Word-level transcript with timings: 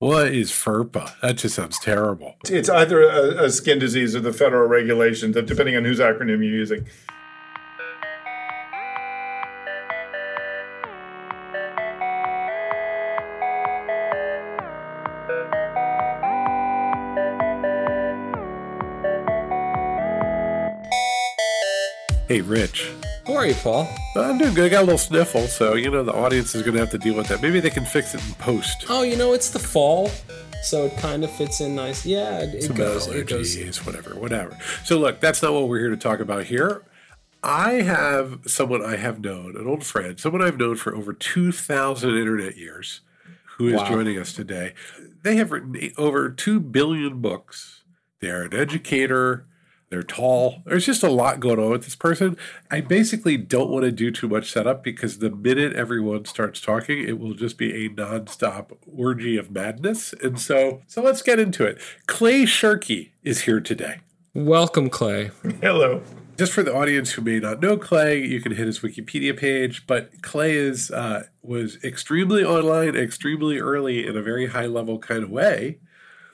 What 0.00 0.28
is 0.28 0.52
FERPA? 0.52 1.18
That 1.22 1.38
just 1.38 1.56
sounds 1.56 1.76
terrible. 1.80 2.36
It's 2.48 2.68
either 2.68 3.02
a, 3.02 3.46
a 3.46 3.50
skin 3.50 3.80
disease 3.80 4.14
or 4.14 4.20
the 4.20 4.32
federal 4.32 4.68
regulations, 4.68 5.34
depending 5.34 5.74
on 5.74 5.84
whose 5.84 5.98
acronym 5.98 6.38
you're 6.38 6.44
using. 6.44 6.86
Hey, 22.28 22.40
Rich. 22.42 22.92
How 23.28 23.34
are 23.34 23.46
you, 23.46 23.52
Paul? 23.56 23.86
Uh, 24.16 24.22
I'm 24.22 24.38
doing 24.38 24.54
good. 24.54 24.64
I 24.64 24.68
got 24.70 24.80
a 24.80 24.86
little 24.86 24.96
sniffle, 24.96 25.48
so 25.48 25.74
you 25.74 25.90
know 25.90 26.02
the 26.02 26.14
audience 26.14 26.54
is 26.54 26.62
going 26.62 26.72
to 26.72 26.80
have 26.80 26.90
to 26.92 26.98
deal 26.98 27.14
with 27.14 27.28
that. 27.28 27.42
Maybe 27.42 27.60
they 27.60 27.68
can 27.68 27.84
fix 27.84 28.14
it 28.14 28.26
in 28.26 28.34
post. 28.36 28.86
Oh, 28.88 29.02
you 29.02 29.16
know 29.16 29.34
it's 29.34 29.50
the 29.50 29.58
fall, 29.58 30.10
so 30.62 30.86
it 30.86 30.96
kind 30.96 31.22
of 31.22 31.30
fits 31.30 31.60
in 31.60 31.74
nice. 31.76 32.06
Yeah, 32.06 32.38
it, 32.38 32.54
it 32.64 32.74
goes. 32.74 33.06
It 33.08 33.26
goes. 33.26 33.84
whatever, 33.84 34.14
whatever. 34.14 34.56
So 34.82 34.98
look, 34.98 35.20
that's 35.20 35.42
not 35.42 35.52
what 35.52 35.68
we're 35.68 35.78
here 35.78 35.90
to 35.90 35.96
talk 35.98 36.20
about 36.20 36.44
here. 36.44 36.82
I 37.42 37.72
have 37.82 38.40
someone 38.46 38.82
I 38.82 38.96
have 38.96 39.20
known, 39.20 39.56
an 39.58 39.66
old 39.66 39.84
friend, 39.84 40.18
someone 40.18 40.40
I've 40.40 40.56
known 40.58 40.76
for 40.76 40.96
over 40.96 41.12
2,000 41.12 42.08
internet 42.08 42.56
years, 42.56 43.02
who 43.58 43.68
is 43.68 43.74
Wow. 43.74 43.90
joining 43.90 44.18
us 44.18 44.32
today. 44.32 44.72
They 45.22 45.36
have 45.36 45.52
written 45.52 45.92
over 45.98 46.30
2 46.30 46.60
billion 46.60 47.20
books. 47.20 47.84
They're 48.20 48.44
an 48.44 48.54
educator. 48.54 49.44
They're 49.90 50.02
tall. 50.02 50.62
There's 50.66 50.84
just 50.84 51.02
a 51.02 51.10
lot 51.10 51.40
going 51.40 51.58
on 51.58 51.70
with 51.70 51.84
this 51.84 51.96
person. 51.96 52.36
I 52.70 52.82
basically 52.82 53.38
don't 53.38 53.70
want 53.70 53.84
to 53.84 53.92
do 53.92 54.10
too 54.10 54.28
much 54.28 54.52
setup 54.52 54.84
because 54.84 55.18
the 55.18 55.30
minute 55.30 55.72
everyone 55.72 56.26
starts 56.26 56.60
talking, 56.60 57.02
it 57.08 57.18
will 57.18 57.32
just 57.32 57.56
be 57.56 57.86
a 57.86 57.88
nonstop 57.88 58.76
orgy 58.86 59.38
of 59.38 59.50
madness. 59.50 60.12
And 60.22 60.38
so, 60.38 60.82
so 60.86 61.02
let's 61.02 61.22
get 61.22 61.40
into 61.40 61.64
it. 61.64 61.80
Clay 62.06 62.42
Shirky 62.42 63.12
is 63.22 63.42
here 63.42 63.60
today. 63.60 64.00
Welcome, 64.34 64.90
Clay. 64.90 65.30
Hello. 65.62 66.02
Just 66.36 66.52
for 66.52 66.62
the 66.62 66.72
audience 66.74 67.12
who 67.12 67.22
may 67.22 67.40
not 67.40 67.60
know 67.60 67.76
Clay, 67.76 68.22
you 68.22 68.40
can 68.40 68.52
hit 68.52 68.66
his 68.66 68.80
Wikipedia 68.80 69.36
page. 69.36 69.86
But 69.86 70.22
Clay 70.22 70.54
is 70.54 70.90
uh, 70.90 71.24
was 71.42 71.82
extremely 71.82 72.44
online, 72.44 72.94
extremely 72.94 73.58
early 73.58 74.06
in 74.06 74.16
a 74.16 74.22
very 74.22 74.46
high 74.46 74.66
level 74.66 74.98
kind 74.98 75.24
of 75.24 75.30
way. 75.30 75.78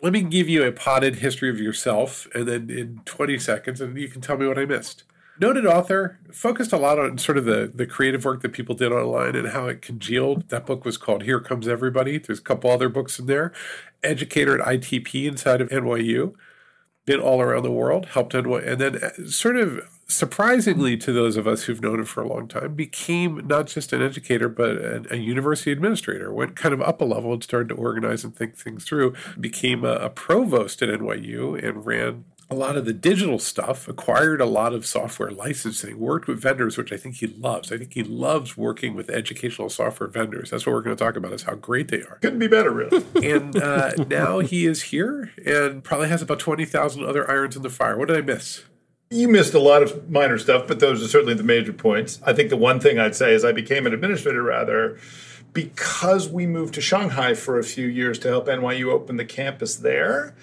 Let 0.04 0.12
me 0.12 0.20
give 0.20 0.50
you 0.50 0.62
a 0.62 0.70
potted 0.70 1.16
history 1.16 1.48
of 1.48 1.58
yourself, 1.58 2.28
and 2.34 2.46
then 2.46 2.68
in 2.68 3.00
20 3.06 3.38
seconds, 3.38 3.80
and 3.80 3.96
you 3.96 4.06
can 4.06 4.20
tell 4.20 4.36
me 4.36 4.46
what 4.46 4.58
I 4.58 4.66
missed. 4.66 5.04
Noted 5.40 5.64
author, 5.64 6.18
focused 6.30 6.74
a 6.74 6.76
lot 6.76 6.98
on 6.98 7.16
sort 7.16 7.38
of 7.38 7.46
the, 7.46 7.72
the 7.74 7.86
creative 7.86 8.22
work 8.22 8.42
that 8.42 8.52
people 8.52 8.74
did 8.74 8.92
online 8.92 9.34
and 9.34 9.48
how 9.48 9.66
it 9.66 9.80
congealed. 9.80 10.50
That 10.50 10.66
book 10.66 10.84
was 10.84 10.98
called 10.98 11.22
Here 11.22 11.40
Comes 11.40 11.66
Everybody. 11.66 12.18
There's 12.18 12.40
a 12.40 12.42
couple 12.42 12.70
other 12.70 12.90
books 12.90 13.18
in 13.18 13.24
there. 13.24 13.54
Educator 14.02 14.60
at 14.60 14.78
ITP 14.78 15.24
inside 15.24 15.62
of 15.62 15.70
NYU 15.70 16.34
been 17.06 17.20
all 17.20 17.40
around 17.40 17.62
the 17.62 17.72
world, 17.72 18.08
helped 18.08 18.34
and 18.34 18.78
then 18.78 19.02
uh, 19.02 19.26
sort 19.26 19.56
of 19.56 19.88
surprisingly 20.06 20.96
to 20.98 21.12
those 21.12 21.36
of 21.36 21.46
us 21.46 21.64
who've 21.64 21.80
known 21.80 22.00
him 22.00 22.04
for 22.04 22.22
a 22.22 22.28
long 22.28 22.48
time, 22.48 22.74
became 22.74 23.46
not 23.46 23.66
just 23.66 23.92
an 23.92 24.02
educator 24.02 24.48
but 24.48 24.76
a, 24.76 25.14
a 25.14 25.16
university 25.16 25.72
administrator. 25.72 26.32
Went 26.32 26.56
kind 26.56 26.74
of 26.74 26.82
up 26.82 27.00
a 27.00 27.04
level 27.04 27.32
and 27.32 27.42
started 27.42 27.68
to 27.70 27.74
organize 27.74 28.24
and 28.24 28.34
think 28.34 28.56
things 28.56 28.84
through. 28.84 29.14
Became 29.38 29.84
a, 29.84 29.94
a 29.94 30.10
provost 30.10 30.82
at 30.82 30.88
NYU 30.88 31.62
and 31.62 31.86
ran 31.86 32.24
a 32.50 32.54
lot 32.54 32.76
of 32.76 32.84
the 32.84 32.92
digital 32.92 33.38
stuff, 33.38 33.88
acquired 33.88 34.40
a 34.40 34.46
lot 34.46 34.74
of 34.74 34.84
software 34.84 35.30
licensing, 35.30 35.98
worked 35.98 36.28
with 36.28 36.40
vendors, 36.40 36.76
which 36.76 36.92
I 36.92 36.96
think 36.96 37.16
he 37.16 37.26
loves. 37.26 37.72
I 37.72 37.78
think 37.78 37.94
he 37.94 38.02
loves 38.02 38.56
working 38.56 38.94
with 38.94 39.08
educational 39.08 39.70
software 39.70 40.08
vendors. 40.08 40.50
That's 40.50 40.66
what 40.66 40.72
we're 40.72 40.82
going 40.82 40.96
to 40.96 41.04
talk 41.04 41.16
about 41.16 41.32
is 41.32 41.44
how 41.44 41.54
great 41.54 41.88
they 41.88 42.02
are 42.02 42.18
Couldn't 42.20 42.38
be 42.38 42.48
better, 42.48 42.70
really. 42.70 43.04
and 43.32 43.56
uh, 43.56 43.92
now 44.08 44.40
he 44.40 44.66
is 44.66 44.82
here 44.82 45.32
and 45.44 45.82
probably 45.82 46.08
has 46.08 46.22
about 46.22 46.38
20,000 46.38 47.04
other 47.04 47.28
irons 47.30 47.56
in 47.56 47.62
the 47.62 47.70
fire. 47.70 47.98
What 47.98 48.08
did 48.08 48.18
I 48.18 48.22
miss? 48.22 48.62
You 49.14 49.28
missed 49.28 49.54
a 49.54 49.60
lot 49.60 49.82
of 49.82 50.10
minor 50.10 50.38
stuff, 50.38 50.66
but 50.66 50.80
those 50.80 51.02
are 51.02 51.06
certainly 51.06 51.34
the 51.34 51.44
major 51.44 51.72
points. 51.72 52.18
I 52.26 52.32
think 52.32 52.50
the 52.50 52.56
one 52.56 52.80
thing 52.80 52.98
I'd 52.98 53.14
say 53.14 53.32
is 53.32 53.44
I 53.44 53.52
became 53.52 53.86
an 53.86 53.94
administrator 53.94 54.42
rather 54.42 54.98
because 55.52 56.28
we 56.28 56.46
moved 56.46 56.74
to 56.74 56.80
Shanghai 56.80 57.34
for 57.34 57.56
a 57.58 57.62
few 57.62 57.86
years 57.86 58.18
to 58.20 58.28
help 58.28 58.48
NYU 58.48 58.90
open 58.90 59.16
the 59.16 59.24
campus 59.24 59.76
there. 59.76 60.34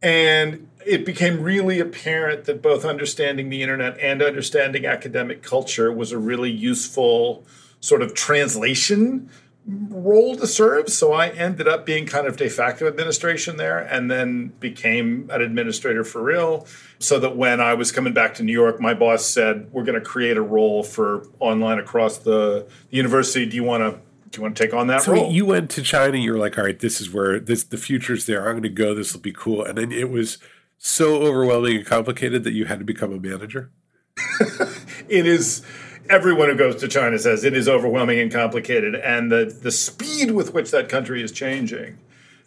And 0.00 0.68
it 0.86 1.04
became 1.04 1.42
really 1.42 1.80
apparent 1.80 2.44
that 2.44 2.62
both 2.62 2.84
understanding 2.84 3.48
the 3.48 3.60
internet 3.60 3.98
and 3.98 4.22
understanding 4.22 4.86
academic 4.86 5.42
culture 5.42 5.90
was 5.90 6.12
a 6.12 6.18
really 6.18 6.50
useful 6.50 7.44
sort 7.80 8.02
of 8.02 8.14
translation 8.14 9.28
role 9.66 10.36
to 10.36 10.46
serve. 10.46 10.88
So 10.88 11.12
I 11.12 11.28
ended 11.28 11.66
up 11.66 11.84
being 11.84 12.06
kind 12.06 12.26
of 12.26 12.36
de 12.36 12.48
facto 12.48 12.86
administration 12.86 13.56
there 13.56 13.78
and 13.78 14.10
then 14.10 14.52
became 14.60 15.28
an 15.32 15.42
administrator 15.42 16.04
for 16.04 16.22
real. 16.22 16.66
So 16.98 17.18
that 17.18 17.36
when 17.36 17.60
I 17.60 17.74
was 17.74 17.92
coming 17.92 18.14
back 18.14 18.34
to 18.34 18.42
New 18.42 18.52
York, 18.52 18.80
my 18.80 18.94
boss 18.94 19.26
said, 19.26 19.68
We're 19.72 19.84
going 19.84 19.98
to 19.98 20.04
create 20.04 20.36
a 20.36 20.42
role 20.42 20.82
for 20.82 21.26
online 21.40 21.78
across 21.78 22.18
the 22.18 22.68
the 22.90 22.96
university. 22.96 23.46
Do 23.46 23.56
you 23.56 23.64
want 23.64 23.82
to? 23.82 24.00
Do 24.30 24.38
you 24.38 24.42
want 24.42 24.56
to 24.56 24.62
take 24.64 24.74
on 24.74 24.88
that 24.88 25.02
So 25.02 25.12
role? 25.12 25.32
you 25.32 25.46
went 25.46 25.70
to 25.70 25.82
China. 25.82 26.18
You 26.18 26.32
were 26.32 26.38
like, 26.38 26.58
all 26.58 26.64
right, 26.64 26.78
this 26.78 27.00
is 27.00 27.10
where 27.12 27.38
this 27.38 27.62
the 27.62 27.76
future's 27.76 28.26
there. 28.26 28.40
I'm 28.46 28.54
going 28.54 28.62
to 28.64 28.68
go. 28.68 28.92
This 28.94 29.12
will 29.14 29.20
be 29.20 29.32
cool. 29.32 29.64
And 29.64 29.78
then 29.78 29.92
it 29.92 30.10
was 30.10 30.38
so 30.78 31.22
overwhelming 31.22 31.76
and 31.76 31.86
complicated 31.86 32.42
that 32.44 32.52
you 32.52 32.64
had 32.66 32.80
to 32.80 32.84
become 32.84 33.12
a 33.12 33.20
manager. 33.20 33.70
it 35.08 35.26
is 35.26 35.62
everyone 36.08 36.48
who 36.48 36.56
goes 36.56 36.76
to 36.76 36.88
China 36.88 37.18
says 37.18 37.44
it 37.44 37.56
is 37.56 37.68
overwhelming 37.68 38.18
and 38.18 38.32
complicated, 38.32 38.94
and 38.94 39.30
the 39.30 39.44
the 39.44 39.70
speed 39.70 40.30
with 40.30 40.54
which 40.54 40.70
that 40.70 40.88
country 40.88 41.22
is 41.22 41.32
changing, 41.32 41.98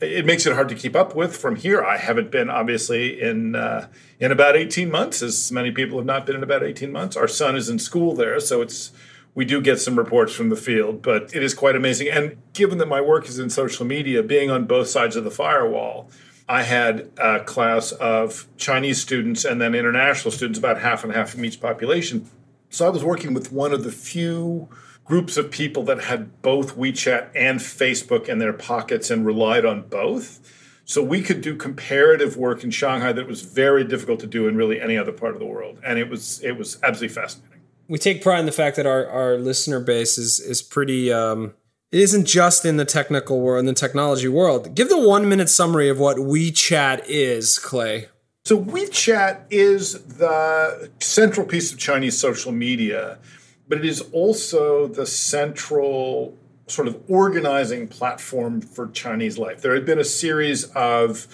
it 0.01 0.25
makes 0.25 0.45
it 0.45 0.53
hard 0.53 0.69
to 0.69 0.75
keep 0.75 0.95
up 0.95 1.15
with. 1.15 1.35
From 1.37 1.55
here, 1.55 1.83
I 1.83 1.97
haven't 1.97 2.31
been 2.31 2.49
obviously 2.49 3.21
in 3.21 3.55
uh, 3.55 3.87
in 4.19 4.31
about 4.31 4.55
eighteen 4.55 4.89
months, 4.91 5.21
as 5.21 5.51
many 5.51 5.71
people 5.71 5.97
have 5.97 6.05
not 6.05 6.25
been 6.25 6.35
in 6.35 6.43
about 6.43 6.63
eighteen 6.63 6.91
months. 6.91 7.15
Our 7.15 7.27
son 7.27 7.55
is 7.55 7.69
in 7.69 7.79
school 7.79 8.15
there, 8.15 8.39
so 8.39 8.61
it's 8.61 8.91
we 9.35 9.45
do 9.45 9.61
get 9.61 9.79
some 9.79 9.97
reports 9.97 10.33
from 10.33 10.49
the 10.49 10.55
field, 10.55 11.01
but 11.01 11.33
it 11.35 11.43
is 11.43 11.53
quite 11.53 11.75
amazing. 11.75 12.09
And 12.09 12.37
given 12.53 12.77
that 12.79 12.87
my 12.87 13.01
work 13.01 13.29
is 13.29 13.39
in 13.39 13.49
social 13.49 13.85
media, 13.85 14.23
being 14.23 14.49
on 14.49 14.65
both 14.65 14.87
sides 14.87 15.15
of 15.15 15.23
the 15.23 15.31
firewall. 15.31 16.09
I 16.51 16.63
had 16.63 17.11
a 17.19 17.41
class 17.41 17.91
of 17.91 18.47
Chinese 18.57 18.99
students 18.99 19.45
and 19.45 19.61
then 19.61 19.75
international 19.75 20.31
students, 20.31 20.57
about 20.57 20.81
half 20.81 21.03
and 21.03 21.13
half 21.13 21.29
from 21.29 21.45
each 21.45 21.61
population. 21.61 22.27
So 22.69 22.85
I 22.85 22.89
was 22.89 23.03
working 23.03 23.33
with 23.33 23.51
one 23.51 23.73
of 23.73 23.83
the 23.83 23.91
few 23.91 24.69
groups 25.05 25.37
of 25.37 25.49
people 25.49 25.83
that 25.83 26.03
had 26.03 26.41
both 26.43 26.77
WeChat 26.77 27.29
and 27.35 27.59
Facebook 27.59 28.29
in 28.29 28.37
their 28.37 28.53
pockets 28.53 29.09
and 29.09 29.25
relied 29.25 29.65
on 29.65 29.81
both. 29.81 30.39
So 30.85 31.03
we 31.03 31.21
could 31.21 31.41
do 31.41 31.55
comparative 31.55 32.37
work 32.37 32.63
in 32.63 32.71
Shanghai 32.71 33.11
that 33.11 33.27
was 33.27 33.41
very 33.41 33.83
difficult 33.83 34.19
to 34.21 34.27
do 34.27 34.47
in 34.47 34.55
really 34.55 34.79
any 34.79 34.97
other 34.97 35.11
part 35.11 35.33
of 35.33 35.39
the 35.39 35.45
world. 35.45 35.79
And 35.83 35.97
it 35.99 36.09
was 36.09 36.41
it 36.41 36.57
was 36.57 36.77
absolutely 36.83 37.13
fascinating. 37.13 37.61
We 37.87 37.97
take 37.97 38.21
pride 38.21 38.39
in 38.39 38.45
the 38.45 38.51
fact 38.51 38.75
that 38.75 38.85
our, 38.85 39.07
our 39.07 39.37
listener 39.37 39.79
base 39.79 40.17
is 40.17 40.39
is 40.39 40.61
pretty. 40.61 41.11
Um, 41.11 41.53
it 41.91 41.99
isn't 42.01 42.25
just 42.25 42.65
in 42.65 42.77
the 42.77 42.85
technical 42.85 43.41
world, 43.41 43.61
in 43.61 43.65
the 43.65 43.73
technology 43.73 44.27
world. 44.27 44.75
Give 44.75 44.89
the 44.89 45.07
one 45.07 45.27
minute 45.27 45.49
summary 45.49 45.89
of 45.89 45.97
what 45.97 46.17
WeChat 46.17 47.03
is, 47.07 47.57
Clay. 47.57 48.09
So 48.49 48.59
WeChat 48.59 49.41
is 49.51 50.01
the 50.05 50.89
central 50.99 51.45
piece 51.45 51.71
of 51.71 51.77
Chinese 51.77 52.17
social 52.17 52.51
media, 52.51 53.19
but 53.67 53.77
it 53.77 53.85
is 53.85 54.01
also 54.11 54.87
the 54.87 55.05
central 55.05 56.35
sort 56.65 56.87
of 56.87 56.99
organizing 57.07 57.87
platform 57.87 58.59
for 58.59 58.87
Chinese 58.87 59.37
life. 59.37 59.61
There 59.61 59.75
had 59.75 59.85
been 59.85 59.99
a 59.99 60.03
series 60.03 60.63
of 60.71 61.27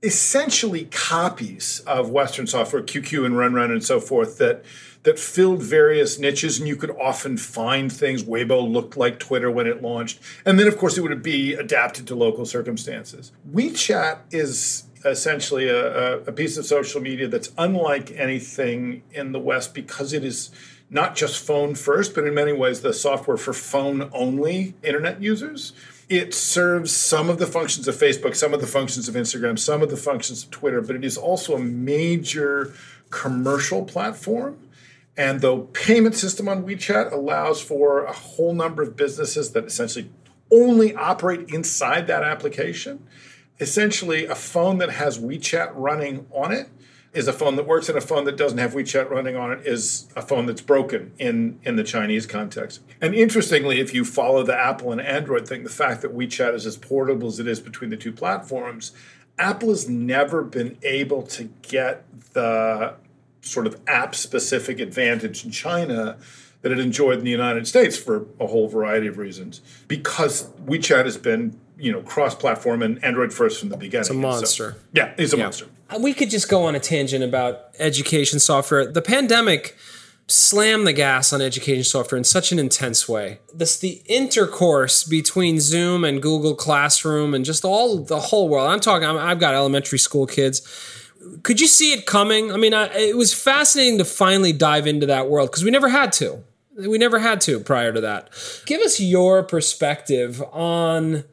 essentially 0.00 0.84
copies 0.92 1.80
of 1.88 2.10
Western 2.10 2.46
software, 2.46 2.82
QQ 2.82 3.26
and 3.26 3.34
Renren 3.34 3.72
and 3.72 3.82
so 3.82 3.98
forth, 3.98 4.38
that 4.38 4.64
that 5.02 5.18
filled 5.18 5.62
various 5.62 6.20
niches, 6.20 6.60
and 6.60 6.68
you 6.68 6.76
could 6.76 6.90
often 6.90 7.36
find 7.36 7.92
things. 7.92 8.22
Weibo 8.22 8.70
looked 8.70 8.96
like 8.96 9.18
Twitter 9.18 9.50
when 9.50 9.66
it 9.66 9.82
launched, 9.82 10.20
and 10.44 10.56
then 10.58 10.68
of 10.68 10.78
course 10.78 10.96
it 10.96 11.00
would 11.00 11.20
be 11.20 11.54
adapted 11.54 12.06
to 12.06 12.14
local 12.14 12.46
circumstances. 12.46 13.32
WeChat 13.52 14.18
is 14.30 14.84
essentially 15.04 15.68
a, 15.68 16.18
a 16.20 16.32
piece 16.32 16.56
of 16.56 16.66
social 16.66 17.00
media 17.00 17.28
that's 17.28 17.52
unlike 17.58 18.10
anything 18.12 19.02
in 19.12 19.32
the 19.32 19.38
West 19.38 19.74
because 19.74 20.12
it 20.12 20.24
is 20.24 20.50
not 20.90 21.16
just 21.16 21.44
phone 21.44 21.74
first, 21.74 22.14
but 22.14 22.24
in 22.24 22.34
many 22.34 22.52
ways 22.52 22.80
the 22.80 22.92
software 22.92 23.36
for 23.36 23.52
phone 23.52 24.10
only 24.12 24.74
internet 24.82 25.22
users. 25.22 25.72
It 26.08 26.32
serves 26.32 26.90
some 26.90 27.28
of 27.28 27.38
the 27.38 27.46
functions 27.46 27.86
of 27.86 27.94
Facebook, 27.94 28.34
some 28.34 28.54
of 28.54 28.62
the 28.62 28.66
functions 28.66 29.08
of 29.08 29.14
Instagram, 29.14 29.58
some 29.58 29.82
of 29.82 29.90
the 29.90 29.96
functions 29.96 30.44
of 30.44 30.50
Twitter, 30.50 30.80
but 30.80 30.96
it 30.96 31.04
is 31.04 31.18
also 31.18 31.54
a 31.54 31.60
major 31.60 32.72
commercial 33.10 33.84
platform. 33.84 34.58
And 35.18 35.40
the 35.40 35.58
payment 35.58 36.14
system 36.14 36.48
on 36.48 36.64
WeChat 36.64 37.12
allows 37.12 37.60
for 37.60 38.04
a 38.04 38.12
whole 38.12 38.54
number 38.54 38.82
of 38.82 38.96
businesses 38.96 39.50
that 39.52 39.64
essentially 39.64 40.10
only 40.50 40.94
operate 40.94 41.50
inside 41.50 42.06
that 42.06 42.22
application. 42.22 43.06
Essentially, 43.60 44.26
a 44.26 44.34
phone 44.34 44.78
that 44.78 44.90
has 44.90 45.18
WeChat 45.18 45.72
running 45.74 46.26
on 46.30 46.52
it 46.52 46.68
is 47.12 47.26
a 47.26 47.32
phone 47.32 47.56
that 47.56 47.66
works 47.66 47.88
and 47.88 47.96
a 47.98 48.00
phone 48.00 48.24
that 48.24 48.36
doesn't 48.36 48.58
have 48.58 48.74
WeChat 48.74 49.10
running 49.10 49.34
on 49.34 49.50
it 49.50 49.66
is 49.66 50.06
a 50.14 50.22
phone 50.22 50.46
that's 50.46 50.60
broken 50.60 51.12
in, 51.18 51.58
in 51.64 51.76
the 51.76 51.82
Chinese 51.82 52.26
context. 52.26 52.80
And 53.00 53.14
interestingly, 53.14 53.80
if 53.80 53.94
you 53.94 54.04
follow 54.04 54.42
the 54.42 54.56
Apple 54.56 54.92
and 54.92 55.00
Android 55.00 55.48
thing, 55.48 55.64
the 55.64 55.70
fact 55.70 56.02
that 56.02 56.16
WeChat 56.16 56.54
is 56.54 56.66
as 56.66 56.76
portable 56.76 57.28
as 57.28 57.40
it 57.40 57.48
is 57.48 57.60
between 57.60 57.90
the 57.90 57.96
two 57.96 58.12
platforms, 58.12 58.92
Apple 59.38 59.70
has 59.70 59.88
never 59.88 60.42
been 60.42 60.76
able 60.82 61.22
to 61.22 61.44
get 61.62 62.04
the 62.34 62.94
sort 63.40 63.66
of 63.66 63.80
app 63.86 64.14
specific 64.14 64.78
advantage 64.78 65.44
in 65.44 65.50
China 65.50 66.18
that 66.62 66.72
it 66.72 66.78
enjoyed 66.78 67.18
in 67.18 67.24
the 67.24 67.30
United 67.30 67.66
States 67.66 67.96
for 67.96 68.26
a 68.40 68.46
whole 68.46 68.68
variety 68.68 69.06
of 69.06 69.16
reasons 69.16 69.60
because 69.86 70.48
WeChat 70.66 71.04
has 71.04 71.16
been 71.16 71.58
you 71.78 71.92
know 71.92 72.02
cross-platform 72.02 72.82
and 72.82 73.02
Android 73.04 73.32
first 73.32 73.60
from 73.60 73.68
the 73.68 73.76
beginning. 73.76 74.00
It's 74.00 74.10
a 74.10 74.14
monster. 74.14 74.72
So, 74.72 74.78
yeah, 74.92 75.14
it's 75.16 75.32
a 75.32 75.36
yeah. 75.36 75.44
monster. 75.44 75.66
Uh, 75.90 75.98
we 76.00 76.12
could 76.12 76.30
just 76.30 76.48
go 76.48 76.64
on 76.64 76.74
a 76.74 76.80
tangent 76.80 77.24
about 77.24 77.66
education 77.78 78.40
software. 78.40 78.90
The 78.90 79.02
pandemic 79.02 79.76
slammed 80.26 80.86
the 80.86 80.92
gas 80.92 81.32
on 81.32 81.40
education 81.40 81.82
software 81.82 82.18
in 82.18 82.24
such 82.24 82.52
an 82.52 82.58
intense 82.58 83.08
way. 83.08 83.38
This 83.54 83.78
the 83.78 84.02
intercourse 84.06 85.04
between 85.04 85.58
Zoom 85.58 86.04
and 86.04 86.20
Google 86.20 86.54
Classroom 86.54 87.34
and 87.34 87.44
just 87.44 87.64
all 87.64 87.98
the 87.98 88.20
whole 88.20 88.48
world. 88.48 88.70
I'm 88.70 88.80
talking. 88.80 89.08
i 89.08 89.28
have 89.28 89.40
got 89.40 89.54
elementary 89.54 89.98
school 89.98 90.26
kids. 90.26 90.62
Could 91.42 91.60
you 91.60 91.66
see 91.66 91.92
it 91.92 92.06
coming? 92.06 92.52
I 92.52 92.56
mean, 92.56 92.74
I, 92.74 92.86
it 92.94 93.16
was 93.16 93.34
fascinating 93.34 93.98
to 93.98 94.04
finally 94.04 94.52
dive 94.52 94.86
into 94.86 95.06
that 95.06 95.28
world 95.28 95.50
because 95.50 95.64
we 95.64 95.70
never 95.70 95.88
had 95.88 96.12
to. 96.14 96.44
We 96.76 96.96
never 96.96 97.18
had 97.18 97.40
to 97.42 97.58
prior 97.58 97.92
to 97.92 98.00
that. 98.02 98.30
Give 98.66 98.80
us 98.80 99.00
your 99.00 99.42
perspective 99.42 100.40
on 100.52 101.24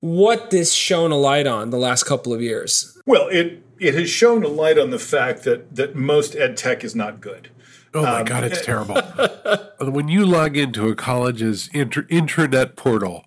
what 0.00 0.50
this 0.50 0.72
shone 0.72 1.10
a 1.10 1.16
light 1.16 1.46
on 1.46 1.70
the 1.70 1.78
last 1.78 2.04
couple 2.04 2.32
of 2.32 2.42
years. 2.42 2.98
Well, 3.06 3.28
it 3.28 3.62
it 3.80 3.94
has 3.94 4.10
shown 4.10 4.44
a 4.44 4.48
light 4.48 4.78
on 4.78 4.90
the 4.90 4.98
fact 4.98 5.44
that 5.44 5.74
that 5.76 5.94
most 5.94 6.34
ed 6.36 6.56
tech 6.56 6.84
is 6.84 6.94
not 6.94 7.20
good. 7.20 7.50
Oh 7.94 8.02
my 8.02 8.20
um, 8.20 8.24
god, 8.26 8.44
it's 8.44 8.64
terrible. 8.64 8.96
when 9.80 10.08
you 10.08 10.26
log 10.26 10.56
into 10.56 10.88
a 10.88 10.94
college's 10.94 11.70
inter- 11.72 12.02
intranet 12.04 12.76
portal, 12.76 13.24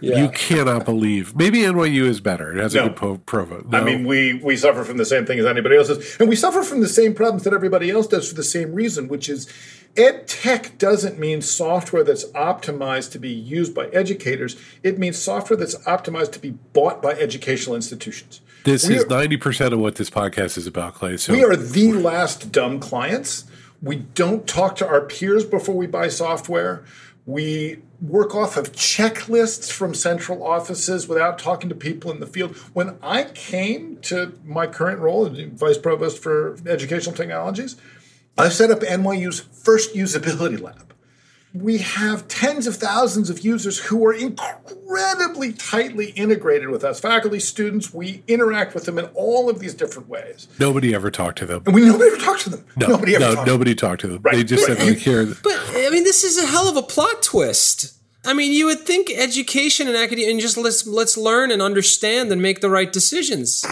yeah. 0.00 0.22
you 0.22 0.28
cannot 0.30 0.84
believe. 0.84 1.36
Maybe 1.36 1.60
NYU 1.60 2.04
is 2.04 2.20
better. 2.20 2.56
It 2.56 2.60
has 2.60 2.74
no. 2.74 2.84
a 2.84 2.88
good 2.88 2.96
po- 2.96 3.18
provo. 3.18 3.64
No. 3.68 3.78
I 3.78 3.84
mean, 3.84 4.06
we 4.06 4.34
we 4.34 4.56
suffer 4.56 4.84
from 4.84 4.96
the 4.96 5.04
same 5.04 5.26
thing 5.26 5.38
as 5.38 5.46
anybody 5.46 5.76
else 5.76 5.88
does, 5.88 6.16
and 6.18 6.28
we 6.28 6.36
suffer 6.36 6.62
from 6.62 6.80
the 6.80 6.88
same 6.88 7.14
problems 7.14 7.44
that 7.44 7.52
everybody 7.52 7.90
else 7.90 8.06
does 8.06 8.28
for 8.28 8.34
the 8.34 8.42
same 8.42 8.72
reason, 8.72 9.08
which 9.08 9.28
is 9.28 9.48
ed 9.96 10.28
tech 10.28 10.76
doesn't 10.78 11.18
mean 11.18 11.40
software 11.40 12.04
that's 12.04 12.24
optimized 12.32 13.12
to 13.12 13.18
be 13.18 13.30
used 13.30 13.74
by 13.74 13.86
educators. 13.86 14.56
It 14.82 14.98
means 14.98 15.18
software 15.18 15.56
that's 15.56 15.76
optimized 15.84 16.32
to 16.32 16.38
be 16.38 16.50
bought 16.50 17.00
by 17.02 17.12
educational 17.12 17.76
institutions. 17.76 18.40
This 18.64 18.88
we 18.88 18.96
is 18.96 19.06
ninety 19.06 19.36
percent 19.36 19.72
of 19.72 19.80
what 19.80 19.96
this 19.96 20.10
podcast 20.10 20.58
is 20.58 20.66
about, 20.66 20.94
Clay. 20.94 21.16
So 21.16 21.32
we 21.32 21.44
are 21.44 21.56
the 21.56 21.92
last 21.92 22.52
dumb 22.52 22.80
clients. 22.80 23.44
We 23.82 23.96
don't 23.96 24.46
talk 24.46 24.76
to 24.76 24.86
our 24.86 25.02
peers 25.02 25.44
before 25.44 25.74
we 25.74 25.86
buy 25.86 26.08
software. 26.08 26.84
We 27.26 27.82
work 28.00 28.36
off 28.36 28.56
of 28.56 28.72
checklists 28.72 29.70
from 29.70 29.94
central 29.94 30.46
offices 30.46 31.08
without 31.08 31.38
talking 31.38 31.68
to 31.68 31.74
people 31.74 32.12
in 32.12 32.20
the 32.20 32.26
field. 32.26 32.56
When 32.72 32.98
I 33.02 33.24
came 33.24 33.96
to 34.02 34.38
my 34.44 34.68
current 34.68 35.00
role 35.00 35.26
as 35.26 35.38
vice 35.38 35.76
provost 35.76 36.22
for 36.22 36.56
educational 36.66 37.16
technologies, 37.16 37.76
I 38.38 38.48
set 38.48 38.70
up 38.70 38.80
NYU's 38.80 39.40
first 39.40 39.94
usability 39.94 40.60
lab. 40.60 40.94
We 41.62 41.78
have 41.78 42.28
tens 42.28 42.66
of 42.66 42.76
thousands 42.76 43.30
of 43.30 43.40
users 43.40 43.78
who 43.78 44.04
are 44.04 44.12
incredibly 44.12 45.52
tightly 45.52 46.10
integrated 46.10 46.68
with 46.68 46.84
us. 46.84 47.00
Faculty, 47.00 47.40
students, 47.40 47.94
we 47.94 48.22
interact 48.28 48.74
with 48.74 48.84
them 48.84 48.98
in 48.98 49.06
all 49.14 49.48
of 49.48 49.58
these 49.58 49.72
different 49.72 50.08
ways. 50.08 50.48
Nobody 50.58 50.94
ever 50.94 51.10
talked 51.10 51.38
to 51.38 51.46
them. 51.46 51.62
And 51.64 51.74
we 51.74 51.86
nobody 51.86 52.10
ever 52.12 52.22
talked 52.22 52.42
to 52.42 52.50
them. 52.50 52.64
No, 52.76 52.88
nobody 52.88 53.14
ever 53.16 53.24
no, 53.24 53.34
talked 53.36 53.46
nobody 53.46 53.74
to 53.74 53.80
talked 53.80 54.00
to 54.02 54.08
them. 54.08 54.22
Right. 54.22 54.36
They 54.36 54.44
just 54.44 54.66
said, 54.66 54.78
like, 54.78 54.98
here. 54.98 55.24
But, 55.42 55.58
I 55.74 55.88
mean, 55.90 56.04
this 56.04 56.24
is 56.24 56.36
a 56.36 56.46
hell 56.46 56.68
of 56.68 56.76
a 56.76 56.82
plot 56.82 57.22
twist. 57.22 57.96
I 58.24 58.34
mean, 58.34 58.52
you 58.52 58.66
would 58.66 58.80
think 58.80 59.10
education 59.10 59.88
and 59.88 59.96
academia, 59.96 60.30
and 60.30 60.40
just 60.40 60.56
let's 60.56 60.86
let's 60.86 61.16
learn 61.16 61.50
and 61.50 61.62
understand 61.62 62.30
and 62.30 62.42
make 62.42 62.60
the 62.60 62.68
right 62.68 62.92
decisions. 62.92 63.64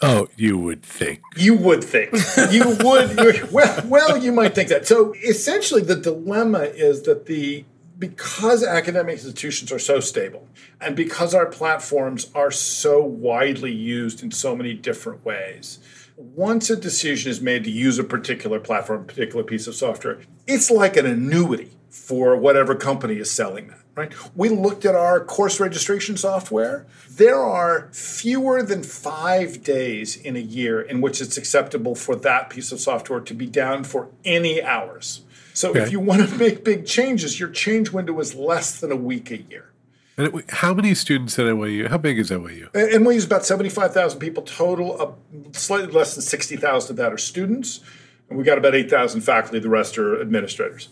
Oh, 0.00 0.28
you 0.36 0.56
would 0.58 0.82
think. 0.82 1.20
You 1.36 1.54
would 1.54 1.82
think. 1.82 2.12
You 2.52 2.68
would. 2.68 3.50
well, 3.52 3.82
well, 3.86 4.16
you 4.16 4.32
might 4.32 4.54
think 4.54 4.68
that. 4.68 4.86
So 4.86 5.12
essentially, 5.14 5.82
the 5.82 5.96
dilemma 5.96 6.60
is 6.60 7.02
that 7.02 7.26
the 7.26 7.64
because 7.98 8.62
academic 8.62 9.14
institutions 9.14 9.72
are 9.72 9.78
so 9.78 9.98
stable 9.98 10.46
and 10.80 10.94
because 10.94 11.34
our 11.34 11.46
platforms 11.46 12.30
are 12.32 12.52
so 12.52 13.02
widely 13.02 13.72
used 13.72 14.22
in 14.22 14.30
so 14.30 14.54
many 14.54 14.72
different 14.72 15.24
ways, 15.24 15.80
once 16.16 16.70
a 16.70 16.76
decision 16.76 17.30
is 17.30 17.40
made 17.40 17.64
to 17.64 17.70
use 17.70 17.98
a 17.98 18.04
particular 18.04 18.60
platform, 18.60 19.02
a 19.02 19.04
particular 19.04 19.42
piece 19.42 19.66
of 19.66 19.74
software, 19.74 20.20
it's 20.46 20.70
like 20.70 20.96
an 20.96 21.06
annuity 21.06 21.72
for 21.90 22.36
whatever 22.36 22.74
company 22.74 23.16
is 23.16 23.30
selling 23.30 23.68
that 23.68 23.87
right? 23.98 24.12
We 24.36 24.48
looked 24.48 24.84
at 24.84 24.94
our 24.94 25.24
course 25.24 25.58
registration 25.58 26.16
software. 26.16 26.86
There 27.10 27.38
are 27.38 27.88
fewer 27.92 28.62
than 28.62 28.82
five 28.82 29.64
days 29.64 30.16
in 30.16 30.36
a 30.36 30.40
year 30.40 30.80
in 30.80 31.00
which 31.00 31.20
it's 31.20 31.36
acceptable 31.36 31.94
for 31.94 32.14
that 32.16 32.48
piece 32.48 32.70
of 32.70 32.80
software 32.80 33.20
to 33.20 33.34
be 33.34 33.46
down 33.46 33.84
for 33.84 34.08
any 34.24 34.62
hours. 34.62 35.22
So 35.52 35.70
okay. 35.70 35.82
if 35.82 35.90
you 35.90 35.98
want 35.98 36.28
to 36.28 36.36
make 36.36 36.64
big 36.64 36.86
changes, 36.86 37.40
your 37.40 37.48
change 37.48 37.90
window 37.90 38.18
is 38.20 38.34
less 38.34 38.78
than 38.80 38.92
a 38.92 38.96
week 38.96 39.32
a 39.32 39.38
year. 39.38 39.72
And 40.16 40.44
how 40.50 40.74
many 40.74 40.94
students 40.94 41.38
at 41.38 41.46
NYU? 41.46 41.88
How 41.88 41.98
big 41.98 42.18
is 42.18 42.30
NYU? 42.30 42.70
NYU 42.72 43.14
is 43.14 43.24
about 43.24 43.44
75,000 43.44 44.18
people 44.18 44.42
total. 44.42 45.18
Slightly 45.52 45.92
less 45.92 46.14
than 46.14 46.22
60,000 46.22 46.90
of 46.90 46.96
that 46.96 47.12
are 47.12 47.18
students. 47.18 47.80
And 48.28 48.38
we 48.38 48.44
got 48.44 48.58
about 48.58 48.74
8,000 48.74 49.20
faculty. 49.20 49.58
The 49.58 49.68
rest 49.68 49.98
are 49.98 50.20
administrators. 50.20 50.88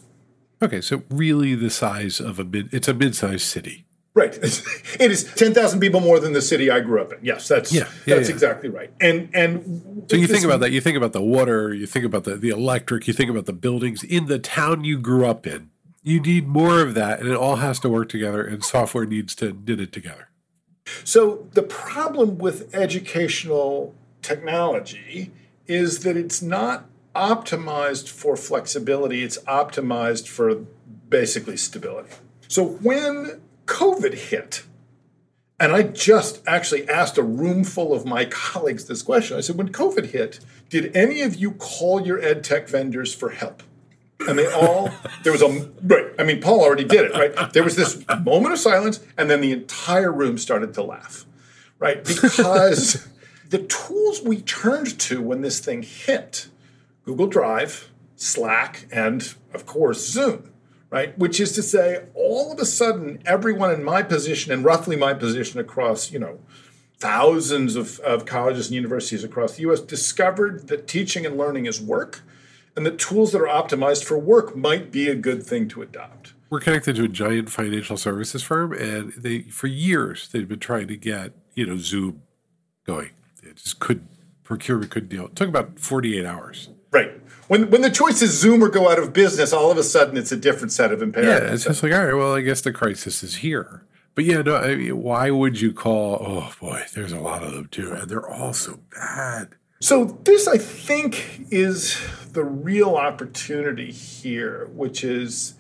Okay, 0.63 0.81
so 0.81 1.03
really 1.11 1.55
the 1.55 1.71
size 1.71 2.21
of 2.21 2.39
a 2.39 2.45
mid, 2.45 2.73
it's 2.73 2.89
a 2.89 2.95
mid-sized 2.95 3.43
city. 3.43 3.85
Right. 4.15 4.35
It 4.99 5.11
is 5.11 5.25
10,000 5.25 5.79
people 5.79 6.01
more 6.01 6.19
than 6.19 6.33
the 6.33 6.41
city 6.41 6.71
I 6.71 6.81
grew 6.81 7.03
up 7.03 7.13
in. 7.13 7.19
Yes, 7.23 7.49
that's 7.49 7.71
yeah, 7.71 7.81
yeah 8.07 8.17
that's 8.17 8.31
yeah. 8.31 8.35
exactly 8.35 8.71
right. 8.71 8.91
And 8.99 9.29
and 9.35 10.07
So 10.09 10.17
you 10.17 10.27
think 10.27 10.43
about 10.43 10.61
that, 10.61 10.71
you 10.71 10.81
think 10.81 10.97
about 10.97 11.13
the 11.13 11.21
water, 11.21 11.75
you 11.75 11.87
think 11.87 12.07
about 12.07 12.25
the, 12.25 12.37
the 12.37 12.49
electric, 12.49 13.07
you 13.07 13.13
think 13.13 13.29
about 13.29 13.45
the 13.45 13.53
buildings 13.53 14.03
in 14.03 14.25
the 14.25 14.39
town 14.39 14.85
you 14.85 14.99
grew 14.99 15.27
up 15.27 15.47
in. 15.47 15.69
You 16.03 16.21
need 16.21 16.49
more 16.49 16.81
of 16.81 16.95
that 16.95 17.21
and 17.21 17.29
it 17.29 17.37
all 17.37 17.57
has 17.57 17.79
to 17.81 17.91
work 17.91 18.09
together 18.09 18.43
and 18.43 18.65
software 18.65 19.05
needs 19.05 19.35
to 19.35 19.53
knit 19.67 19.81
it 19.81 19.93
together. 19.93 20.31
So 21.05 21.47
the 21.53 21.63
problem 21.63 22.39
with 22.39 22.75
educational 22.75 23.95
technology 24.23 25.31
is 25.67 26.01
that 26.05 26.17
it's 26.17 26.41
not 26.41 26.87
optimized 27.17 28.09
for 28.09 28.37
flexibility, 28.37 29.23
it's 29.23 29.39
optimized 29.45 30.29
for 30.29 30.55
basically 31.09 31.57
stability. 31.57 32.11
So 32.49 32.65
when 32.65 33.41
COVID 33.67 34.15
hit, 34.15 34.65
and 35.59 35.73
I 35.73 35.85
just 35.85 36.43
actually 36.47 36.89
asked 36.89 37.17
a 37.19 37.23
room 37.23 37.65
full 37.65 37.93
of 37.93 38.05
my 38.05 38.25
colleagues 38.31 38.87
this 38.87 39.03
question. 39.03 39.37
I 39.37 39.41
said, 39.41 39.57
when 39.57 39.71
COVID 39.71 40.07
hit, 40.07 40.41
did 40.69 40.95
any 40.97 41.23
of 41.23 41.35
you 41.37 41.53
call 41.53 42.07
your 42.07 42.21
ed 42.21 42.45
tech 42.45 42.69
vendors 42.69 43.15
for 43.15 43.31
help? 43.31 43.63
And 44.29 44.39
they 44.39 44.51
all, 44.51 44.91
there 45.23 45.33
was 45.33 45.43
a, 45.43 45.71
right, 45.83 46.07
I 46.19 46.25
mean, 46.25 46.41
Paul 46.41 46.63
already 46.63 46.85
did 46.85 47.05
it, 47.05 47.13
right? 47.13 47.53
There 47.53 47.63
was 47.63 47.77
this 47.77 48.03
moment 48.23 48.55
of 48.55 48.59
silence, 48.59 49.01
and 49.17 49.31
then 49.31 49.41
the 49.41 49.53
entire 49.53 50.11
room 50.11 50.39
started 50.39 50.75
to 50.75 50.83
laugh, 50.83 51.27
right? 51.79 52.03
Because 52.03 53.07
the 53.51 53.59
tools 53.59 54.23
we 54.23 54.41
turned 54.41 54.99
to 55.01 55.21
when 55.21 55.43
this 55.43 55.61
thing 55.61 55.83
hit 55.83 56.49
Google 57.07 57.29
Drive, 57.29 57.91
Slack, 58.17 58.87
and 58.93 59.35
of 59.55 59.65
course, 59.65 60.07
Zoom, 60.07 60.51
right? 60.91 61.17
Which 61.17 61.41
is 61.41 61.53
to 61.53 61.63
say, 61.63 62.05
all 62.15 62.53
of 62.53 62.59
a 62.59 62.67
sudden, 62.67 63.23
everyone 63.25 63.71
in 63.71 63.83
my 63.83 64.03
position 64.03 64.53
and 64.53 64.65
roughly 64.65 64.97
my 64.97 65.15
position 65.15 65.59
across, 65.59 66.11
you 66.11 66.19
know, 66.19 66.41
thousands 66.99 67.77
of, 67.77 68.01
of 68.01 68.27
colleges 68.27 68.67
and 68.67 68.75
universities 68.75 69.23
across 69.23 69.57
the 69.57 69.71
US 69.71 69.81
discovered 69.81 70.69
that 70.69 70.89
teaching 70.89 71.25
and 71.25 71.39
learning 71.39 71.67
is 71.67 71.81
work 71.81 72.23
and 72.75 72.85
that 72.85 72.99
tools 72.99 73.33
that 73.33 73.41
are 73.41 73.47
optimized 73.47 74.05
for 74.05 74.19
work 74.19 74.57
might 74.57 74.91
be 74.91 75.09
a 75.09 75.15
good 75.15 75.43
thing 75.43 75.69
to 75.69 75.83
adopt. 75.83 76.35
We're 76.51 76.61
connected 76.61 76.97
to 76.97 77.05
a 77.05 77.09
giant 77.09 77.51
financial 77.51 77.97
services 77.97 78.43
firm, 78.43 78.73
and 78.73 79.13
they 79.15 79.43
for 79.43 79.67
years 79.67 80.29
they've 80.29 80.47
been 80.47 80.61
trying 80.61 80.87
to 80.89 80.97
get 80.97 81.33
you 81.55 81.67
know 81.67 81.77
Zoom 81.77 82.23
going. 82.87 83.11
It 83.43 83.57
just 83.57 83.81
could 83.81 84.07
procurement 84.45 84.91
couldn't 84.93 85.09
deal. 85.09 85.27
It 85.27 85.35
took 85.35 85.49
about 85.49 85.81
forty 85.81 86.17
eight 86.17 86.25
hours. 86.25 86.69
Right. 86.91 87.21
When 87.49 87.71
when 87.71 87.83
the 87.83 87.91
choice 87.91 88.23
is 88.23 88.39
Zoom 88.39 88.63
or 88.63 88.69
go 88.69 88.91
out 88.91 88.99
of 88.99 89.13
business, 89.13 89.53
all 89.53 89.71
of 89.71 89.79
a 89.79 89.83
sudden 89.83 90.17
it's 90.17 90.33
a 90.33 90.37
different 90.37 90.73
set 90.73 90.93
of 90.93 91.03
imperatives. 91.03 91.43
Yeah, 91.43 91.55
it's 91.55 91.65
just 91.65 91.83
like, 91.83 91.93
all 91.93 92.05
right, 92.05 92.15
well, 92.15 92.35
I 92.35 92.41
guess 92.41 92.61
the 92.61 92.73
crisis 92.73 93.23
is 93.23 93.37
here. 93.37 93.85
But 94.15 94.25
yeah, 94.25 94.43
no, 94.43 94.57
I 94.57 94.75
mean, 94.75 95.03
why 95.03 95.31
would 95.31 95.61
you 95.61 95.73
call? 95.73 96.19
Oh 96.21 96.53
boy, 96.61 96.85
there's 96.95 97.13
a 97.13 97.21
lot 97.21 97.43
of 97.43 97.53
them 97.53 97.69
too, 97.69 97.93
and 97.93 98.09
they're 98.09 98.29
all 98.29 98.53
so 98.53 98.81
bad. 98.91 99.51
So 99.81 100.19
this, 100.25 100.49
I 100.49 100.57
think, 100.57 101.47
is 101.51 102.01
the 102.33 102.45
real 102.45 102.97
opportunity 102.97 103.93
here, 103.93 104.69
which 104.73 105.05
is 105.05 105.55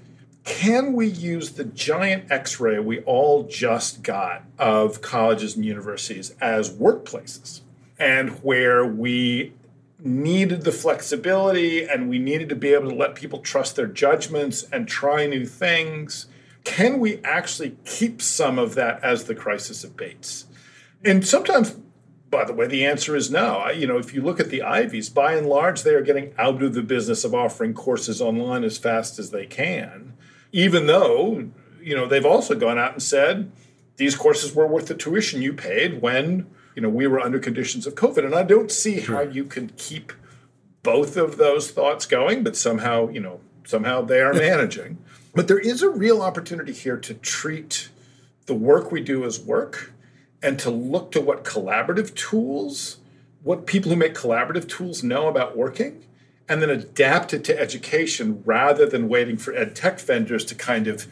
can 0.45 0.93
we 0.95 1.07
use 1.07 1.51
the 1.51 1.65
giant 1.65 2.31
x-ray 2.31 2.79
we 2.79 3.01
all 3.01 3.43
just 3.43 4.03
got 4.03 4.45
of 4.59 5.03
colleges 5.03 5.57
and 5.57 5.65
universities 5.65 6.35
as 6.41 6.73
workplaces 6.73 7.63
and 7.99 8.31
where 8.45 8.87
we 8.87 9.53
needed 9.99 10.63
the 10.63 10.73
flexibility 10.73 11.85
and 11.85 12.09
we 12.09 12.19
needed 12.19 12.49
to 12.51 12.55
be 12.57 12.75
able 12.75 12.91
to 12.91 12.95
let 12.95 13.15
people 13.15 13.39
trust 13.41 13.77
their 13.77 13.87
judgments 13.87 14.65
and 14.73 14.87
try 14.87 15.27
new 15.27 15.47
things. 15.47 16.27
Can 16.65 16.99
we 16.99 17.21
actually 17.25 17.77
keep 17.85 18.21
some 18.21 18.59
of 18.59 18.75
that 18.75 19.03
as 19.03 19.25
the 19.25 19.35
crisis 19.35 19.85
abates? 19.85 20.47
And 21.05 21.27
sometimes, 21.27 21.77
by 22.31 22.45
the 22.45 22.53
way, 22.53 22.67
the 22.67 22.85
answer 22.85 23.17
is 23.17 23.31
no. 23.31 23.59
I, 23.59 23.71
you 23.71 23.87
know, 23.87 23.99
if 23.99 24.13
you 24.13 24.21
look 24.21 24.41
at 24.41 24.51
the 24.51 24.63
Ivies, 24.63 25.09
by 25.09 25.35
and 25.35 25.47
large, 25.47 25.83
they 25.83 25.95
are 25.95 26.03
getting 26.03 26.35
out 26.37 26.63
of 26.63 26.75
the 26.75 26.83
business 26.83 27.25
of 27.25 27.35
offering 27.35 27.73
courses 27.73 28.21
online 28.21 28.65
as 28.65 28.79
fast 28.79 29.19
as 29.19 29.31
they 29.31 29.47
can, 29.47 30.15
even 30.53 30.87
though, 30.87 31.49
you 31.81 31.95
know, 31.95 32.07
they've 32.07 32.27
also 32.27 32.55
gone 32.55 32.79
out 32.79 32.93
and 32.93 33.03
said 33.03 33.53
these 33.97 34.17
courses 34.17 34.55
were 34.55 34.67
worth 34.67 34.87
the 34.87 34.95
tuition 34.95 35.41
you 35.41 35.53
paid 35.53 36.03
when 36.03 36.47
you 36.77 36.83
know 36.83 36.89
we 36.89 37.09
were 37.09 37.19
under 37.19 37.41
conditions 37.41 37.87
of 37.87 37.97
COVID, 37.97 38.25
and 38.25 38.35
I 38.35 38.45
don't 38.45 38.71
see 38.71 39.01
how 39.01 39.23
you 39.23 39.45
can 39.45 39.71
keep 39.77 40.13
both 40.85 41.17
of 41.17 41.39
those 41.39 41.73
thoughts 41.73 42.07
going, 42.07 42.45
but 42.45 42.55
somehow 42.55 43.09
you 43.09 43.19
know 43.19 43.41
somehow 43.65 44.03
they 44.03 44.21
are 44.21 44.35
managing. 44.35 44.99
But 45.35 45.49
there 45.49 45.59
is 45.59 45.83
a 45.83 45.91
real 45.91 46.23
opportunity 46.23 46.73
here 46.73 46.99
to 46.99 47.15
treat 47.15 47.89
the 48.45 48.55
work 48.55 48.93
we 48.93 49.01
do 49.01 49.25
as 49.25 49.41
work 49.41 49.93
and 50.43 50.59
to 50.61 50.71
look 50.71 51.11
to 51.13 51.21
what 51.21 51.45
collaborative 51.45 52.15
tools, 52.15 52.99
what 53.43 53.67
people 53.67 53.91
who 53.91 53.97
make 53.97 54.15
collaborative 54.15 54.69
tools 54.69 55.03
know 55.03 55.29
about 55.29 55.57
working, 55.57 56.05
and 56.49 56.63
then 56.63 56.71
adapt 56.71 57.35
it 57.35 57.43
to 57.45 57.59
education 57.59 58.43
rather 58.45 58.87
than 58.87 59.09
waiting 59.09 59.37
for 59.37 59.55
ed 59.55 59.75
tech 59.75 59.99
vendors 59.99 60.45
to 60.45 60.55
kind 60.55 60.87
of 60.87 61.07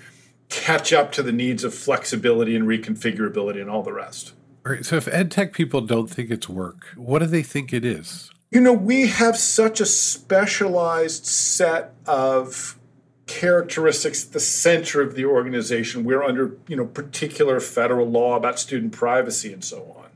catch 0.49 0.93
up 0.93 1.11
to 1.13 1.23
the 1.23 1.33
needs 1.33 1.65
of 1.65 1.75
flexibility 1.75 2.55
and 2.55 2.69
reconfigurability 2.69 3.61
and 3.61 3.71
all 3.71 3.83
the 3.83 3.93
rest. 3.93 4.35
All 4.67 4.73
right. 4.73 4.85
So 4.85 4.97
if 4.97 5.09
ed 5.09 5.31
tech 5.31 5.53
people 5.53 5.83
don't 5.83 6.09
think 6.09 6.31
it's 6.31 6.49
work, 6.49 6.87
what 6.97 7.19
do 7.19 7.27
they 7.27 7.43
think 7.43 7.73
it 7.73 7.85
is? 7.85 8.31
You 8.51 8.61
know, 8.61 8.73
we 8.73 9.09
have 9.09 9.37
such 9.37 9.81
a 9.81 9.87
specialized 9.87 11.27
set 11.27 11.95
of 12.07 12.79
characteristics 13.27 14.27
at 14.27 14.33
the 14.33 14.41
center 14.41 15.01
of 15.03 15.17
the 15.17 15.25
organization. 15.25 16.05
We're 16.05 16.23
under, 16.23 16.57
you 16.69 16.77
know, 16.77 16.87
particular 16.87 17.59
federal 17.61 18.09
law 18.09 18.37
about 18.37 18.59
student 18.59 18.93
privacy 18.93 19.53
and 19.53 19.65
so 19.65 19.95
on. 19.99 20.11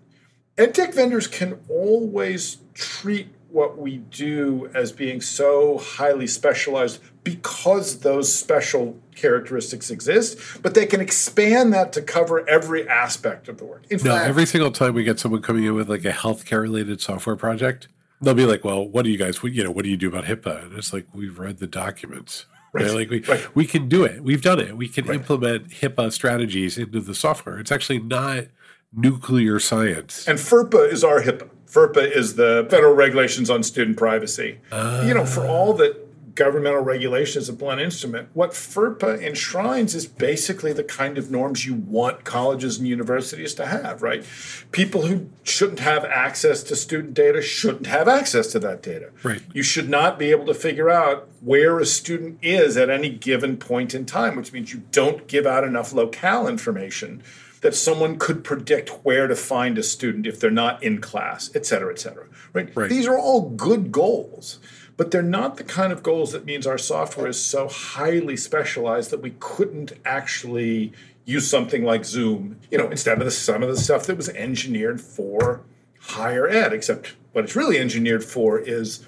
EdTech 0.57 0.95
vendors 0.95 1.27
can 1.27 1.59
always 1.69 2.59
treat 2.75 3.29
what 3.51 3.79
we 3.79 3.97
do 3.97 4.71
as 4.75 4.93
being 4.93 5.21
so 5.21 5.79
highly 5.79 6.27
specialized 6.27 7.01
because 7.25 8.01
those 8.01 8.33
special 8.33 8.99
characteristics 9.15 9.91
exist, 9.91 10.39
but 10.63 10.75
they 10.75 10.87
can 10.87 11.01
expand 11.01 11.73
that 11.73 11.93
to 11.93 12.03
cover 12.03 12.49
every 12.49 12.89
aspect 12.89 13.49
of 13.49 13.59
the 13.59 13.65
work. 13.65 13.85
In 13.91 13.99
no, 13.99 14.15
fact, 14.15 14.29
every 14.29 14.47
single 14.47 14.71
time 14.71 14.95
we 14.95 15.05
get 15.05 15.19
someone 15.19 15.43
coming 15.43 15.65
in 15.65 15.75
with 15.75 15.89
like 15.89 16.05
a 16.05 16.13
healthcare 16.13 16.63
related 16.63 17.01
software 17.01 17.37
project, 17.37 17.89
they'll 18.21 18.35
be 18.35 18.47
like, 18.47 18.65
"Well, 18.65 18.87
what 18.87 19.03
do 19.03 19.11
you 19.11 19.19
guys? 19.19 19.43
You 19.43 19.65
know, 19.65 19.71
what 19.71 19.85
do 19.85 19.91
you 19.91 19.97
do 19.97 20.09
about 20.09 20.25
HIPAA?" 20.25 20.65
And 20.65 20.79
it's 20.79 20.93
like 20.93 21.07
we've 21.13 21.39
read 21.39 21.59
the 21.59 21.67
documents. 21.67 22.47
Right. 22.73 22.85
right? 22.85 22.95
Like 22.95 23.11
we, 23.11 23.21
right. 23.23 23.57
we 23.57 23.67
can 23.67 23.89
do 23.89 24.05
it. 24.05 24.23
We've 24.23 24.43
done 24.43 24.61
it. 24.61 24.77
We 24.77 24.89
can 24.89 25.07
right. 25.07 25.17
implement 25.17 25.71
HIPAA 25.71 26.13
strategies 26.13 26.77
into 26.77 27.01
the 27.01 27.15
software. 27.15 27.59
It's 27.59 27.73
actually 27.73 28.01
not 28.01 28.45
nuclear 28.93 29.59
science. 29.59 30.27
And 30.29 30.39
FERPA 30.39 30.93
is 30.93 31.03
our 31.03 31.23
HIPAA. 31.23 31.49
FERPA 31.69 32.11
is 32.17 32.35
the 32.37 32.67
federal 32.71 32.95
regulations 32.95 33.51
on 33.51 33.63
student 33.63 33.97
privacy. 33.97 34.59
Uh, 34.73 35.05
you 35.07 35.13
know, 35.13 35.27
for 35.27 35.47
all 35.47 35.75
that 35.75 36.09
governmental 36.39 36.81
regulation 36.81 37.43
is 37.43 37.49
a 37.49 37.53
blunt 37.53 37.81
instrument, 37.81 38.29
what 38.33 38.53
FERPA 38.53 39.21
enshrines 39.21 39.95
is 39.95 40.07
basically 40.07 40.73
the 40.73 40.85
kind 40.85 41.19
of 41.19 41.33
norms 41.33 41.67
you 41.67 41.75
want 41.75 42.23
colleges 42.23 42.79
and 42.79 42.87
universities 42.87 43.55
to 43.55 43.67
have, 43.67 44.03
right? 44.03 44.25
People 44.71 45.07
who 45.07 45.29
shouldn't 45.43 45.81
have 45.81 46.05
access 46.05 46.63
to 46.63 46.77
student 46.77 47.13
data 47.13 47.43
shouldn't 47.43 47.89
have 47.89 48.07
access 48.07 48.47
to 48.53 48.61
that 48.61 48.83
data. 48.83 49.11
Right. 49.25 49.43
You 49.53 49.65
should 49.65 49.89
not 49.89 50.17
be 50.17 50.31
able 50.31 50.47
to 50.47 50.55
figure 50.55 50.89
out 50.89 51.29
where 51.41 51.81
a 51.81 51.87
student 51.87 52.39
is 52.41 52.77
at 52.77 52.89
any 52.89 53.11
given 53.11 53.57
point 53.57 53.93
in 53.93 54.07
time, 54.07 54.37
which 54.37 54.53
means 54.53 54.73
you 54.73 54.85
don't 54.93 55.27
give 55.27 55.45
out 55.45 55.65
enough 55.65 55.93
locale 55.93 56.47
information 56.47 57.23
that 57.61 57.75
someone 57.75 58.19
could 58.19 58.45
predict 58.45 58.91
where 59.05 59.27
to 59.27 59.35
find 59.35 59.79
a 59.79 59.83
student 59.83 60.27
if 60.27 60.39
they're 60.39 60.51
not 60.51 60.83
in 60.83 61.01
class, 61.01 61.51
et 61.55 61.67
cetera, 61.67 61.93
et 61.93 61.99
cetera. 61.99 62.27
Right? 62.53 62.75
right. 62.75 62.89
These 62.89 63.07
are 63.07 63.19
all 63.19 63.51
good 63.51 63.91
goals, 63.91 64.61
but 64.97 65.11
they're 65.11 65.23
not 65.23 65.57
the 65.57 65.65
kind 65.65 65.93
of 65.93 66.03
goals 66.03 66.33
that 66.33 66.45
means 66.45 66.67
our 66.67 66.79
software 66.79 67.29
is 67.29 67.43
so 67.43 67.69
highly 67.69 68.37
specialized 68.37 69.11
that 69.11 69.23
we 69.23 69.35
couldn't 69.41 69.93
actually 70.05 70.93
use 71.25 71.49
something 71.49 71.85
like 71.85 72.05
Zoom, 72.05 72.59
you 72.71 72.79
know, 72.79 72.89
instead 72.89 73.19
of 73.19 73.25
the, 73.25 73.31
some 73.31 73.63
of 73.63 73.69
the 73.69 73.77
stuff 73.77 74.07
that 74.07 74.17
was 74.17 74.29
engineered 74.31 75.01
for 75.01 75.61
higher 76.01 76.49
ed, 76.49 76.73
except 76.73 77.17
what 77.33 77.45
it's 77.45 77.55
really 77.55 77.79
engineered 77.79 78.25
for 78.25 78.59
is 78.59 79.07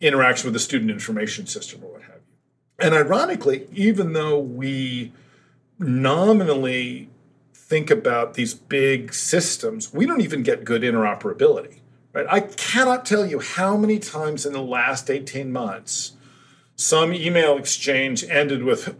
interaction 0.00 0.46
with 0.46 0.52
the 0.52 0.60
student 0.60 0.90
information 0.90 1.46
system 1.46 1.82
or 1.82 1.92
what 1.92 2.02
have 2.02 2.14
you. 2.14 2.86
And 2.86 2.94
ironically, 2.94 3.66
even 3.72 4.12
though 4.12 4.38
we 4.38 5.12
nominally 5.78 7.08
think 7.68 7.90
about 7.90 8.34
these 8.34 8.54
big 8.54 9.12
systems, 9.12 9.92
we 9.92 10.06
don't 10.06 10.20
even 10.20 10.42
get 10.42 10.64
good 10.64 10.82
interoperability. 10.82 11.80
Right? 12.12 12.26
I 12.30 12.40
cannot 12.40 13.04
tell 13.04 13.26
you 13.26 13.40
how 13.40 13.76
many 13.76 13.98
times 13.98 14.46
in 14.46 14.52
the 14.52 14.62
last 14.62 15.10
18 15.10 15.52
months 15.52 16.12
some 16.76 17.12
email 17.12 17.56
exchange 17.56 18.24
ended 18.24 18.62
with, 18.62 18.96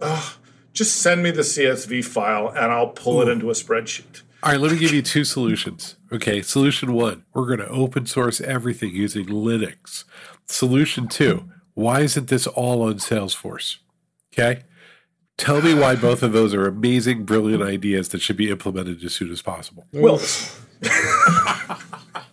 just 0.72 0.96
send 0.96 1.22
me 1.22 1.30
the 1.30 1.42
CSV 1.42 2.04
file 2.04 2.48
and 2.48 2.72
I'll 2.72 2.88
pull 2.88 3.18
Ooh. 3.18 3.22
it 3.22 3.28
into 3.28 3.50
a 3.50 3.54
spreadsheet. 3.54 4.22
All 4.42 4.52
right, 4.52 4.60
let 4.60 4.72
me 4.72 4.78
give 4.78 4.92
you 4.92 5.02
two 5.02 5.24
solutions. 5.24 5.96
Okay, 6.12 6.42
solution 6.42 6.92
one, 6.92 7.24
we're 7.34 7.46
going 7.46 7.58
to 7.58 7.68
open 7.68 8.06
source 8.06 8.40
everything 8.40 8.94
using 8.94 9.26
Linux. 9.26 10.04
Solution 10.46 11.08
two, 11.08 11.50
why 11.74 12.00
isn't 12.00 12.28
this 12.28 12.46
all 12.46 12.82
on 12.82 12.94
Salesforce? 12.94 13.78
Okay, 14.32 14.62
Tell 15.36 15.60
me 15.60 15.74
why 15.74 15.96
both 15.96 16.22
of 16.22 16.32
those 16.32 16.54
are 16.54 16.66
amazing, 16.66 17.24
brilliant 17.24 17.62
ideas 17.62 18.08
that 18.08 18.22
should 18.22 18.38
be 18.38 18.50
implemented 18.50 19.04
as 19.04 19.14
soon 19.14 19.30
as 19.30 19.42
possible. 19.42 19.86
Well, 19.92 20.18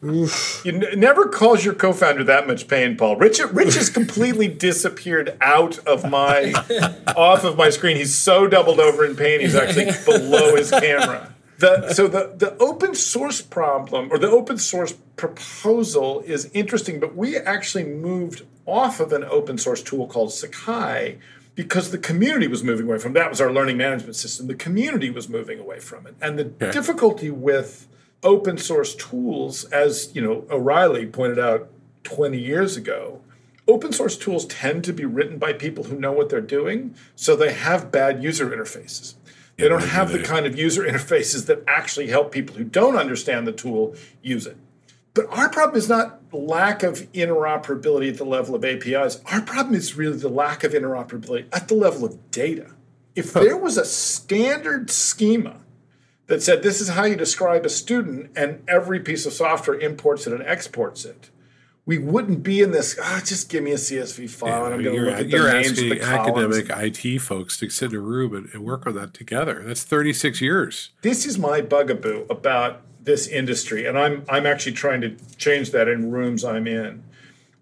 you 0.01 0.29
n- 0.65 0.99
never 0.99 1.27
cause 1.27 1.65
your 1.65 1.73
co-founder 1.73 2.23
that 2.23 2.47
much 2.47 2.69
pain, 2.69 2.95
Paul. 2.95 3.17
Rich, 3.17 3.41
Rich 3.51 3.75
has 3.75 3.89
completely 3.89 4.47
disappeared 4.47 5.37
out 5.41 5.79
of 5.79 6.09
my, 6.09 6.53
off 7.17 7.43
of 7.43 7.57
my 7.57 7.69
screen. 7.69 7.97
He's 7.97 8.15
so 8.15 8.47
doubled 8.47 8.79
over 8.79 9.03
in 9.03 9.17
pain. 9.17 9.41
He's 9.41 9.55
actually 9.55 9.91
below 10.05 10.55
his 10.55 10.71
camera. 10.71 11.33
The, 11.59 11.93
so 11.93 12.07
the, 12.07 12.33
the 12.37 12.57
open 12.57 12.95
source 12.95 13.41
problem 13.41 14.11
or 14.11 14.17
the 14.17 14.29
open 14.29 14.57
source 14.57 14.93
proposal 15.17 16.21
is 16.21 16.49
interesting, 16.53 17.01
but 17.01 17.15
we 17.15 17.37
actually 17.37 17.83
moved 17.83 18.43
off 18.65 19.01
of 19.01 19.11
an 19.11 19.25
open 19.25 19.57
source 19.57 19.83
tool 19.83 20.07
called 20.07 20.31
Sakai 20.31 21.19
because 21.55 21.91
the 21.91 21.97
community 21.97 22.47
was 22.47 22.63
moving 22.63 22.87
away 22.87 22.97
from 22.97 23.13
that 23.13 23.29
was 23.29 23.39
our 23.39 23.51
learning 23.51 23.77
management 23.77 24.15
system 24.15 24.47
the 24.47 24.55
community 24.55 25.09
was 25.09 25.29
moving 25.29 25.59
away 25.59 25.79
from 25.79 26.07
it. 26.07 26.15
And 26.21 26.37
the 26.37 26.45
okay. 26.45 26.71
difficulty 26.71 27.29
with 27.29 27.87
open 28.23 28.57
source 28.57 28.95
tools 28.95 29.65
as 29.65 30.13
you 30.15 30.21
know 30.21 30.45
o'reilly 30.49 31.05
pointed 31.05 31.39
out 31.39 31.69
20 32.03 32.37
years 32.37 32.77
ago 32.77 33.21
open 33.67 33.91
source 33.91 34.17
tools 34.17 34.45
tend 34.45 34.83
to 34.83 34.93
be 34.93 35.05
written 35.05 35.37
by 35.37 35.53
people 35.53 35.85
who 35.85 35.99
know 35.99 36.11
what 36.11 36.29
they're 36.29 36.41
doing 36.41 36.95
so 37.15 37.35
they 37.35 37.53
have 37.53 37.91
bad 37.91 38.23
user 38.23 38.49
interfaces. 38.49 39.15
They 39.55 39.69
don't 39.69 39.83
have 39.83 40.11
the 40.11 40.23
kind 40.23 40.47
of 40.47 40.57
user 40.57 40.83
interfaces 40.87 41.45
that 41.45 41.63
actually 41.67 42.07
help 42.07 42.31
people 42.31 42.55
who 42.55 42.63
don't 42.63 42.95
understand 42.95 43.45
the 43.45 43.51
tool 43.51 43.95
use 44.21 44.47
it 44.47 44.57
but 45.13 45.27
our 45.29 45.49
problem 45.49 45.77
is 45.77 45.87
not 45.87 46.21
lack 46.31 46.83
of 46.83 47.11
interoperability 47.13 48.09
at 48.09 48.17
the 48.17 48.25
level 48.25 48.55
of 48.55 48.65
APIs. 48.65 49.21
Our 49.27 49.41
problem 49.41 49.75
is 49.75 49.95
really 49.95 50.17
the 50.17 50.29
lack 50.29 50.63
of 50.63 50.73
interoperability 50.73 51.45
at 51.51 51.67
the 51.67 51.75
level 51.75 52.05
of 52.05 52.31
data. 52.31 52.71
If 53.15 53.33
there 53.33 53.57
was 53.57 53.77
a 53.77 53.85
standard 53.85 54.89
schema 54.89 55.57
that 56.27 56.41
said 56.41 56.63
this 56.63 56.81
is 56.81 56.89
how 56.89 57.03
you 57.03 57.15
describe 57.15 57.65
a 57.65 57.69
student 57.69 58.31
and 58.35 58.63
every 58.67 58.99
piece 58.99 59.25
of 59.27 59.33
software 59.33 59.77
imports 59.77 60.25
it 60.25 60.33
and 60.33 60.41
exports 60.43 61.05
it, 61.05 61.29
we 61.85 61.97
wouldn't 61.99 62.43
be 62.43 62.61
in 62.61 62.71
this. 62.71 62.97
Ah, 62.99 63.21
just 63.23 63.49
give 63.49 63.63
me 63.63 63.71
a 63.71 63.75
CSV 63.75 64.29
file 64.29 64.49
yeah, 64.49 64.65
and 64.65 64.73
I'm 64.73 64.83
going 64.83 64.95
to 64.95 65.01
look 65.01 65.19
at 65.19 65.29
the 65.29 65.53
names 65.53 65.79
of 65.79 65.89
the 65.89 66.01
academic 66.01 66.69
IT 66.69 67.19
folks 67.19 67.57
to 67.57 67.69
sit 67.69 67.91
in 67.91 67.97
a 67.97 67.99
room 67.99 68.33
and, 68.33 68.49
and 68.53 68.63
work 68.63 68.87
on 68.87 68.95
that 68.95 69.13
together. 69.13 69.61
That's 69.63 69.83
36 69.83 70.41
years. 70.41 70.91
This 71.01 71.25
is 71.25 71.37
my 71.37 71.61
bugaboo 71.61 72.25
about 72.29 72.81
this 73.03 73.27
industry, 73.27 73.85
and 73.85 73.97
I'm 73.97 74.25
I'm 74.29 74.45
actually 74.45 74.73
trying 74.73 75.01
to 75.01 75.15
change 75.37 75.71
that 75.71 75.87
in 75.87 76.11
rooms 76.11 76.43
I'm 76.43 76.67
in. 76.67 77.03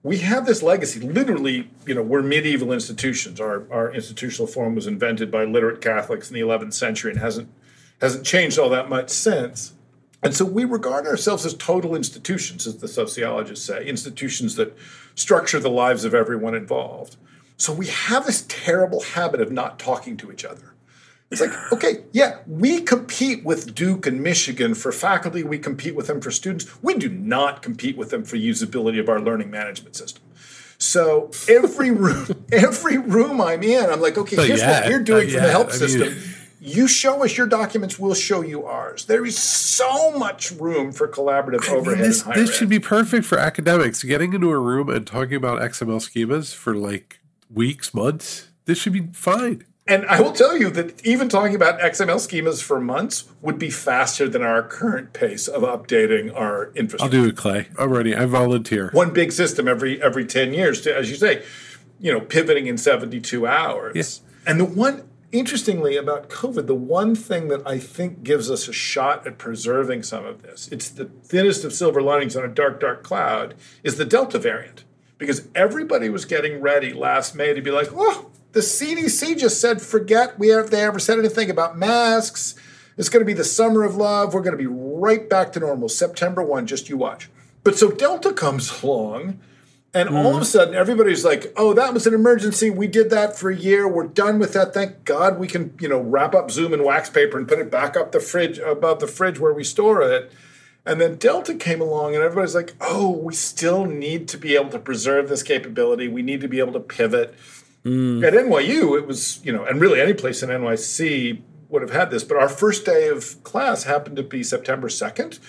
We 0.04 0.18
have 0.20 0.46
this 0.46 0.64
legacy. 0.64 1.00
Literally, 1.00 1.70
you 1.86 1.94
know, 1.94 2.02
we're 2.02 2.22
medieval 2.22 2.72
institutions. 2.72 3.40
Our 3.40 3.66
our 3.72 3.94
institutional 3.94 4.48
form 4.48 4.76
was 4.76 4.88
invented 4.88 5.32
by 5.32 5.46
literate 5.46 5.82
Catholics 5.82 6.30
in 6.30 6.36
the 6.36 6.42
11th 6.42 6.74
century 6.74 7.12
and 7.12 7.20
hasn't 7.20 7.50
hasn't 8.00 8.26
changed 8.26 8.58
all 8.58 8.70
that 8.70 8.90
much 8.90 9.10
since. 9.10 9.74
And 10.24 10.36
so 10.36 10.46
we 10.46 10.66
regard 10.66 11.08
ourselves 11.08 11.46
as 11.46 11.56
total 11.56 11.96
institutions, 11.96 12.68
as 12.68 12.78
the 12.78 12.88
sociologists 12.88 13.66
say, 13.66 13.86
institutions 13.86 14.56
that 14.56 14.78
structure 15.16 15.60
the 15.60 15.70
lives 15.70 16.06
of 16.06 16.14
everyone 16.14 16.54
involved. 16.54 17.16
So 17.58 17.74
we 17.74 17.88
have 17.88 18.26
this 18.26 18.46
terrible 18.48 19.02
habit 19.02 19.42
of 19.42 19.52
not 19.52 19.80
talking 19.80 20.18
to 20.18 20.32
each 20.32 20.46
other 20.46 20.71
It's 21.32 21.40
like, 21.40 21.72
okay, 21.72 22.04
yeah, 22.12 22.40
we 22.46 22.82
compete 22.82 23.46
with 23.46 23.74
Duke 23.74 24.06
and 24.06 24.22
Michigan 24.22 24.76
for 24.76 24.92
faculty, 24.92 25.44
we 25.44 25.58
compete 25.60 25.96
with 25.96 26.08
them 26.08 26.20
for 26.20 26.30
students. 26.30 26.66
We 26.84 26.96
do 26.96 27.08
not 27.08 27.62
compete 27.62 27.96
with 27.96 28.10
them 28.10 28.26
for 28.26 28.36
usability 28.36 29.00
of 29.00 29.08
our 29.08 29.20
learning 29.22 29.50
management 29.50 29.96
system. 29.96 30.22
So 30.78 31.32
every 31.48 31.92
room, 32.06 32.28
every 32.52 32.98
room 32.98 33.40
I'm 33.40 33.64
in, 33.64 33.90
I'm 33.90 34.02
like, 34.02 34.18
okay, 34.18 34.36
Not 34.36 34.48
here's 34.48 34.62
what 34.62 34.90
you're 34.90 35.00
doing 35.00 35.30
for 35.30 35.40
the 35.40 35.50
help 35.50 35.68
I 35.70 35.72
mean- 35.72 35.80
system. 35.80 36.18
you 36.60 36.88
show 36.88 37.24
us 37.24 37.38
your 37.38 37.48
documents, 37.48 37.98
we'll 37.98 38.14
show 38.14 38.42
you 38.42 38.66
ours. 38.66 39.06
There 39.06 39.26
is 39.26 39.38
so 39.38 40.12
much 40.18 40.52
room 40.52 40.92
for 40.92 41.08
collaborative 41.08 41.64
I 41.70 41.72
mean, 41.72 41.80
overhead. 41.80 42.04
this 42.06 42.24
this 42.24 42.50
ed. 42.50 42.54
should 42.56 42.70
be 42.70 42.80
perfect 42.80 43.26
for 43.26 43.38
academics. 43.40 44.04
Getting 44.04 44.34
into 44.34 44.52
a 44.52 44.60
room 44.60 44.90
and 44.90 45.08
talking 45.08 45.36
about 45.36 45.62
XML 45.62 46.02
schemas 46.02 46.54
for 46.54 46.76
like 46.76 47.20
weeks, 47.50 47.94
months. 47.94 48.50
This 48.66 48.78
should 48.80 48.94
be 48.94 49.08
fine. 49.14 49.64
And 49.92 50.06
I 50.06 50.22
will 50.22 50.32
tell 50.32 50.56
you 50.56 50.70
that 50.70 51.06
even 51.06 51.28
talking 51.28 51.54
about 51.54 51.82
XML 51.82 52.16
schemas 52.16 52.64
for 52.64 52.80
months 52.80 53.26
would 53.42 53.60
be 53.60 53.70
faster 53.70 54.30
than 54.30 54.42
our 54.42 54.64
current 54.64 55.12
pace 55.12 55.50
of 55.50 55.64
updating 55.64 56.34
our 56.34 56.72
infrastructure. 56.76 57.18
I'll 57.18 57.24
do 57.24 57.30
it, 57.30 57.36
Clay. 57.36 57.68
I'm. 57.78 58.16
I 58.16 58.26
volunteer. 58.26 58.90
One 58.92 59.12
big 59.12 59.34
system 59.34 59.68
every 59.68 60.02
every 60.02 60.26
10 60.26 60.54
years, 60.54 60.80
to, 60.82 60.96
as 60.96 61.10
you 61.10 61.18
say, 61.18 61.44
you 62.00 62.10
know, 62.10 62.22
pivoting 62.22 62.68
in 62.68 62.78
72 62.78 63.46
hours. 63.46 63.94
Yes. 63.94 64.22
And 64.48 64.62
the 64.62 64.66
one 64.66 65.10
interestingly 65.34 65.98
about 65.98 66.30
COVID, 66.30 66.68
the 66.68 66.76
one 66.76 67.14
thing 67.14 67.50
that 67.50 67.62
I 67.68 67.78
think 67.78 68.24
gives 68.24 68.50
us 68.50 68.70
a 68.70 68.74
shot 68.74 69.28
at 69.28 69.38
preserving 69.38 70.04
some 70.04 70.26
of 70.26 70.42
this, 70.42 70.70
it's 70.70 70.90
the 70.90 71.06
thinnest 71.06 71.66
of 71.66 71.74
silver 71.74 72.02
linings 72.02 72.38
on 72.38 72.46
a 72.46 72.48
dark, 72.48 72.80
dark 72.80 73.04
cloud, 73.04 73.56
is 73.84 73.98
the 73.98 74.06
Delta 74.06 74.40
variant. 74.40 74.86
Because 75.18 75.48
everybody 75.54 76.10
was 76.10 76.26
getting 76.26 76.62
ready 76.62 76.94
last 76.94 77.36
May 77.36 77.54
to 77.54 77.62
be 77.62 77.70
like, 77.70 77.90
oh, 77.94 78.31
the 78.54 78.60
CDC 78.60 79.38
just 79.38 79.62
said, 79.62 79.82
forget 79.82 80.38
we 80.38 80.50
have 80.50 80.70
they 80.70 80.84
ever 80.84 81.00
said 81.00 81.20
anything 81.20 81.50
about 81.50 81.78
masks. 81.78 82.56
It's 82.98 83.10
going 83.10 83.22
to 83.22 83.26
be 83.26 83.34
the 83.34 83.44
summer 83.44 83.84
of 83.84 83.96
love. 83.96 84.34
We're 84.34 84.42
going 84.42 84.58
to 84.58 84.62
be 84.62 84.68
right 84.68 85.30
back 85.30 85.54
to 85.54 85.60
normal. 85.60 85.90
September 85.90 86.44
1, 86.44 86.68
just 86.68 86.90
you 86.90 86.98
watch. 86.98 87.30
But 87.64 87.78
so 87.78 87.92
Delta 87.92 88.34
comes 88.34 88.82
along, 88.84 89.40
and 89.94 90.10
all 90.10 90.20
of 90.20 90.26
a 90.26 90.30
mm-hmm. 90.36 90.44
sudden 90.44 90.76
everybody's 90.76 91.26
like, 91.26 91.54
oh, 91.56 91.74
that 91.74 91.94
was 91.94 92.08
an 92.08 92.14
emergency. 92.14 92.70
We 92.70 92.88
did 92.88 93.10
that 93.10 93.38
for 93.38 93.50
a 93.50 93.56
year. 93.56 93.88
We're 93.88 94.08
done 94.08 94.40
with 94.40 94.54
that. 94.54 94.74
Thank 94.74 95.04
God 95.06 95.40
we 95.40 95.48
can, 95.48 95.74
you 95.80 95.90
know, 95.90 96.00
wrap 96.00 96.34
up 96.34 96.52
Zoom 96.52 96.74
in 96.74 96.84
wax 96.84 97.10
paper 97.10 97.38
and 97.38 97.48
put 97.48 97.60
it 97.60 97.72
back 97.72 97.98
up 97.98 98.12
the 98.12 98.20
fridge 98.20 98.58
above 98.60 99.00
the 99.00 99.08
fridge 99.08 99.40
where 99.40 99.54
we 99.54 99.64
store 99.64 100.02
it. 100.02 100.32
And 100.86 101.00
then 101.00 101.16
Delta 101.16 101.54
came 101.54 101.80
along, 101.80 102.16
and 102.16 102.24
everybody's 102.24 102.56
like, 102.56 102.74
oh, 102.82 103.12
we 103.12 103.36
still 103.36 103.86
need 103.86 104.28
to 104.30 104.38
be 104.38 104.56
able 104.56 104.72
to 104.72 104.80
preserve 104.80 105.30
this 105.30 105.44
capability. 105.44 106.08
We 106.08 106.24
need 106.24 106.42
to 106.42 106.48
be 106.48 106.60
able 106.60 106.74
to 106.74 106.80
pivot. 106.80 107.36
At 107.84 108.34
NYU, 108.34 108.98
it 108.98 109.08
was, 109.08 109.44
you 109.44 109.52
know, 109.52 109.66
and 109.66 109.82
really 109.82 110.00
any 110.00 110.14
place 110.14 110.44
in 110.44 110.50
NYC 110.50 111.42
would 111.70 111.82
have 111.82 111.92
had 111.92 112.12
this, 112.12 112.24
but 112.24 112.38
our 112.38 112.50
first 112.50 112.86
day 112.86 113.08
of 113.08 113.44
class 113.44 113.86
happened 113.86 114.18
to 114.18 114.24
be 114.24 114.44
September 114.44 114.88
2nd, 114.88 115.40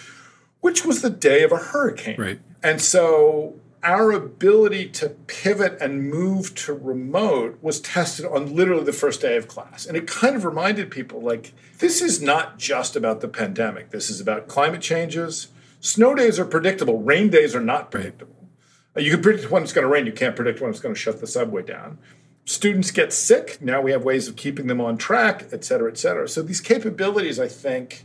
which 0.60 0.84
was 0.84 1.02
the 1.02 1.10
day 1.10 1.42
of 1.42 1.52
a 1.52 1.56
hurricane. 1.56 2.16
Right. 2.18 2.40
And 2.62 2.80
so 2.80 3.56
our 3.82 4.12
ability 4.12 4.88
to 4.88 5.08
pivot 5.08 5.76
and 5.80 6.08
move 6.08 6.54
to 6.54 6.72
remote 6.72 7.58
was 7.60 7.80
tested 7.80 8.24
on 8.24 8.54
literally 8.54 8.84
the 8.84 8.92
first 8.92 9.20
day 9.20 9.36
of 9.36 9.48
class. 9.48 9.84
And 9.84 9.96
it 9.96 10.06
kind 10.06 10.36
of 10.36 10.44
reminded 10.44 10.90
people 10.90 11.20
like, 11.20 11.52
this 11.78 12.00
is 12.00 12.22
not 12.22 12.58
just 12.58 12.94
about 12.94 13.20
the 13.20 13.28
pandemic, 13.28 13.90
this 13.90 14.08
is 14.08 14.20
about 14.20 14.46
climate 14.46 14.80
changes. 14.80 15.48
Snow 15.80 16.14
days 16.14 16.38
are 16.38 16.44
predictable, 16.44 17.02
rain 17.02 17.28
days 17.28 17.56
are 17.56 17.60
not 17.60 17.90
predictable. 17.90 18.48
Uh, 18.96 19.00
You 19.00 19.10
can 19.10 19.22
predict 19.22 19.50
when 19.50 19.64
it's 19.64 19.72
going 19.72 19.82
to 19.82 19.92
rain, 19.92 20.06
you 20.06 20.12
can't 20.12 20.36
predict 20.36 20.60
when 20.60 20.70
it's 20.70 20.80
going 20.80 20.94
to 20.94 21.00
shut 21.00 21.20
the 21.20 21.26
subway 21.26 21.62
down. 21.62 21.98
Students 22.44 22.90
get 22.90 23.12
sick, 23.12 23.58
now 23.60 23.80
we 23.80 23.92
have 23.92 24.04
ways 24.04 24.26
of 24.28 24.34
keeping 24.36 24.66
them 24.66 24.80
on 24.80 24.96
track, 24.96 25.46
et 25.52 25.64
cetera, 25.64 25.90
et 25.90 25.96
cetera. 25.96 26.28
So 26.28 26.42
these 26.42 26.60
capabilities, 26.60 27.38
I 27.38 27.46
think, 27.46 28.04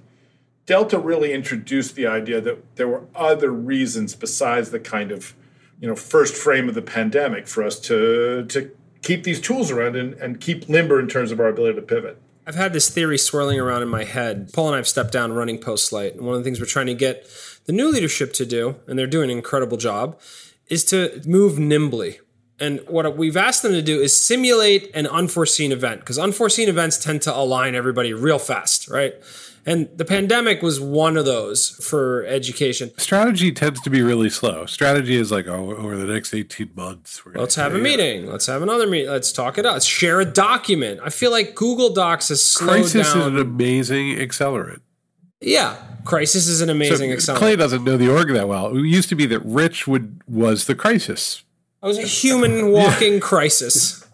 Delta 0.67 0.99
really 0.99 1.33
introduced 1.33 1.95
the 1.95 2.05
idea 2.05 2.39
that 2.41 2.75
there 2.75 2.87
were 2.87 3.05
other 3.15 3.51
reasons 3.51 4.15
besides 4.15 4.69
the 4.69 4.79
kind 4.79 5.11
of, 5.11 5.33
you 5.79 5.87
know, 5.87 5.95
first 5.95 6.35
frame 6.35 6.69
of 6.69 6.75
the 6.75 6.81
pandemic 6.81 7.47
for 7.47 7.63
us 7.63 7.79
to 7.81 8.45
to 8.49 8.71
keep 9.01 9.23
these 9.23 9.39
tools 9.39 9.71
around 9.71 9.95
and, 9.95 10.13
and 10.15 10.39
keep 10.39 10.67
limber 10.67 10.99
in 10.99 11.07
terms 11.07 11.31
of 11.31 11.39
our 11.39 11.47
ability 11.47 11.75
to 11.75 11.81
pivot. 11.81 12.21
I've 12.45 12.55
had 12.55 12.73
this 12.73 12.89
theory 12.89 13.17
swirling 13.17 13.59
around 13.59 13.81
in 13.81 13.89
my 13.89 14.03
head. 14.03 14.51
Paul 14.53 14.67
and 14.67 14.75
I 14.75 14.77
have 14.77 14.87
stepped 14.87 15.11
down 15.11 15.33
running 15.33 15.57
Postlight, 15.59 16.13
and 16.13 16.21
one 16.21 16.35
of 16.35 16.41
the 16.41 16.43
things 16.43 16.59
we're 16.59 16.65
trying 16.65 16.87
to 16.87 16.93
get 16.93 17.25
the 17.65 17.73
new 17.73 17.91
leadership 17.91 18.33
to 18.33 18.45
do, 18.45 18.75
and 18.87 18.99
they're 18.99 19.07
doing 19.07 19.29
an 19.29 19.37
incredible 19.37 19.77
job, 19.77 20.19
is 20.67 20.83
to 20.85 21.21
move 21.25 21.57
nimbly. 21.57 22.19
And 22.59 22.79
what 22.87 23.15
we've 23.15 23.37
asked 23.37 23.61
them 23.61 23.73
to 23.73 23.81
do 23.81 23.99
is 23.99 24.19
simulate 24.19 24.89
an 24.95 25.05
unforeseen 25.07 25.71
event, 25.71 25.99
because 25.99 26.17
unforeseen 26.17 26.69
events 26.69 26.97
tend 26.97 27.21
to 27.23 27.35
align 27.35 27.75
everybody 27.75 28.13
real 28.13 28.39
fast, 28.39 28.87
right? 28.87 29.13
And 29.63 29.89
the 29.95 30.05
pandemic 30.05 30.61
was 30.61 30.79
one 30.79 31.17
of 31.17 31.25
those 31.25 31.69
for 31.69 32.25
education. 32.25 32.97
Strategy 32.97 33.51
tends 33.51 33.81
to 33.81 33.89
be 33.89 34.01
really 34.01 34.29
slow. 34.29 34.65
Strategy 34.65 35.15
is 35.15 35.29
like, 35.29 35.45
oh, 35.45 35.75
over 35.75 35.97
the 35.97 36.05
next 36.05 36.33
18 36.33 36.71
months, 36.73 37.25
we're 37.25 37.33
Let's 37.33 37.55
have 37.55 37.75
a 37.75 37.77
meeting. 37.77 38.27
Let's 38.27 38.45
have 38.45 38.61
another 38.61 38.87
meeting. 38.87 39.11
Let's 39.11 39.33
talk 39.33 39.57
it 39.57 39.65
out. 39.65 39.73
Let's 39.73 39.85
share 39.85 40.21
a 40.21 40.25
document. 40.25 41.01
I 41.03 41.09
feel 41.09 41.31
like 41.31 41.53
Google 41.53 41.93
Docs 41.93 42.29
has 42.29 42.43
slowed 42.43 42.69
Crisis 42.69 43.07
is 43.07 43.13
an 43.13 43.37
amazing 43.37 44.15
accelerant. 44.15 44.79
yeah, 45.41 45.75
Crisis 46.05 46.47
is 46.47 46.61
an 46.61 46.69
amazing 46.69 47.09
So 47.09 47.13
example. 47.13 47.39
Clay 47.39 47.55
doesn't 47.57 47.83
know 47.83 47.97
the 47.97 48.09
org 48.09 48.31
that 48.33 48.47
well. 48.47 48.75
It 48.75 48.85
used 48.85 49.09
to 49.09 49.15
be 49.15 49.25
that 49.25 49.41
Rich 49.43 49.85
would 49.85 50.21
was 50.27 50.65
the 50.65 50.75
crisis. 50.75 51.43
I 51.81 51.87
was 51.87 51.97
a 51.97 52.03
human 52.03 52.71
walking 52.71 53.19
crisis. 53.19 54.05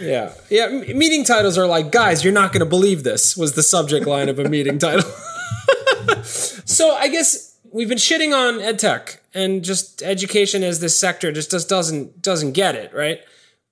Yeah. 0.00 0.32
Yeah. 0.48 0.68
Meeting 0.68 1.24
titles 1.24 1.58
are 1.58 1.66
like, 1.66 1.92
guys, 1.92 2.24
you're 2.24 2.32
not 2.32 2.52
going 2.52 2.60
to 2.60 2.66
believe 2.66 3.04
this, 3.04 3.36
was 3.36 3.52
the 3.52 3.62
subject 3.62 4.06
line 4.06 4.28
of 4.28 4.38
a 4.38 4.48
meeting 4.48 4.78
title. 4.86 5.08
so 6.24 6.94
I 6.94 7.08
guess 7.08 7.58
we've 7.72 7.88
been 7.88 7.98
shitting 7.98 8.34
on 8.34 8.60
edtech 8.60 9.18
and 9.34 9.62
just 9.62 10.02
education 10.02 10.62
as 10.62 10.80
this 10.80 10.98
sector 10.98 11.30
just, 11.32 11.50
just 11.50 11.68
doesn't 11.68 12.22
doesn't 12.22 12.52
get 12.52 12.74
it, 12.74 12.92
right? 12.94 13.20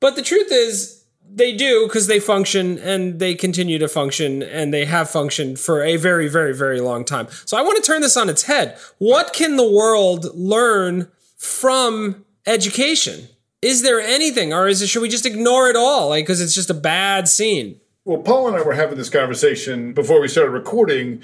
But 0.00 0.16
the 0.16 0.22
truth 0.22 0.48
is 0.50 1.02
they 1.30 1.54
do 1.56 1.86
because 1.86 2.06
they 2.06 2.20
function 2.20 2.78
and 2.78 3.18
they 3.18 3.34
continue 3.34 3.78
to 3.78 3.88
function 3.88 4.42
and 4.42 4.72
they 4.72 4.84
have 4.84 5.10
functioned 5.10 5.58
for 5.58 5.82
a 5.82 5.96
very, 5.96 6.28
very, 6.28 6.54
very 6.54 6.80
long 6.80 7.04
time. 7.04 7.28
So 7.44 7.56
I 7.56 7.62
want 7.62 7.76
to 7.76 7.82
turn 7.82 8.00
this 8.00 8.16
on 8.16 8.28
its 8.28 8.44
head. 8.44 8.78
What 8.98 9.32
can 9.32 9.56
the 9.56 9.70
world 9.70 10.26
learn 10.34 11.10
from 11.36 12.24
education? 12.48 13.28
Is 13.60 13.82
there 13.82 14.00
anything, 14.00 14.52
or 14.52 14.68
is 14.68 14.80
it 14.82 14.86
should 14.88 15.02
we 15.02 15.08
just 15.08 15.26
ignore 15.26 15.68
it 15.68 15.76
all, 15.76 16.08
like 16.08 16.24
because 16.24 16.40
it's 16.40 16.54
just 16.54 16.70
a 16.70 16.74
bad 16.74 17.28
scene? 17.28 17.80
Well, 18.04 18.18
Paul 18.18 18.48
and 18.48 18.56
I 18.56 18.62
were 18.62 18.72
having 18.72 18.96
this 18.96 19.10
conversation 19.10 19.92
before 19.92 20.20
we 20.20 20.28
started 20.28 20.50
recording. 20.50 21.22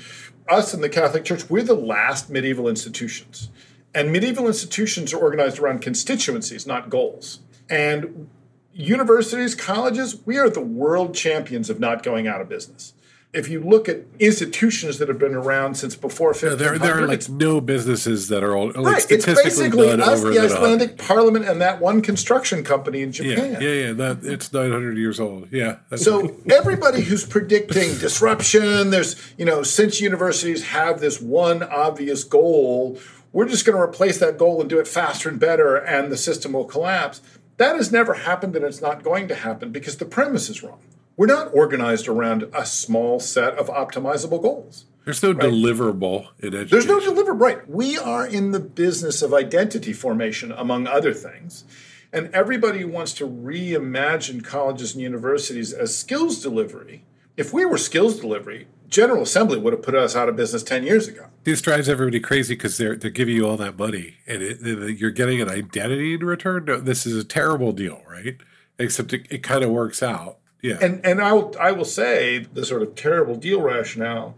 Us 0.48 0.74
in 0.74 0.82
the 0.82 0.90
Catholic 0.90 1.24
Church, 1.24 1.48
we're 1.48 1.62
the 1.62 1.74
last 1.74 2.28
medieval 2.28 2.68
institutions. 2.68 3.48
And 3.94 4.12
medieval 4.12 4.46
institutions 4.46 5.14
are 5.14 5.18
organized 5.18 5.58
around 5.58 5.80
constituencies, 5.80 6.66
not 6.66 6.90
goals. 6.90 7.40
And 7.70 8.28
universities, 8.74 9.54
colleges, 9.54 10.20
we 10.26 10.36
are 10.36 10.50
the 10.50 10.60
world 10.60 11.14
champions 11.14 11.70
of 11.70 11.80
not 11.80 12.02
going 12.02 12.26
out 12.26 12.42
of 12.42 12.48
business. 12.48 12.92
If 13.34 13.48
you 13.48 13.60
look 13.60 13.88
at 13.88 13.98
institutions 14.20 14.98
that 14.98 15.08
have 15.08 15.18
been 15.18 15.34
around 15.34 15.74
since 15.74 15.96
before 15.96 16.28
1500, 16.28 16.56
There, 16.56 16.78
there 16.78 17.02
are 17.02 17.06
like 17.06 17.28
no 17.28 17.60
businesses 17.60 18.28
that 18.28 18.44
are 18.44 18.54
all, 18.56 18.68
like 18.68 18.76
Right, 18.76 19.10
it's 19.10 19.26
basically 19.26 19.90
us, 19.90 20.20
over 20.20 20.30
the. 20.30 20.40
Icelandic 20.40 20.98
Parliament, 20.98 21.44
and 21.44 21.60
that 21.60 21.80
one 21.80 22.00
construction 22.00 22.62
company 22.62 23.02
in 23.02 23.08
Yeah, 23.08 23.34
Japan. 23.34 23.62
yeah, 23.62 23.68
yeah. 23.68 23.92
That 23.92 24.24
it's 24.24 24.52
900 24.52 24.96
years 24.96 25.18
old. 25.18 25.48
Yeah. 25.50 25.78
So 25.96 26.36
everybody 26.50 27.02
who's 27.02 27.26
predicting 27.26 27.98
disruption, 27.98 28.90
there's 28.90 29.16
you 29.36 29.44
know, 29.44 29.62
since 29.64 30.00
universities 30.00 30.64
have 30.68 31.00
this 31.00 31.20
one 31.20 31.62
obvious 31.64 32.22
goal, 32.24 32.98
we're 33.32 33.48
just 33.48 33.64
going 33.64 33.76
to 33.76 33.82
replace 33.82 34.18
that 34.20 34.38
goal 34.38 34.60
and 34.60 34.70
do 34.70 34.78
it 34.78 34.86
faster 34.86 35.28
and 35.28 35.40
better, 35.40 35.74
and 35.76 36.12
the 36.12 36.16
system 36.16 36.52
will 36.52 36.66
collapse. 36.66 37.20
That 37.56 37.76
has 37.76 37.90
never 37.90 38.14
happened, 38.14 38.54
and 38.56 38.64
it's 38.64 38.80
not 38.80 39.02
going 39.02 39.26
to 39.28 39.34
happen 39.34 39.72
because 39.72 39.96
the 39.96 40.04
premise 40.04 40.48
is 40.48 40.62
wrong. 40.62 40.78
We're 41.16 41.26
not 41.26 41.50
organized 41.54 42.08
around 42.08 42.44
a 42.52 42.66
small 42.66 43.20
set 43.20 43.54
of 43.58 43.68
optimizable 43.68 44.42
goals. 44.42 44.86
there's 45.04 45.22
no 45.22 45.32
deliverable 45.34 46.28
in 46.40 46.54
education. 46.54 46.68
There's 46.70 46.86
no 46.86 46.98
deliverable, 47.00 47.40
right. 47.40 47.68
We 47.70 47.96
are 47.98 48.26
in 48.26 48.50
the 48.52 48.60
business 48.60 49.22
of 49.22 49.32
identity 49.32 49.92
formation, 49.92 50.50
among 50.52 50.86
other 50.86 51.12
things. 51.14 51.64
And 52.12 52.30
everybody 52.34 52.84
wants 52.84 53.12
to 53.14 53.26
reimagine 53.28 54.44
colleges 54.44 54.94
and 54.94 55.02
universities 55.02 55.72
as 55.72 55.96
skills 55.96 56.42
delivery. 56.42 57.04
If 57.36 57.52
we 57.52 57.64
were 57.64 57.78
skills 57.78 58.20
delivery, 58.20 58.68
General 58.88 59.22
Assembly 59.22 59.58
would 59.58 59.72
have 59.72 59.82
put 59.82 59.96
us 59.96 60.14
out 60.14 60.28
of 60.28 60.36
business 60.36 60.62
10 60.62 60.84
years 60.84 61.08
ago. 61.08 61.26
This 61.42 61.60
drives 61.60 61.88
everybody 61.88 62.20
crazy 62.20 62.54
because 62.54 62.76
they're 62.78 62.94
they're 62.96 63.10
giving 63.10 63.34
you 63.34 63.46
all 63.48 63.56
that 63.56 63.76
money 63.76 64.16
and 64.26 64.40
it, 64.42 64.58
it- 64.64 64.98
you're 64.98 65.10
getting 65.10 65.40
an 65.40 65.48
identity 65.48 66.14
in 66.14 66.24
return. 66.24 66.64
No, 66.66 66.78
this 66.78 67.04
is 67.06 67.16
a 67.16 67.24
terrible 67.24 67.72
deal, 67.72 68.00
right? 68.08 68.36
Except 68.78 69.12
it, 69.12 69.26
it 69.30 69.42
kind 69.42 69.64
of 69.64 69.70
works 69.70 70.00
out. 70.02 70.38
Yeah. 70.64 70.78
And 70.80 71.04
and 71.04 71.20
I 71.20 71.34
will 71.34 71.54
I 71.60 71.72
will 71.72 71.84
say 71.84 72.46
the 72.50 72.64
sort 72.64 72.80
of 72.80 72.94
terrible 72.94 73.36
deal 73.36 73.60
rationale, 73.60 74.34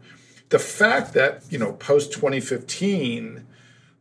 the 0.49 0.59
fact 0.59 1.15
that, 1.15 1.45
you 1.51 1.57
know, 1.57 1.75
post 1.75 2.13
2015, 2.13 3.47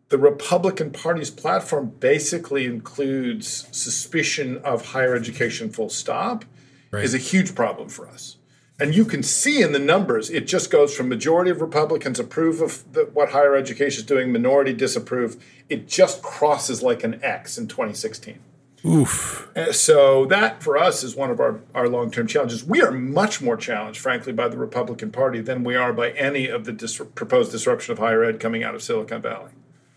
the 0.10 0.18
Republican 0.18 0.90
Party's 0.90 1.30
platform 1.30 1.94
basically 2.00 2.66
includes 2.66 3.68
suspicion 3.72 4.58
of 4.64 4.88
higher 4.88 5.16
education 5.16 5.70
full 5.70 5.90
stop 5.90 6.46
Right. 6.92 7.04
is 7.04 7.14
a 7.14 7.20
huge 7.20 7.54
problem 7.54 7.90
for 7.90 8.08
us. 8.08 8.38
And 8.80 8.96
you 8.96 9.06
can 9.06 9.22
see 9.22 9.62
in 9.62 9.72
the 9.72 9.80
numbers, 9.80 10.30
it 10.30 10.48
just 10.48 10.72
goes 10.72 10.96
from 10.96 11.10
majority 11.10 11.52
of 11.52 11.62
Republicans 11.62 12.20
approve 12.20 12.60
of 12.62 12.92
the, 12.92 13.02
what 13.14 13.30
higher 13.30 13.56
education 13.56 14.00
is 14.00 14.06
doing, 14.06 14.32
minority 14.32 14.74
disapprove. 14.74 15.44
It 15.70 15.88
just 15.88 16.22
crosses 16.22 16.82
like 16.82 17.04
an 17.04 17.20
X 17.24 17.58
in 17.58 17.68
2016. 17.68 18.40
Oof. 18.86 19.50
So 19.72 20.26
that 20.26 20.62
for 20.62 20.78
us 20.78 21.04
is 21.04 21.16
one 21.16 21.32
of 21.32 21.40
our, 21.40 21.60
our 21.74 21.88
long 21.88 22.12
term 22.12 22.28
challenges. 22.28 22.64
We 22.64 22.82
are 22.82 22.92
much 22.92 23.42
more 23.42 23.58
challenged, 23.58 24.00
frankly, 24.00 24.34
by 24.34 24.48
the 24.48 24.58
Republican 24.58 25.12
Party 25.12 25.42
than 25.42 25.64
we 25.64 25.76
are 25.76 25.94
by 25.94 26.12
any 26.12 26.48
of 26.48 26.66
the 26.66 26.72
dis- 26.72 27.02
proposed 27.16 27.52
disruption 27.52 27.94
of 27.94 28.00
higher 28.00 28.24
ed 28.24 28.40
coming 28.40 28.64
out 28.64 28.76
of 28.76 28.84
Silicon 28.84 29.22
Valley. 29.22 29.52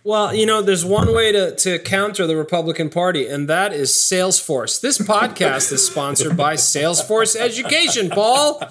Well, 0.05 0.35
you 0.35 0.47
know, 0.47 0.63
there's 0.63 0.85
one 0.85 1.13
way 1.13 1.33
to, 1.33 1.55
to 1.57 1.79
counter 1.81 2.27
the 2.27 2.37
Republican 2.37 2.89
Party, 2.89 3.27
and 3.27 3.47
that 3.49 3.75
is 3.75 3.91
Salesforce. 3.91 4.81
This 4.81 4.97
podcast 5.07 5.71
is 5.73 5.85
sponsored 5.87 6.37
by 6.37 6.55
Salesforce 6.55 7.37
Education, 7.37 8.09
Paul. 8.09 8.63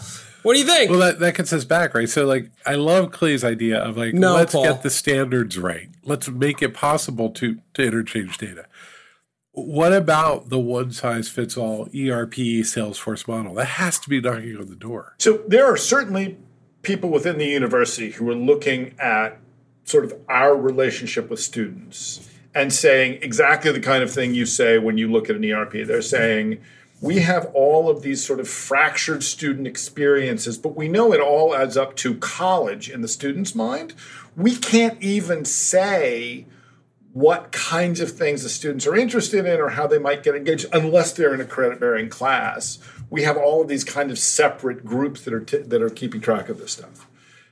What 0.42 0.54
do 0.54 0.60
you 0.60 0.66
think? 0.66 0.90
Well, 0.90 1.00
that, 1.02 1.20
that 1.20 1.36
gets 1.36 1.52
us 1.52 1.66
back, 1.66 1.94
right? 1.94 2.10
So, 2.10 2.26
like, 2.26 2.50
I 2.66 2.76
love 2.76 3.12
Clay's 3.12 3.44
idea 3.44 3.78
of 3.78 3.98
like, 3.98 4.14
No, 4.14 4.36
let's 4.36 4.54
Paul. 4.54 4.64
get 4.64 4.82
the 4.82 4.90
standards 4.90 5.58
right. 5.58 5.90
Let's 6.06 6.30
make 6.30 6.62
it 6.62 6.74
possible 6.74 7.30
to 7.32 7.60
to 7.74 7.84
interchange 7.84 8.38
data. 8.38 8.66
What 9.60 9.92
about 9.92 10.50
the 10.50 10.60
one 10.60 10.92
size 10.92 11.30
fits 11.30 11.58
all 11.58 11.86
ERP 11.86 12.36
Salesforce 12.62 13.28
model? 13.28 13.56
That 13.56 13.66
has 13.66 13.98
to 13.98 14.08
be 14.08 14.22
knocking 14.22 14.56
on 14.56 14.68
the 14.68 14.76
door. 14.76 15.16
So 15.18 15.42
there 15.48 15.66
are 15.66 15.76
certainly 15.76 16.38
people 16.84 17.10
within 17.10 17.40
the 17.40 17.48
university 17.48 18.12
who 18.12 18.30
are 18.30 18.36
looking 18.36 18.94
at 19.00 19.40
sort 19.84 20.06
of 20.06 20.14
our 20.30 20.56
relationship 20.56 21.32
with 21.32 21.40
students 21.40 22.30
and 22.54 22.72
saying 22.72 23.18
exactly 23.24 23.72
the 23.72 23.80
kind 23.80 24.04
of 24.04 24.12
thing 24.12 24.36
you 24.36 24.46
say 24.46 24.78
when 24.78 25.00
you 25.00 25.12
look 25.12 25.28
at 25.28 25.36
an 25.36 25.44
ERP. 25.44 25.88
They're 25.88 26.04
saying, 26.04 26.60
we 27.02 27.22
have 27.22 27.50
all 27.56 27.90
of 27.90 28.04
these 28.04 28.24
sort 28.24 28.40
of 28.40 28.48
fractured 28.48 29.24
student 29.24 29.66
experiences, 29.66 30.60
but 30.60 30.76
we 30.76 30.88
know 30.88 31.14
it 31.14 31.20
all 31.20 31.56
adds 31.56 31.76
up 31.76 31.96
to 31.96 32.14
college 32.18 32.92
in 32.92 33.02
the 33.02 33.08
student's 33.08 33.56
mind. 33.56 33.96
We 34.36 34.56
can't 34.56 35.02
even 35.02 35.46
say 35.46 36.46
what 37.18 37.52
kinds 37.52 38.00
of 38.00 38.12
things 38.12 38.44
the 38.44 38.50
students 38.50 38.86
are 38.86 38.96
interested 38.96 39.44
in 39.44 39.60
or 39.60 39.70
how 39.70 39.88
they 39.88 39.98
might 39.98 40.22
get 40.22 40.36
engaged 40.36 40.68
unless 40.72 41.14
they're 41.14 41.34
in 41.34 41.42
a 41.42 41.46
credit 41.46 41.80
bearing 41.80 42.10
class. 42.10 42.78
We 43.10 43.24
have 43.24 43.36
all 43.36 43.64
of 43.64 43.68
these 43.68 43.84
kind 43.84 44.12
of 44.12 44.20
separate 44.20 44.86
groups 44.86 45.24
that 45.24 45.34
are 45.34 45.40
t- 45.40 45.64
that 45.64 45.82
are 45.82 45.90
keeping 45.90 46.22
track 46.22 46.48
of 46.48 46.60
this 46.60 46.74
stuff. 46.74 47.08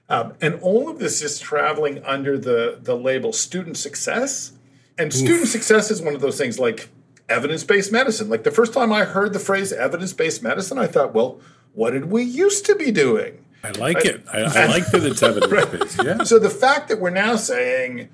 Um, 0.07 0.33
and 0.39 0.59
all 0.61 0.87
of 0.87 0.99
this 0.99 1.23
is 1.23 1.39
traveling 1.39 2.03
under 2.03 2.37
the, 2.37 2.77
the 2.79 2.95
label 2.95 3.33
student 3.33 3.75
success. 3.75 4.51
And 4.99 5.11
student 5.11 5.47
success 5.47 5.89
is 5.89 5.99
one 5.99 6.13
of 6.13 6.21
those 6.21 6.37
things 6.37 6.59
like 6.59 6.89
evidence 7.27 7.63
based 7.63 7.91
medicine. 7.91 8.29
Like 8.29 8.43
the 8.43 8.51
first 8.51 8.71
time 8.71 8.93
I 8.93 9.03
heard 9.03 9.33
the 9.33 9.39
phrase 9.39 9.73
evidence 9.73 10.13
based 10.13 10.43
medicine, 10.43 10.77
I 10.77 10.85
thought, 10.85 11.11
well, 11.15 11.41
what 11.73 11.89
did 11.89 12.11
we 12.11 12.21
used 12.21 12.67
to 12.67 12.75
be 12.75 12.91
doing? 12.91 13.43
I 13.63 13.71
like 13.71 14.05
it. 14.05 14.23
I, 14.31 14.41
I 14.41 14.65
like 14.67 14.91
that 14.91 15.03
it's 15.03 15.23
evidence 15.23 15.71
based. 15.71 16.03
Yeah. 16.03 16.23
So 16.23 16.37
the 16.37 16.51
fact 16.51 16.87
that 16.89 16.99
we're 16.99 17.09
now 17.09 17.35
saying 17.35 18.09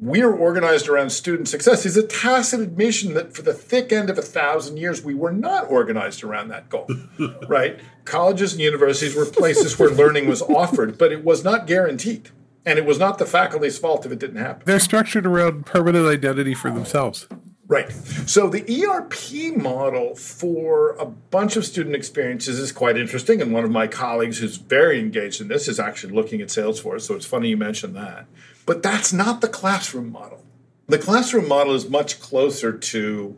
we're 0.00 0.32
organized 0.32 0.88
around 0.88 1.10
student 1.10 1.46
success 1.46 1.84
is 1.84 1.96
a 1.96 2.02
tacit 2.02 2.60
admission 2.60 3.12
that 3.14 3.34
for 3.34 3.42
the 3.42 3.52
thick 3.52 3.92
end 3.92 4.08
of 4.08 4.16
a 4.16 4.22
thousand 4.22 4.78
years, 4.78 5.02
we 5.02 5.14
were 5.14 5.32
not 5.32 5.70
organized 5.70 6.24
around 6.24 6.48
that 6.48 6.70
goal, 6.70 6.88
right? 7.48 7.78
Colleges 8.06 8.52
and 8.52 8.62
universities 8.62 9.14
were 9.14 9.26
places 9.26 9.78
where 9.78 9.90
learning 9.90 10.26
was 10.26 10.40
offered, 10.42 10.96
but 10.96 11.12
it 11.12 11.22
was 11.22 11.44
not 11.44 11.66
guaranteed. 11.66 12.30
And 12.64 12.78
it 12.78 12.84
was 12.84 12.98
not 12.98 13.18
the 13.18 13.26
faculty's 13.26 13.78
fault 13.78 14.04
if 14.04 14.12
it 14.12 14.18
didn't 14.18 14.36
happen. 14.36 14.62
They're 14.66 14.80
structured 14.80 15.26
around 15.26 15.66
permanent 15.66 16.06
identity 16.06 16.54
for 16.54 16.70
themselves. 16.70 17.26
Right. 17.66 17.90
So 18.26 18.48
the 18.48 18.84
ERP 18.84 19.56
model 19.56 20.16
for 20.16 20.96
a 20.96 21.06
bunch 21.06 21.56
of 21.56 21.64
student 21.64 21.94
experiences 21.94 22.58
is 22.58 22.72
quite 22.72 22.96
interesting. 22.96 23.40
And 23.40 23.52
one 23.52 23.62
of 23.64 23.70
my 23.70 23.86
colleagues 23.86 24.38
who's 24.38 24.56
very 24.56 24.98
engaged 24.98 25.40
in 25.40 25.46
this 25.46 25.68
is 25.68 25.78
actually 25.78 26.12
looking 26.12 26.40
at 26.40 26.48
Salesforce. 26.48 27.02
So 27.02 27.14
it's 27.14 27.26
funny 27.26 27.48
you 27.48 27.56
mentioned 27.56 27.94
that. 27.94 28.26
But 28.66 28.82
that's 28.82 29.12
not 29.12 29.40
the 29.40 29.48
classroom 29.48 30.12
model. 30.12 30.44
The 30.86 30.98
classroom 30.98 31.48
model 31.48 31.74
is 31.74 31.88
much 31.88 32.20
closer 32.20 32.72
to 32.72 33.36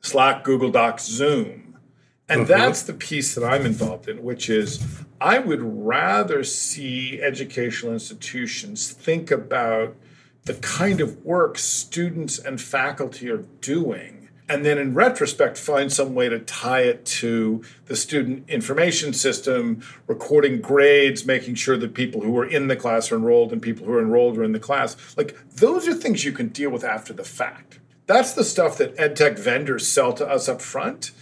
Slack, 0.00 0.44
Google 0.44 0.70
Docs, 0.70 1.06
Zoom. 1.06 1.78
And 2.28 2.42
mm-hmm. 2.42 2.48
that's 2.48 2.82
the 2.82 2.94
piece 2.94 3.34
that 3.34 3.44
I'm 3.44 3.66
involved 3.66 4.08
in, 4.08 4.22
which 4.22 4.48
is 4.48 4.84
I 5.20 5.38
would 5.38 5.62
rather 5.62 6.44
see 6.44 7.20
educational 7.20 7.92
institutions 7.92 8.90
think 8.90 9.30
about 9.30 9.96
the 10.44 10.54
kind 10.54 11.00
of 11.00 11.24
work 11.24 11.58
students 11.58 12.38
and 12.38 12.60
faculty 12.60 13.30
are 13.30 13.44
doing. 13.60 14.19
And 14.50 14.66
then 14.66 14.78
in 14.78 14.94
retrospect, 14.94 15.56
find 15.56 15.92
some 15.92 16.12
way 16.12 16.28
to 16.28 16.40
tie 16.40 16.80
it 16.80 17.06
to 17.06 17.62
the 17.86 17.94
student 17.94 18.50
information 18.50 19.12
system, 19.12 19.80
recording 20.08 20.60
grades, 20.60 21.24
making 21.24 21.54
sure 21.54 21.76
that 21.76 21.94
people 21.94 22.22
who 22.22 22.36
are 22.36 22.44
in 22.44 22.66
the 22.66 22.74
class 22.74 23.12
are 23.12 23.14
enrolled 23.14 23.52
and 23.52 23.62
people 23.62 23.86
who 23.86 23.92
are 23.92 24.00
enrolled 24.00 24.36
are 24.36 24.42
in 24.42 24.50
the 24.50 24.58
class. 24.58 24.96
Like 25.16 25.38
those 25.54 25.86
are 25.86 25.94
things 25.94 26.24
you 26.24 26.32
can 26.32 26.48
deal 26.48 26.70
with 26.70 26.82
after 26.82 27.12
the 27.12 27.22
fact. 27.22 27.78
That's 28.06 28.32
the 28.32 28.42
stuff 28.42 28.76
that 28.78 28.96
edtech 28.96 29.38
vendors 29.38 29.86
sell 29.86 30.12
to 30.14 30.26
us 30.26 30.48
up 30.48 30.60
front. 30.60 31.12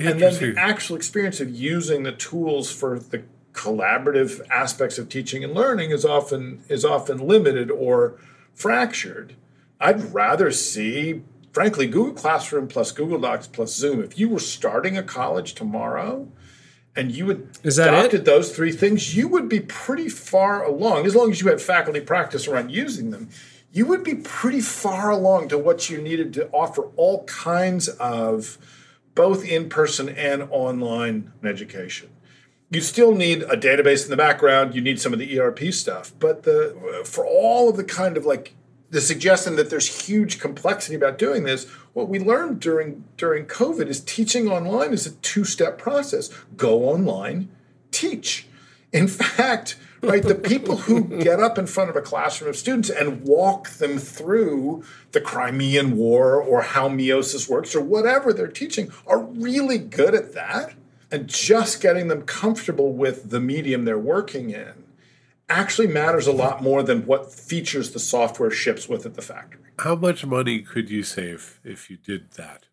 And 0.00 0.18
then 0.18 0.54
the 0.54 0.58
actual 0.58 0.96
experience 0.96 1.40
of 1.40 1.50
using 1.50 2.04
the 2.04 2.12
tools 2.12 2.72
for 2.72 2.98
the 2.98 3.22
collaborative 3.52 4.40
aspects 4.48 4.96
of 4.96 5.10
teaching 5.10 5.44
and 5.44 5.52
learning 5.52 5.90
is 5.90 6.06
often 6.06 6.62
is 6.70 6.86
often 6.86 7.18
limited 7.18 7.70
or 7.70 8.18
fractured. 8.54 9.34
I'd 9.78 10.14
rather 10.14 10.50
see, 10.50 11.22
frankly, 11.58 11.88
Google 11.88 12.14
Classroom 12.14 12.68
plus 12.68 12.92
Google 12.92 13.18
Docs 13.18 13.48
plus 13.48 13.74
Zoom. 13.74 14.00
If 14.00 14.16
you 14.16 14.28
were 14.28 14.38
starting 14.38 14.96
a 14.96 15.02
college 15.02 15.54
tomorrow 15.54 16.28
and 16.94 17.10
you 17.10 17.26
had 17.30 17.48
Is 17.64 17.74
that 17.74 17.92
it? 17.92 17.98
adopted 17.98 18.24
those 18.26 18.54
three 18.54 18.70
things, 18.70 19.16
you 19.16 19.26
would 19.26 19.48
be 19.48 19.58
pretty 19.58 20.08
far 20.08 20.62
along. 20.62 21.04
As 21.04 21.16
long 21.16 21.32
as 21.32 21.40
you 21.40 21.48
had 21.48 21.60
faculty 21.60 22.00
practice 22.00 22.46
around 22.46 22.70
using 22.70 23.10
them, 23.10 23.30
you 23.72 23.86
would 23.86 24.04
be 24.04 24.14
pretty 24.14 24.60
far 24.60 25.10
along 25.10 25.48
to 25.48 25.58
what 25.58 25.90
you 25.90 26.00
needed 26.00 26.32
to 26.34 26.48
offer 26.50 26.90
all 26.94 27.24
kinds 27.24 27.88
of 27.88 28.56
both 29.16 29.44
in 29.44 29.68
person 29.68 30.08
and 30.08 30.44
online 30.50 31.32
education. 31.42 32.08
You 32.70 32.80
still 32.80 33.16
need 33.16 33.42
a 33.42 33.56
database 33.56 34.04
in 34.04 34.10
the 34.10 34.16
background. 34.16 34.76
You 34.76 34.80
need 34.80 35.00
some 35.00 35.12
of 35.12 35.18
the 35.18 35.40
ERP 35.40 35.72
stuff, 35.72 36.12
but 36.20 36.44
the 36.44 37.02
for 37.04 37.26
all 37.26 37.68
of 37.68 37.76
the 37.76 37.82
kind 37.82 38.16
of 38.16 38.24
like 38.24 38.54
the 38.90 39.00
suggestion 39.00 39.56
that 39.56 39.70
there's 39.70 40.06
huge 40.06 40.40
complexity 40.40 40.94
about 40.94 41.18
doing 41.18 41.44
this, 41.44 41.66
what 41.92 42.08
we 42.08 42.18
learned 42.18 42.60
during 42.60 43.04
during 43.16 43.44
COVID 43.44 43.86
is 43.86 44.00
teaching 44.00 44.48
online 44.48 44.92
is 44.92 45.06
a 45.06 45.10
two-step 45.16 45.78
process. 45.78 46.30
Go 46.56 46.84
online, 46.84 47.50
teach. 47.90 48.46
In 48.92 49.06
fact, 49.06 49.76
right, 50.00 50.22
the 50.22 50.34
people 50.34 50.78
who 50.78 51.04
get 51.22 51.40
up 51.40 51.58
in 51.58 51.66
front 51.66 51.90
of 51.90 51.96
a 51.96 52.00
classroom 52.00 52.48
of 52.48 52.56
students 52.56 52.88
and 52.88 53.22
walk 53.22 53.68
them 53.70 53.98
through 53.98 54.84
the 55.12 55.20
Crimean 55.20 55.96
War 55.96 56.40
or 56.40 56.62
how 56.62 56.88
meiosis 56.88 57.48
works 57.48 57.74
or 57.74 57.82
whatever 57.82 58.32
they're 58.32 58.46
teaching 58.48 58.90
are 59.06 59.18
really 59.18 59.78
good 59.78 60.14
at 60.14 60.32
that. 60.34 60.74
And 61.10 61.26
just 61.26 61.80
getting 61.80 62.08
them 62.08 62.22
comfortable 62.22 62.92
with 62.92 63.30
the 63.30 63.40
medium 63.40 63.86
they're 63.86 63.98
working 63.98 64.50
in 64.50 64.77
actually 65.48 65.88
matters 65.88 66.26
a 66.26 66.32
lot 66.32 66.62
more 66.62 66.82
than 66.82 67.06
what 67.06 67.32
features 67.32 67.92
the 67.92 67.98
software 67.98 68.50
ships 68.50 68.88
with 68.88 69.06
at 69.06 69.14
the 69.14 69.22
factory. 69.22 69.62
How 69.78 69.94
much 69.94 70.26
money 70.26 70.60
could 70.60 70.90
you 70.90 71.02
save 71.02 71.60
if 71.64 71.90
you 71.90 71.96
did 71.96 72.32
that? 72.32 72.64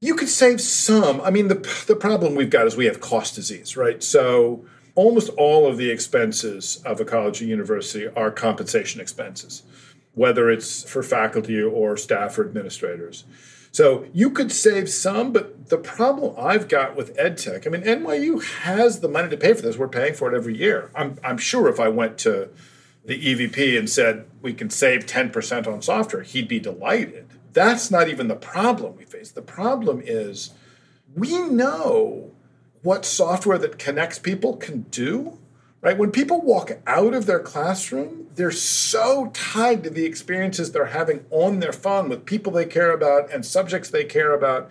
You 0.00 0.14
could 0.14 0.28
save 0.28 0.60
some. 0.60 1.20
I 1.20 1.30
mean, 1.30 1.48
the, 1.48 1.84
the 1.86 1.96
problem 1.96 2.34
we've 2.34 2.50
got 2.50 2.66
is 2.66 2.76
we 2.76 2.86
have 2.86 3.00
cost 3.00 3.34
disease, 3.34 3.76
right? 3.76 4.02
So 4.02 4.66
almost 4.94 5.30
all 5.36 5.66
of 5.66 5.76
the 5.76 5.90
expenses 5.90 6.82
of 6.84 7.00
a 7.00 7.04
college 7.04 7.40
or 7.40 7.46
university 7.46 8.08
are 8.08 8.30
compensation 8.30 9.00
expenses, 9.00 9.62
whether 10.14 10.50
it's 10.50 10.88
for 10.88 11.02
faculty 11.02 11.62
or 11.62 11.96
staff 11.96 12.38
or 12.38 12.44
administrators. 12.44 13.24
So 13.74 14.06
you 14.12 14.30
could 14.30 14.52
save 14.52 14.88
some, 14.88 15.32
but 15.32 15.68
the 15.68 15.78
problem 15.78 16.36
I've 16.38 16.68
got 16.68 16.94
with 16.94 17.16
EdTech, 17.16 17.66
I 17.66 17.70
mean, 17.70 17.82
NYU 17.82 18.40
has 18.60 19.00
the 19.00 19.08
money 19.08 19.28
to 19.30 19.36
pay 19.36 19.52
for 19.52 19.62
this. 19.62 19.76
We're 19.76 19.88
paying 19.88 20.14
for 20.14 20.32
it 20.32 20.36
every 20.36 20.56
year. 20.56 20.92
I'm, 20.94 21.18
I'm 21.24 21.38
sure 21.38 21.68
if 21.68 21.80
I 21.80 21.88
went 21.88 22.16
to 22.18 22.50
the 23.04 23.20
EVP 23.20 23.76
and 23.76 23.90
said 23.90 24.26
we 24.40 24.54
can 24.54 24.70
save 24.70 25.06
10% 25.06 25.66
on 25.66 25.82
software, 25.82 26.22
he'd 26.22 26.46
be 26.46 26.60
delighted. 26.60 27.26
That's 27.52 27.90
not 27.90 28.08
even 28.08 28.28
the 28.28 28.36
problem 28.36 28.96
we 28.96 29.06
face. 29.06 29.32
The 29.32 29.42
problem 29.42 30.00
is 30.04 30.52
we 31.12 31.42
know 31.42 32.30
what 32.82 33.04
software 33.04 33.58
that 33.58 33.80
connects 33.80 34.20
people 34.20 34.56
can 34.56 34.82
do, 34.82 35.40
right? 35.84 35.98
When 35.98 36.10
people 36.10 36.40
walk 36.40 36.72
out 36.86 37.12
of 37.12 37.26
their 37.26 37.38
classroom, 37.38 38.28
they're 38.34 38.50
so 38.50 39.30
tied 39.34 39.84
to 39.84 39.90
the 39.90 40.06
experiences 40.06 40.72
they're 40.72 40.86
having 40.86 41.26
on 41.30 41.60
their 41.60 41.74
phone 41.74 42.08
with 42.08 42.24
people 42.24 42.50
they 42.50 42.64
care 42.64 42.90
about 42.90 43.30
and 43.30 43.44
subjects 43.44 43.90
they 43.90 44.04
care 44.04 44.32
about. 44.32 44.70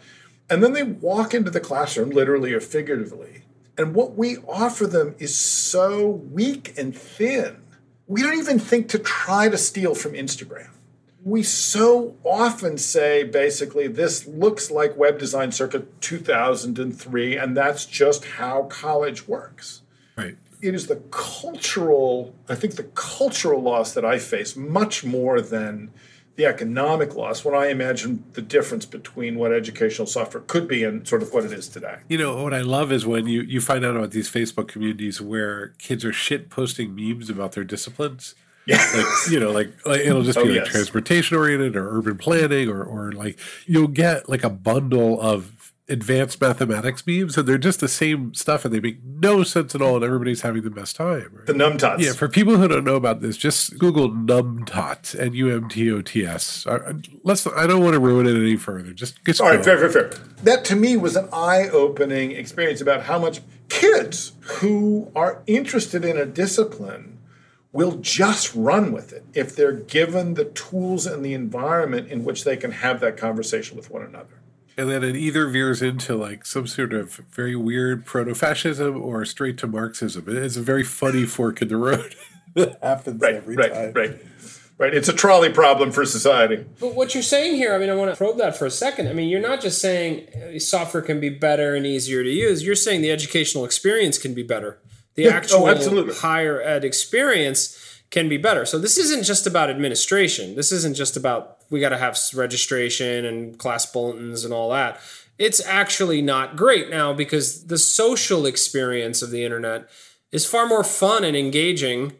And 0.49 0.63
then 0.63 0.73
they 0.73 0.81
walk 0.81 1.35
into 1.35 1.51
the 1.51 1.59
classroom, 1.59 2.09
literally 2.09 2.51
or 2.51 2.59
figuratively. 2.59 3.43
And 3.77 3.93
what 3.93 4.15
we 4.17 4.37
offer 4.39 4.87
them 4.87 5.15
is 5.19 5.35
so 5.35 6.07
weak 6.07 6.73
and 6.77 6.97
thin. 6.97 7.57
We 8.07 8.23
don't 8.23 8.37
even 8.37 8.57
think 8.57 8.89
to 8.89 8.99
try 8.99 9.49
to 9.49 9.57
steal 9.57 9.95
from 9.95 10.13
Instagram 10.13 10.69
we 11.25 11.41
so 11.41 12.17
often 12.25 12.77
say 12.77 13.23
basically 13.23 13.87
this 13.87 14.27
looks 14.27 14.69
like 14.69 14.97
web 14.97 15.17
design 15.17 15.53
circa 15.53 15.85
2003 16.01 17.37
and 17.37 17.55
that's 17.55 17.85
just 17.85 18.25
how 18.25 18.63
college 18.63 19.25
works 19.25 19.83
Right. 20.15 20.37
It 20.63 20.73
is 20.73 20.87
the 20.87 20.95
cultural, 21.11 22.33
I 22.47 22.55
think 22.55 22.75
the 22.75 22.83
cultural 22.83 23.61
loss 23.61 23.93
that 23.93 24.05
I 24.05 24.17
face 24.17 24.55
much 24.55 25.03
more 25.03 25.41
than 25.41 25.91
the 26.35 26.45
economic 26.45 27.13
loss 27.15 27.45
when 27.45 27.53
I 27.53 27.67
imagine 27.67 28.23
the 28.33 28.41
difference 28.41 28.85
between 28.85 29.37
what 29.37 29.51
educational 29.51 30.07
software 30.07 30.41
could 30.41 30.67
be 30.67 30.83
and 30.83 31.07
sort 31.07 31.21
of 31.21 31.31
what 31.31 31.43
it 31.45 31.51
is 31.51 31.67
today. 31.67 31.97
You 32.07 32.17
know, 32.17 32.41
what 32.41 32.53
I 32.53 32.61
love 32.61 32.91
is 32.91 33.05
when 33.05 33.27
you, 33.27 33.41
you 33.41 33.61
find 33.61 33.85
out 33.85 33.95
about 33.95 34.11
these 34.11 34.31
Facebook 34.31 34.67
communities 34.67 35.21
where 35.21 35.73
kids 35.77 36.03
are 36.03 36.13
shit 36.13 36.49
posting 36.49 36.95
memes 36.95 37.29
about 37.29 37.51
their 37.51 37.63
disciplines. 37.63 38.33
Yeah. 38.65 38.77
Like, 38.95 39.05
you 39.29 39.39
know, 39.39 39.51
like, 39.51 39.85
like 39.85 39.99
it'll 40.01 40.23
just 40.23 40.39
Oh, 40.39 40.43
be 40.43 40.51
like 40.51 40.61
yes. 40.61 40.69
transportation 40.69 41.37
oriented 41.37 41.75
or 41.75 41.97
urban 41.97 42.17
planning 42.17 42.69
or, 42.69 42.81
or 42.81 43.11
like 43.11 43.37
you'll 43.67 43.89
get 43.89 44.29
like 44.29 44.43
a 44.43 44.49
bundle 44.49 45.21
of 45.21 45.62
advanced 45.89 46.39
mathematics 46.39 47.05
memes 47.05 47.37
and 47.37 47.45
they're 47.45 47.57
just 47.57 47.81
the 47.81 47.89
same 47.89 48.33
stuff 48.33 48.63
and 48.63 48.73
they 48.73 48.79
make 48.79 49.03
no 49.03 49.43
sense 49.43 49.75
at 49.75 49.81
all 49.81 49.95
and 49.95 50.05
everybody's 50.05 50.41
having 50.41 50.61
the 50.61 50.69
best 50.69 50.95
time. 50.95 51.29
Right? 51.33 51.45
The 51.45 51.53
numtots. 51.53 51.99
Yeah, 51.99 52.13
for 52.13 52.29
people 52.29 52.57
who 52.57 52.67
don't 52.67 52.85
know 52.85 52.95
about 52.95 53.21
this, 53.21 53.35
just 53.35 53.77
Google 53.77 54.09
numtot, 54.09 55.19
N 55.19 55.33
U 55.33 55.53
M 55.53 55.67
T 55.67 55.91
O 55.91 56.01
T 56.01 56.25
S. 56.25 56.65
Let's. 57.23 57.45
I 57.47 57.67
don't 57.67 57.83
want 57.83 57.93
to 57.93 57.99
ruin 57.99 58.27
it 58.27 58.35
any 58.35 58.55
further. 58.55 58.93
Just, 58.93 59.23
just 59.25 59.41
All 59.41 59.49
right, 59.49 59.63
fair, 59.63 59.77
fair, 59.77 59.89
fair. 59.89 60.09
That 60.43 60.63
to 60.65 60.75
me 60.75 60.95
was 60.95 61.15
an 61.15 61.27
eye 61.33 61.67
opening 61.69 62.31
experience 62.31 62.79
about 62.79 63.03
how 63.03 63.19
much 63.19 63.41
kids 63.69 64.33
who 64.41 65.11
are 65.15 65.41
interested 65.47 66.05
in 66.05 66.17
a 66.17 66.25
discipline 66.25 67.19
will 67.73 67.97
just 67.97 68.53
run 68.53 68.91
with 68.91 69.11
it 69.11 69.25
if 69.33 69.55
they're 69.55 69.73
given 69.73 70.35
the 70.35 70.45
tools 70.45 71.07
and 71.07 71.25
the 71.25 71.33
environment 71.33 72.07
in 72.07 72.23
which 72.23 72.43
they 72.43 72.55
can 72.55 72.71
have 72.71 72.99
that 72.99 73.17
conversation 73.17 73.75
with 73.75 73.89
one 73.89 74.03
another. 74.03 74.42
And 74.77 74.89
then 74.89 75.03
it 75.03 75.15
either 75.15 75.47
veers 75.47 75.81
into 75.81 76.15
like 76.15 76.45
some 76.45 76.65
sort 76.67 76.93
of 76.93 77.15
very 77.31 77.55
weird 77.55 78.05
proto-fascism 78.05 78.99
or 79.01 79.23
straight 79.25 79.57
to 79.59 79.67
Marxism. 79.67 80.25
It's 80.27 80.55
a 80.57 80.61
very 80.61 80.83
funny 80.83 81.25
fork 81.25 81.61
in 81.61 81.67
the 81.67 81.77
road. 81.77 82.15
that 82.55 82.79
happens 82.81 83.21
Right, 83.21 83.35
every 83.35 83.55
right, 83.55 83.71
time. 83.73 83.93
right. 83.93 84.19
Right. 84.79 84.93
It's 84.95 85.07
a 85.07 85.13
trolley 85.13 85.51
problem 85.51 85.91
for 85.91 86.03
society. 86.03 86.65
But 86.79 86.95
what 86.95 87.13
you're 87.13 87.21
saying 87.23 87.55
here, 87.55 87.75
I 87.75 87.77
mean, 87.77 87.91
I 87.91 87.95
want 87.95 88.09
to 88.11 88.17
probe 88.17 88.37
that 88.39 88.57
for 88.57 88.65
a 88.65 88.71
second. 88.71 89.07
I 89.07 89.13
mean, 89.13 89.29
you're 89.29 89.39
not 89.39 89.61
just 89.61 89.79
saying 89.79 90.27
uh, 90.55 90.57
software 90.59 91.03
can 91.03 91.19
be 91.19 91.29
better 91.29 91.75
and 91.75 91.85
easier 91.85 92.23
to 92.23 92.29
use. 92.29 92.63
You're 92.63 92.73
saying 92.75 93.01
the 93.03 93.11
educational 93.11 93.65
experience 93.65 94.17
can 94.17 94.33
be 94.33 94.41
better. 94.41 94.79
The 95.13 95.23
Yeah, 95.23 95.29
oh, 95.29 95.33
actual 95.33 95.69
absolutely. 95.69 96.15
higher 96.15 96.59
ed 96.59 96.83
experience 96.83 97.77
can 98.09 98.27
be 98.27 98.37
better. 98.37 98.65
So 98.65 98.79
this 98.79 98.97
isn't 98.97 99.23
just 99.23 99.45
about 99.45 99.69
administration. 99.69 100.55
This 100.55 100.71
isn't 100.71 100.95
just 100.95 101.15
about 101.15 101.59
we 101.73 101.79
got 101.79 101.89
to 101.89 101.97
have 101.97 102.19
registration 102.35 103.25
and 103.25 103.57
class 103.57 103.83
bulletins 103.87 104.45
and 104.45 104.53
all 104.53 104.69
that. 104.69 104.99
It's 105.39 105.59
actually 105.65 106.21
not 106.21 106.55
great 106.55 106.91
now 106.91 107.13
because 107.13 107.65
the 107.65 107.79
social 107.79 108.45
experience 108.45 109.23
of 109.23 109.31
the 109.31 109.43
internet 109.43 109.89
is 110.31 110.45
far 110.45 110.67
more 110.67 110.83
fun 110.83 111.23
and 111.23 111.35
engaging 111.35 112.13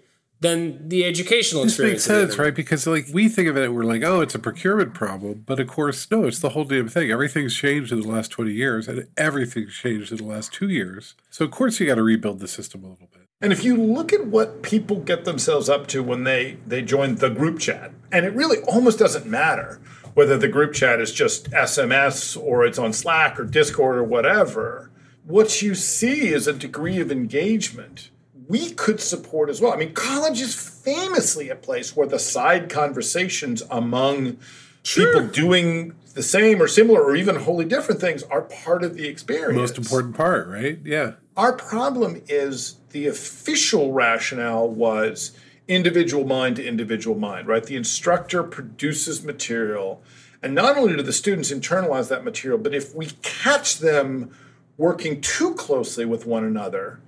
than 0.44 0.90
the 0.90 1.04
educational 1.06 1.64
This 1.64 1.74
experience. 1.74 2.08
makes 2.08 2.20
sense, 2.20 2.38
right? 2.38 2.54
Because 2.54 2.86
like 2.86 3.08
we 3.12 3.28
think 3.28 3.50
of 3.50 3.58
it, 3.58 3.74
we're 3.74 3.84
like, 3.84 4.04
oh, 4.04 4.22
it's 4.22 4.36
a 4.36 4.40
procurement 4.40 4.94
problem, 4.94 5.44
but 5.48 5.60
of 5.60 5.68
course, 5.68 6.10
no, 6.12 6.26
it's 6.26 6.40
the 6.40 6.50
whole 6.50 6.66
damn 6.66 6.88
thing. 6.88 7.10
Everything's 7.10 7.56
changed 7.56 7.92
in 7.92 8.02
the 8.02 8.08
last 8.08 8.30
twenty 8.30 8.54
years, 8.54 8.88
and 8.88 9.08
everything's 9.18 9.74
changed 9.74 10.12
in 10.12 10.20
the 10.20 10.26
last 10.26 10.54
two 10.54 10.70
years. 10.70 11.16
So 11.32 11.46
of 11.46 11.52
course, 11.52 11.80
you 11.80 11.88
got 11.88 11.96
to 11.96 12.04
rebuild 12.04 12.40
the 12.40 12.48
system 12.48 12.84
a 12.84 12.90
little 12.90 13.10
bit. 13.12 13.22
And 13.42 13.52
if 13.52 13.64
you 13.64 13.76
look 13.76 14.14
at 14.14 14.28
what 14.28 14.62
people 14.62 14.98
get 14.98 15.26
themselves 15.26 15.68
up 15.68 15.88
to 15.88 16.02
when 16.02 16.24
they, 16.24 16.60
they 16.66 16.82
join 16.82 17.16
the 17.16 17.30
group 17.30 17.60
chat, 17.60 17.92
and 18.12 18.26
it 18.26 18.34
really 18.34 18.60
almost 18.68 19.00
doesn't 19.00 19.26
matter 19.26 19.82
whether 20.14 20.38
the 20.38 20.48
group 20.48 20.74
chat 20.74 21.02
is 21.02 21.12
just 21.12 21.50
SMS 21.52 22.42
or 22.42 22.66
it's 22.66 22.78
on 22.78 22.94
Slack 22.94 23.40
or 23.40 23.46
Discord 23.46 23.98
or 23.98 24.04
whatever, 24.04 24.92
what 25.26 25.62
you 25.62 25.76
see 25.76 26.30
is 26.30 26.48
a 26.48 26.54
degree 26.54 27.00
of 27.00 27.12
engagement 27.12 28.12
we 28.48 28.72
could 28.72 29.00
support 29.00 29.50
as 29.50 29.62
well. 29.62 29.74
I 29.74 29.78
mean, 29.78 29.94
college 29.94 30.42
is 30.42 30.56
famously 30.56 31.50
a 31.50 31.56
place 31.56 31.96
where 31.96 32.08
the 32.08 32.20
side 32.20 32.70
conversations 32.70 33.64
among 33.70 34.38
people 34.84 35.28
doing 35.28 35.96
the 36.14 36.24
same 36.24 36.62
or 36.62 36.68
similar 36.68 37.02
or 37.02 37.16
even 37.16 37.38
wholly 37.38 37.66
different 37.66 38.00
things 38.00 38.24
are 38.24 38.42
part 38.42 38.84
of 38.84 38.96
the 38.96 39.08
experience. 39.08 39.56
Most 39.56 39.78
important 39.78 40.16
part, 40.16 40.48
right? 40.48 40.80
Yeah. 40.84 41.14
Our 41.36 41.54
problem 41.54 42.22
is 42.28 42.78
the 42.92 43.08
official 43.08 43.92
rationale 43.92 44.68
was 44.70 45.32
individual 45.68 46.26
mind 46.26 46.58
to 46.58 46.68
individual 46.68 47.18
mind, 47.18 47.48
right? 47.48 47.64
The 47.64 47.76
instructor 47.76 48.44
produces 48.44 49.24
material, 49.24 50.04
and 50.42 50.54
not 50.54 50.78
only 50.78 50.96
do 50.96 51.02
the 51.02 51.14
students 51.14 51.52
internalize 51.52 52.10
that 52.10 52.24
material, 52.24 52.60
but 52.60 52.76
if 52.76 52.94
we 52.94 53.08
catch 53.22 53.80
them 53.80 54.36
working 54.78 55.22
too 55.22 55.56
closely 55.56 56.06
with 56.06 56.26
one 56.26 56.44
another, 56.44 57.00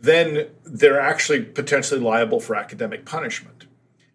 then 0.00 0.48
they're 0.64 1.00
actually 1.00 1.42
potentially 1.42 2.00
liable 2.00 2.40
for 2.40 2.54
academic 2.54 3.04
punishment. 3.04 3.66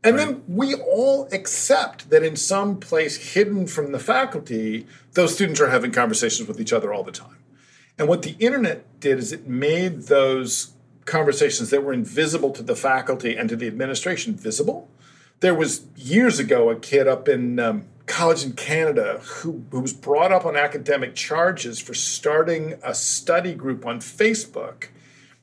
And 0.05 0.19
then 0.19 0.43
we 0.49 0.75
all 0.75 1.29
accept 1.31 2.09
that 2.09 2.23
in 2.23 2.35
some 2.35 2.77
place 2.79 3.33
hidden 3.33 3.67
from 3.67 3.93
the 3.93 3.99
faculty, 3.99 4.85
those 5.13 5.33
students 5.33 5.61
are 5.61 5.69
having 5.69 5.91
conversations 5.91 6.47
with 6.47 6.59
each 6.59 6.73
other 6.73 6.93
all 6.93 7.03
the 7.03 7.11
time. 7.11 7.37
And 7.97 8.09
what 8.09 8.21
the 8.21 8.35
internet 8.39 8.99
did 8.99 9.17
is 9.17 9.31
it 9.31 9.47
made 9.47 10.03
those 10.03 10.73
conversations 11.05 11.69
that 11.69 11.83
were 11.83 11.93
invisible 11.93 12.51
to 12.51 12.63
the 12.63 12.75
faculty 12.75 13.37
and 13.37 13.47
to 13.49 13.55
the 13.55 13.67
administration 13.67 14.35
visible. 14.35 14.89
There 15.39 15.55
was 15.55 15.85
years 15.95 16.39
ago 16.39 16.69
a 16.69 16.75
kid 16.75 17.07
up 17.07 17.29
in 17.29 17.59
um, 17.59 17.85
college 18.05 18.43
in 18.43 18.53
Canada 18.53 19.19
who, 19.23 19.63
who 19.71 19.79
was 19.79 19.93
brought 19.93 20.31
up 20.31 20.45
on 20.45 20.57
academic 20.57 21.15
charges 21.15 21.79
for 21.79 21.93
starting 21.93 22.75
a 22.83 22.93
study 22.93 23.53
group 23.53 23.85
on 23.85 23.99
Facebook. 23.99 24.87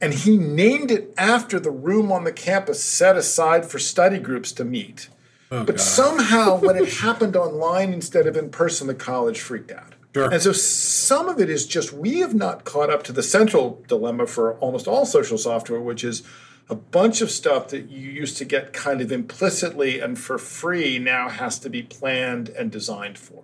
And 0.01 0.15
he 0.15 0.39
named 0.39 0.91
it 0.91 1.13
after 1.19 1.61
the 1.61 1.71
room 1.71 2.11
on 2.11 2.25
the 2.25 2.33
campus 2.33 2.83
set 2.83 3.17
aside 3.17 3.67
for 3.67 3.79
study 3.79 4.19
groups 4.19 4.51
to 4.53 4.65
meet. 4.65 5.09
Oh, 5.51 5.65
But 5.65 5.77
God. 5.77 5.81
somehow, 5.81 6.57
when 6.61 6.77
it 6.77 6.95
happened 6.95 7.37
online 7.37 7.93
instead 7.93 8.27
of 8.27 8.37
in 8.37 8.51
person, 8.51 8.87
the 8.87 8.95
college 8.95 9.41
freaked 9.41 9.71
out. 9.71 9.95
Sure. 10.15 10.31
And 10.33 10.43
so 10.43 10.53
some 10.53 11.29
of 11.29 11.39
it 11.41 11.49
is 11.49 11.67
just 11.67 11.93
we 11.93 12.19
have 12.19 12.35
not 12.35 12.65
caught 12.65 12.91
up 12.91 13.03
to 13.05 13.13
the 13.13 13.23
central 13.23 13.85
dilemma 13.87 14.27
for 14.27 14.55
almost 14.55 14.89
all 14.89 15.07
social 15.07 15.39
software, 15.39 15.81
which 15.81 16.03
is 16.03 16.23
a 16.69 16.75
bunch 16.75 17.21
of 17.21 17.31
stuff 17.31 17.69
that 17.69 17.91
you 17.91 18.11
used 18.11 18.37
to 18.39 18.45
get 18.45 18.73
kind 18.73 19.01
of 19.01 19.13
implicitly 19.13 20.01
and 20.01 20.19
for 20.19 20.39
free 20.39 20.99
now 20.99 21.29
has 21.29 21.59
to 21.61 21.69
be 21.69 21.83
planned 21.83 22.49
and 22.49 22.71
designed 22.71 23.19
for. 23.19 23.43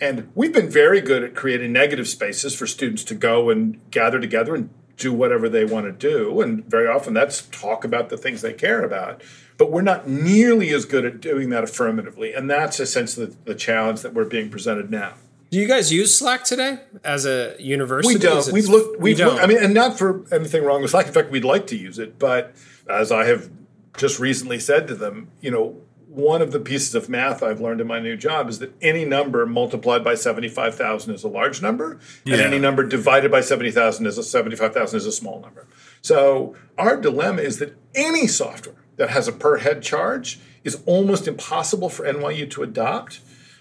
And 0.00 0.30
we've 0.34 0.52
been 0.52 0.70
very 0.70 1.02
good 1.02 1.22
at 1.22 1.34
creating 1.34 1.72
negative 1.72 2.08
spaces 2.08 2.54
for 2.54 2.66
students 2.66 3.04
to 3.04 3.14
go 3.14 3.50
and 3.50 3.78
gather 3.90 4.18
together 4.18 4.54
and 4.54 4.70
do 5.00 5.12
whatever 5.12 5.48
they 5.48 5.64
want 5.64 5.86
to 5.86 5.92
do. 5.92 6.40
And 6.40 6.64
very 6.66 6.86
often 6.86 7.14
that's 7.14 7.42
talk 7.46 7.84
about 7.84 8.10
the 8.10 8.16
things 8.16 8.42
they 8.42 8.52
care 8.52 8.84
about. 8.84 9.22
But 9.56 9.72
we're 9.72 9.82
not 9.82 10.08
nearly 10.08 10.70
as 10.70 10.84
good 10.84 11.04
at 11.04 11.20
doing 11.20 11.50
that 11.50 11.64
affirmatively. 11.64 12.32
And 12.32 12.48
that's 12.48 12.78
essentially 12.78 13.26
the, 13.26 13.36
the 13.46 13.54
challenge 13.54 14.02
that 14.02 14.14
we're 14.14 14.24
being 14.24 14.50
presented 14.50 14.90
now. 14.90 15.14
Do 15.50 15.58
you 15.58 15.66
guys 15.66 15.92
use 15.92 16.16
Slack 16.16 16.44
today 16.44 16.78
as 17.02 17.26
a 17.26 17.56
university? 17.58 18.14
We 18.14 18.20
don't. 18.20 18.52
We've 18.52 18.68
looked. 18.68 19.00
We've 19.00 19.18
don't. 19.18 19.32
looked, 19.32 19.42
I 19.42 19.46
mean, 19.46 19.58
and 19.58 19.74
not 19.74 19.98
for 19.98 20.24
anything 20.32 20.62
wrong 20.62 20.80
with 20.80 20.92
Slack. 20.92 21.08
In 21.08 21.12
fact, 21.12 21.30
we'd 21.30 21.44
like 21.44 21.66
to 21.68 21.76
use 21.76 21.98
it, 21.98 22.20
but 22.20 22.54
as 22.88 23.10
I 23.10 23.24
have 23.24 23.50
just 23.96 24.20
recently 24.20 24.60
said 24.60 24.86
to 24.88 24.94
them, 24.94 25.28
you 25.40 25.50
know, 25.50 25.76
one 26.10 26.42
of 26.42 26.50
the 26.50 26.58
pieces 26.58 26.96
of 26.96 27.08
math 27.08 27.40
I've 27.40 27.60
learned 27.60 27.80
in 27.80 27.86
my 27.86 28.00
new 28.00 28.16
job 28.16 28.48
is 28.48 28.58
that 28.58 28.74
any 28.82 29.04
number 29.04 29.46
multiplied 29.46 30.02
by 30.02 30.16
seventy-five 30.16 30.74
thousand 30.74 31.14
is 31.14 31.22
a 31.22 31.28
large 31.28 31.62
number, 31.62 32.00
and 32.26 32.34
any 32.40 32.58
number 32.58 32.82
divided 32.82 33.30
by 33.30 33.40
seventy 33.40 33.70
thousand 33.70 34.06
is 34.06 34.18
a 34.18 34.24
seventy-five 34.24 34.74
thousand 34.74 34.96
is 34.98 35.06
a 35.06 35.12
small 35.12 35.40
number. 35.40 35.68
So 36.02 36.56
our 36.76 36.96
dilemma 36.96 37.42
is 37.42 37.60
that 37.60 37.76
any 37.94 38.26
software 38.26 38.74
that 38.96 39.10
has 39.10 39.28
a 39.28 39.32
per 39.32 39.58
head 39.58 39.82
charge 39.82 40.40
is 40.64 40.82
almost 40.84 41.28
impossible 41.28 41.88
for 41.88 42.04
NYU 42.04 42.50
to 42.50 42.64
adopt. 42.64 43.20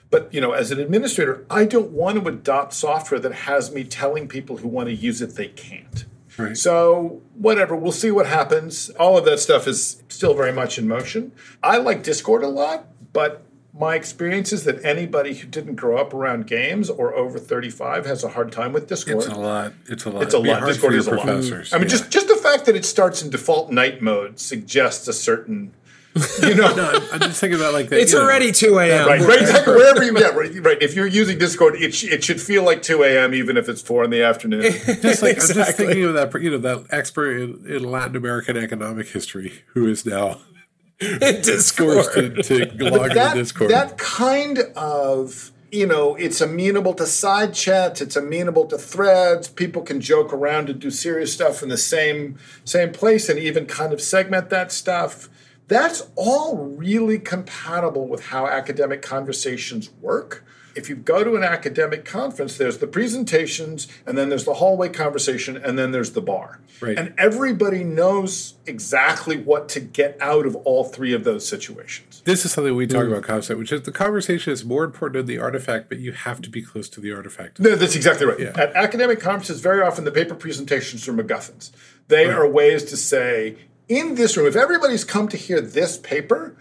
But 0.10 0.34
you 0.34 0.42
know, 0.42 0.54
as 0.54 0.72
an 0.72 0.80
administrator, 0.80 1.46
I 1.52 1.66
don't 1.66 1.92
want 1.92 2.20
to 2.20 2.28
adopt 2.28 2.74
software 2.74 3.20
that 3.20 3.32
has 3.32 3.72
me 3.72 3.84
telling 3.84 4.28
people 4.28 4.58
who 4.58 4.68
want 4.68 4.90
to 4.90 4.96
use 4.96 5.22
it 5.22 5.36
they 5.36 5.50
can't. 5.50 6.06
Right. 6.40 6.58
So 6.58 7.22
whatever, 7.36 7.76
we'll 7.76 7.92
see 7.92 8.12
what 8.12 8.26
happens. 8.26 8.90
All 8.92 9.18
of 9.18 9.26
that 9.26 9.40
stuff 9.40 9.68
is 9.68 10.02
still 10.08 10.34
very 10.34 10.54
much 10.54 10.78
in 10.78 10.88
motion. 10.88 11.32
I 11.62 11.78
like 11.78 12.04
Discord 12.04 12.44
a 12.44 12.48
lot, 12.48 12.88
but 13.14 13.44
my 13.80 13.96
experience 13.96 14.52
is 14.52 14.66
that 14.66 14.84
anybody 14.84 15.36
who 15.36 15.48
didn't 15.48 15.76
grow 15.76 15.98
up 15.98 16.14
around 16.14 16.48
games 16.48 16.90
or 16.90 17.14
over 17.16 17.40
35 17.40 18.06
has 18.06 18.24
a 18.24 18.30
hard 18.30 18.52
time 18.52 18.74
with 18.74 18.88
Discord. 18.88 19.24
It's 19.24 19.28
a 19.28 19.36
lot. 19.36 19.74
It's 19.88 20.06
a 20.06 20.10
lot. 20.10 20.24
It's 20.24 20.34
a 20.34 20.40
lot. 20.40 20.66
Discord 20.66 20.96
is 20.96 21.08
a 21.08 21.16
lot. 21.16 21.30
I 21.30 21.32
mean, 21.32 21.64
yeah. 21.72 21.86
just 21.86 22.10
just 22.10 22.28
the 22.28 22.36
fact 22.36 22.66
that 22.66 22.76
it 22.76 22.84
starts 22.84 23.22
in 23.22 23.30
default 23.30 23.72
night 23.72 24.02
mode 24.02 24.40
suggests 24.40 25.08
a 25.08 25.14
certain, 25.14 25.74
you 26.42 26.56
know, 26.56 26.74
No, 26.76 27.08
I'm 27.12 27.20
just 27.20 27.40
thinking 27.40 27.60
about 27.60 27.74
like 27.74 27.90
that. 27.90 28.00
it's 28.00 28.12
you 28.12 28.18
know, 28.18 28.26
already 28.26 28.52
2 28.52 28.80
a.m. 28.80 29.08
right, 29.08 29.22
right, 29.22 29.42
exactly. 29.42 29.76
Wherever 29.76 30.04
you 30.04 30.14
get, 30.14 30.36
right, 30.36 30.52
right. 30.64 30.82
If 30.82 30.96
you're 30.96 31.08
using 31.08 31.38
Discord, 31.38 31.76
it, 31.76 31.94
sh- 31.94 32.06
it 32.06 32.24
should 32.24 32.42
feel 32.42 32.64
like 32.64 32.82
2 32.82 33.04
a.m. 33.04 33.34
even 33.34 33.58
if 33.58 33.70
it's 33.70 33.82
four 33.82 34.04
in 34.04 34.10
the 34.10 34.24
afternoon. 34.24 34.64
Just 35.02 35.22
like 35.22 35.40
I'm 35.40 35.48
just 35.54 35.78
thinking 35.78 36.04
of 36.06 36.14
that, 36.16 36.34
you 36.42 36.52
know, 36.52 36.58
that 36.58 36.88
expert 36.90 37.38
in, 37.38 37.66
in 37.68 37.84
Latin 37.84 38.16
American 38.16 38.58
economic 38.58 39.08
history 39.08 39.64
who 39.74 39.88
is 39.88 40.06
now 40.06 40.40
in 41.00 41.20
Discord. 41.20 42.44
to, 42.44 42.66
to 42.66 42.90
log 42.90 43.04
into 43.04 43.16
that, 43.16 43.36
Discord. 43.36 43.70
that 43.72 43.98
kind 43.98 44.60
of 44.76 45.52
you 45.72 45.86
know, 45.86 46.16
it's 46.16 46.42
amenable 46.42 46.94
to 46.96 47.06
side 47.06 47.54
chats, 47.54 48.02
it's 48.02 48.16
amenable 48.16 48.66
to 48.66 48.78
threads. 48.78 49.48
People 49.48 49.84
can 49.84 50.02
joke 50.02 50.34
around 50.34 50.70
and 50.70 50.80
do 50.80 50.90
serious 50.90 51.32
stuff 51.32 51.62
in 51.62 51.70
the 51.70 51.78
same 51.78 52.38
same 52.66 52.92
place 52.92 53.30
and 53.30 53.38
even 53.38 53.66
kind 53.68 53.94
of 53.94 54.02
segment 54.02 54.50
that 54.50 54.72
stuff. 54.72 55.30
That's 55.70 56.10
all 56.16 56.58
really 56.58 57.20
compatible 57.20 58.08
with 58.08 58.26
how 58.26 58.48
academic 58.48 59.02
conversations 59.02 59.90
work 60.02 60.44
if 60.76 60.88
you 60.90 60.96
go 60.96 61.24
to 61.24 61.36
an 61.36 61.44
academic 61.44 62.06
conference, 62.06 62.58
there's 62.58 62.78
the 62.78 62.88
presentations, 62.88 63.88
and 64.06 64.18
then 64.18 64.30
there's 64.30 64.46
the 64.46 64.56
hallway 64.56 64.90
conversation, 64.90 65.58
and 65.58 65.78
then 65.78 65.92
there's 65.92 66.12
the 66.12 66.22
bar. 66.22 66.60
Right. 66.80 66.98
And 66.98 67.14
everybody 67.18 67.84
knows 67.84 68.54
exactly 68.66 69.38
what 69.38 69.68
to 69.70 69.80
get 69.80 70.18
out 70.22 70.46
of 70.46 70.56
all 70.58 70.86
three 70.86 71.14
of 71.14 71.24
those 71.24 71.48
situations. 71.48 72.22
This 72.24 72.46
is 72.46 72.54
something 72.54 72.76
we 72.76 72.88
talk 72.88 73.06
about 73.06 73.24
concept, 73.24 73.60
which 73.60 73.72
is 73.72 73.82
the 73.82 73.92
conversation 73.92 74.54
is 74.54 74.64
more 74.64 74.84
important 74.84 75.26
than 75.28 75.36
the 75.36 75.42
artifact, 75.42 75.90
but 75.90 76.00
you 76.00 76.12
have 76.14 76.42
to 76.42 76.50
be 76.50 76.62
close 76.62 76.88
to 76.90 77.02
the 77.02 77.12
artifact. 77.12 77.60
No, 77.60 77.76
that's 77.76 77.96
exactly 77.96 78.26
right. 78.26 78.40
Yeah. 78.40 78.54
At 78.56 78.74
academic 78.76 79.20
conferences, 79.20 79.60
very 79.60 79.82
often 79.82 80.06
the 80.06 80.12
paper 80.12 80.36
presentations 80.36 81.08
are 81.08 81.14
MacGuffins. 81.14 81.72
They 82.08 82.28
Right. 82.28 82.36
are 82.38 82.48
ways 82.48 82.86
to 82.86 82.98
say, 82.98 83.58
in 83.90 84.16
this 84.16 84.38
room, 84.38 84.48
if 84.48 84.56
everybody's 84.56 85.04
come 85.04 85.28
to 85.28 85.38
hear 85.38 85.60
this 85.60 85.98
paper, 85.98 86.56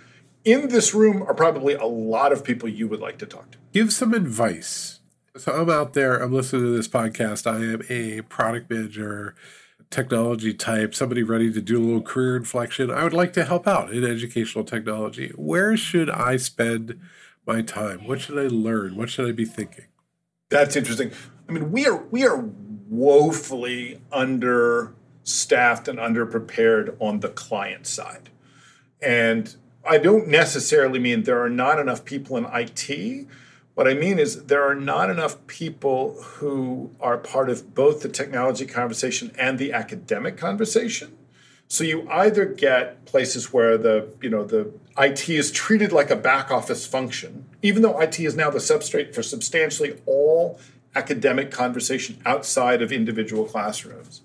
in 0.45 0.69
this 0.69 0.95
room 0.95 1.23
are 1.23 1.35
probably 1.35 1.75
a 1.75 1.85
lot 1.85 2.33
of 2.33 2.43
people 2.43 2.69
you 2.69 2.88
would 2.88 3.01
like 3.01 3.19
to 3.19 3.27
talk 3.27 3.51
to. 3.53 3.59
Give 3.73 3.93
some 3.93 4.14
advice. 4.14 5.01
So 5.37 5.53
I'm 5.53 5.71
out 5.71 5.93
there, 5.93 6.17
I'm 6.17 6.33
listening 6.33 6.62
to 6.62 6.77
this 6.77 6.88
podcast. 6.88 7.47
I 7.47 7.59
am 7.75 7.83
a 7.88 8.23
product 8.23 8.71
manager, 8.71 9.37
technology 9.91 10.55
type, 10.55 10.95
somebody 10.95 11.23
ready 11.23 11.53
to 11.53 11.61
do 11.61 11.79
a 11.79 11.85
little 11.85 12.03
career 12.03 12.37
inflection. 12.37 12.91
I 12.91 13.05
would 13.05 13.12
like 13.12 13.35
to 13.35 13.45
help 13.45 13.69
out 13.69 13.93
in 13.93 14.05
educational 14.05 14.64
technology. 14.64 15.31
Where 15.37 15.77
should 15.77 16.11
I 16.11 16.38
spend 16.38 16.99
my 17.47 17.62
time? 17.62 18.07
What 18.07 18.21
should 18.21 18.38
I 18.38 18.49
learn? 18.49 18.97
What 18.97 19.11
should 19.11 19.29
I 19.29 19.33
be 19.33 19.45
thinking? 19.45 19.85
That's 20.49 20.77
interesting. 20.77 21.12
I 21.49 21.53
mean, 21.53 21.71
we 21.71 21.87
are 21.87 21.97
we 22.11 22.27
are 22.27 22.51
woefully 22.88 24.01
understaffed 25.29 25.88
and 25.88 25.99
underprepared 25.99 26.97
on 27.01 27.21
the 27.21 27.29
client 27.29 27.87
side. 27.87 28.31
And 29.03 29.55
I 29.87 29.99
don't 29.99 30.27
necessarily 30.27 30.99
mean 30.99 31.25
there 31.25 31.43
are 31.43 31.51
not 31.51 31.79
enough 31.79 32.05
people 32.05 32.38
in 32.38 32.47
IT. 32.47 33.27
What 33.75 33.87
I 33.87 33.93
mean 33.93 34.19
is 34.19 34.47
there 34.47 34.67
are 34.67 34.75
not 34.75 35.11
enough 35.11 35.47
people 35.47 36.21
who 36.23 36.91
are 36.99 37.19
part 37.19 37.51
of 37.51 37.75
both 37.75 38.01
the 38.01 38.09
technology 38.09 38.64
conversation 38.64 39.31
and 39.38 39.59
the 39.59 39.73
academic 39.73 40.38
conversation. 40.38 41.17
So 41.69 41.85
you 41.85 42.09
either 42.11 42.47
get 42.47 43.05
places 43.05 43.53
where 43.53 43.77
the 43.77 44.09
you 44.23 44.31
know 44.31 44.45
the 44.45 44.73
IT 44.97 45.29
is 45.29 45.53
treated 45.53 45.93
like 45.93 46.11
a 46.11 46.17
back 46.17 46.51
office 46.51 46.87
function, 46.87 47.45
even 47.61 47.83
though 47.83 48.01
IT 48.01 48.19
is 48.19 48.35
now 48.35 48.49
the 48.51 48.59
substrate 48.59 49.14
for 49.14 49.23
substantially 49.23 50.01
all 50.07 50.59
academic 50.97 51.51
conversation 51.51 52.17
outside 52.25 52.81
of 52.81 52.91
individual 52.91 53.45
classrooms. 53.45 54.23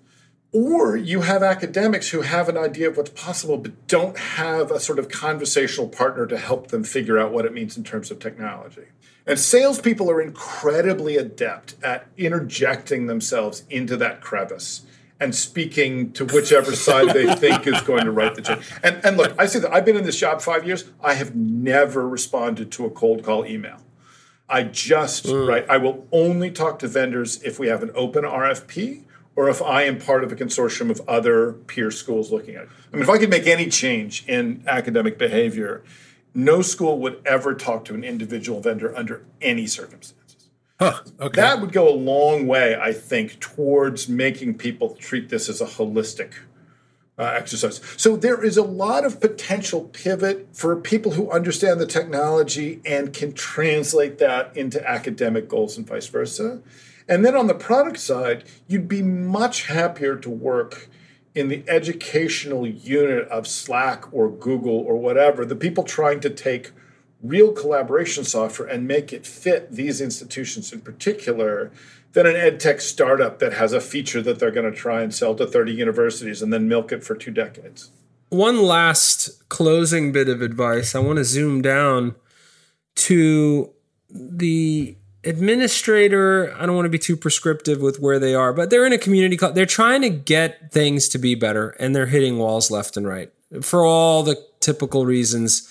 Or 0.53 0.95
you 0.95 1.21
have 1.21 1.41
academics 1.41 2.09
who 2.09 2.21
have 2.21 2.47
an 2.47 2.57
idea 2.57 2.87
of 2.87 2.95
what's 2.95 3.09
possible 3.09 3.57
but 3.57 3.87
don't 3.87 4.15
have 4.17 4.69
a 4.69 4.79
sort 4.79 4.99
of 4.99 5.09
conversational 5.09 5.87
partner 5.87 6.27
to 6.27 6.37
help 6.37 6.67
them 6.67 6.83
figure 6.83 7.17
out 7.17 7.31
what 7.31 7.45
it 7.45 7.53
means 7.53 7.75
in 7.75 7.83
terms 7.83 8.11
of 8.11 8.19
technology. 8.19 8.85
And 9.25 9.39
salespeople 9.39 10.11
are 10.11 10.21
incredibly 10.21 11.17
adept 11.17 11.75
at 11.83 12.05
interjecting 12.17 13.07
themselves 13.07 13.63
into 13.71 13.97
that 13.97 14.21
crevice 14.21 14.83
and 15.19 15.33
speaking 15.33 16.11
to 16.11 16.25
whichever 16.25 16.75
side 16.75 17.15
they 17.15 17.33
think 17.35 17.65
is 17.65 17.81
going 17.81 18.05
to 18.05 18.11
write 18.11 18.35
the 18.35 18.43
check. 18.43 18.61
And, 18.83 19.03
and 19.03 19.17
look, 19.17 19.33
I 19.39 19.47
say 19.47 19.57
that 19.57 19.73
I've 19.73 19.85
been 19.85 19.97
in 19.97 20.03
this 20.03 20.19
job 20.19 20.39
five 20.39 20.67
years. 20.67 20.83
I 21.01 21.15
have 21.15 21.35
never 21.35 22.07
responded 22.07 22.71
to 22.73 22.85
a 22.85 22.91
cold 22.91 23.23
call 23.23 23.43
email. 23.45 23.77
I 24.47 24.63
just, 24.63 25.25
mm. 25.25 25.47
right, 25.47 25.67
I 25.67 25.77
will 25.77 26.07
only 26.11 26.51
talk 26.51 26.77
to 26.79 26.87
vendors 26.87 27.41
if 27.41 27.57
we 27.57 27.69
have 27.69 27.81
an 27.81 27.91
open 27.95 28.23
RFP 28.23 29.02
or 29.35 29.49
if 29.49 29.61
I 29.61 29.83
am 29.83 29.99
part 29.99 30.23
of 30.23 30.31
a 30.31 30.35
consortium 30.35 30.89
of 30.89 31.01
other 31.07 31.53
peer 31.53 31.91
schools 31.91 32.31
looking 32.31 32.55
at 32.55 32.63
it. 32.63 32.69
I 32.91 32.95
mean, 32.95 33.03
if 33.03 33.09
I 33.09 33.17
could 33.17 33.29
make 33.29 33.47
any 33.47 33.67
change 33.67 34.25
in 34.27 34.63
academic 34.67 35.17
behavior, 35.17 35.83
no 36.33 36.61
school 36.61 36.99
would 36.99 37.21
ever 37.25 37.53
talk 37.53 37.85
to 37.85 37.93
an 37.93 38.03
individual 38.03 38.61
vendor 38.61 38.95
under 38.95 39.25
any 39.41 39.67
circumstances. 39.67 40.49
Huh. 40.79 40.99
Okay. 41.19 41.41
That 41.41 41.61
would 41.61 41.71
go 41.71 41.87
a 41.87 41.95
long 41.95 42.47
way, 42.47 42.75
I 42.75 42.93
think, 42.93 43.39
towards 43.39 44.09
making 44.09 44.55
people 44.55 44.95
treat 44.95 45.29
this 45.29 45.47
as 45.47 45.61
a 45.61 45.65
holistic 45.65 46.33
uh, 47.17 47.23
exercise. 47.23 47.79
So 47.95 48.15
there 48.15 48.43
is 48.43 48.57
a 48.57 48.63
lot 48.63 49.05
of 49.05 49.21
potential 49.21 49.85
pivot 49.93 50.47
for 50.51 50.75
people 50.75 51.11
who 51.11 51.29
understand 51.31 51.79
the 51.79 51.85
technology 51.85 52.81
and 52.85 53.13
can 53.13 53.33
translate 53.33 54.17
that 54.17 54.55
into 54.57 54.85
academic 54.87 55.47
goals 55.47 55.77
and 55.77 55.87
vice 55.87 56.07
versa. 56.07 56.61
And 57.07 57.25
then 57.25 57.35
on 57.35 57.47
the 57.47 57.53
product 57.53 57.99
side, 57.99 58.45
you'd 58.67 58.87
be 58.87 59.01
much 59.01 59.67
happier 59.67 60.15
to 60.17 60.29
work 60.29 60.89
in 61.35 61.47
the 61.47 61.63
educational 61.67 62.67
unit 62.67 63.27
of 63.27 63.47
Slack 63.47 64.13
or 64.13 64.29
Google 64.29 64.77
or 64.77 64.97
whatever, 64.97 65.45
the 65.45 65.55
people 65.55 65.83
trying 65.83 66.19
to 66.21 66.29
take 66.29 66.71
real 67.21 67.51
collaboration 67.51 68.23
software 68.23 68.67
and 68.67 68.87
make 68.87 69.11
it 69.11 69.25
fit 69.25 69.71
these 69.71 70.01
institutions 70.01 70.71
in 70.71 70.81
particular 70.81 71.71
than 72.11 72.27
an 72.27 72.35
ed 72.35 72.59
tech 72.59 72.81
startup 72.81 73.39
that 73.39 73.53
has 73.53 73.73
a 73.73 73.81
feature 73.81 74.21
that 74.21 74.37
they're 74.37 74.51
going 74.51 74.69
to 74.69 74.77
try 74.77 75.01
and 75.01 75.13
sell 75.13 75.33
to 75.33 75.47
30 75.47 75.73
universities 75.73 76.41
and 76.41 76.53
then 76.53 76.67
milk 76.67 76.91
it 76.91 77.03
for 77.03 77.15
two 77.15 77.31
decades. 77.31 77.91
One 78.29 78.61
last 78.61 79.49
closing 79.49 80.11
bit 80.11 80.29
of 80.29 80.41
advice. 80.41 80.93
I 80.95 80.99
want 80.99 81.17
to 81.17 81.23
zoom 81.23 81.61
down 81.61 82.15
to 82.95 83.71
the 84.09 84.95
administrator. 85.23 86.53
I 86.57 86.65
don't 86.65 86.75
want 86.75 86.85
to 86.85 86.89
be 86.89 86.99
too 86.99 87.15
prescriptive 87.17 87.81
with 87.81 87.99
where 87.99 88.19
they 88.19 88.33
are, 88.35 88.53
but 88.53 88.69
they're 88.69 88.85
in 88.85 88.93
a 88.93 88.97
community. 88.97 89.37
co- 89.37 89.51
They're 89.51 89.65
trying 89.65 90.01
to 90.01 90.09
get 90.09 90.71
things 90.71 91.07
to 91.09 91.17
be 91.17 91.35
better, 91.35 91.69
and 91.79 91.95
they're 91.95 92.07
hitting 92.07 92.37
walls 92.37 92.69
left 92.71 92.97
and 92.97 93.07
right 93.07 93.31
for 93.61 93.85
all 93.85 94.23
the 94.23 94.37
typical 94.59 95.05
reasons. 95.05 95.69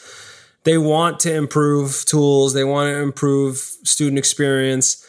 They 0.64 0.78
want 0.78 1.18
to 1.20 1.34
improve 1.34 2.04
tools. 2.04 2.54
They 2.54 2.64
want 2.64 2.88
to 2.94 2.98
improve 2.98 3.56
student 3.56 4.18
experience, 4.18 5.04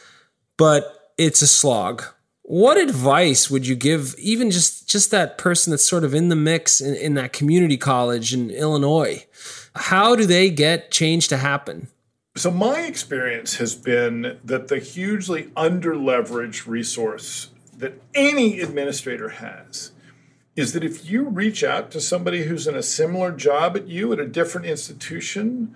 but 0.57 1.11
it's 1.17 1.41
a 1.41 1.47
slog. 1.47 2.03
What 2.41 2.77
advice 2.77 3.49
would 3.49 3.65
you 3.67 3.75
give 3.75 4.15
even 4.17 4.51
just 4.51 4.89
just 4.89 5.11
that 5.11 5.37
person 5.37 5.71
that's 5.71 5.87
sort 5.87 6.03
of 6.03 6.13
in 6.13 6.29
the 6.29 6.35
mix 6.35 6.81
in, 6.81 6.95
in 6.95 7.13
that 7.13 7.31
community 7.33 7.77
college 7.77 8.33
in 8.33 8.49
Illinois? 8.49 9.25
How 9.75 10.15
do 10.15 10.25
they 10.25 10.49
get 10.49 10.91
change 10.91 11.27
to 11.29 11.37
happen? 11.37 11.87
So 12.35 12.49
my 12.49 12.81
experience 12.81 13.57
has 13.57 13.75
been 13.75 14.39
that 14.43 14.67
the 14.67 14.79
hugely 14.79 15.43
underleveraged 15.55 16.65
resource 16.65 17.49
that 17.77 18.01
any 18.15 18.59
administrator 18.59 19.29
has 19.29 19.91
is 20.55 20.73
that 20.73 20.83
if 20.83 21.09
you 21.09 21.29
reach 21.29 21.63
out 21.63 21.91
to 21.91 22.01
somebody 22.01 22.45
who's 22.45 22.65
in 22.65 22.75
a 22.75 22.81
similar 22.81 23.31
job 23.31 23.77
at 23.77 23.87
you 23.87 24.11
at 24.13 24.19
a 24.19 24.25
different 24.25 24.65
institution, 24.65 25.75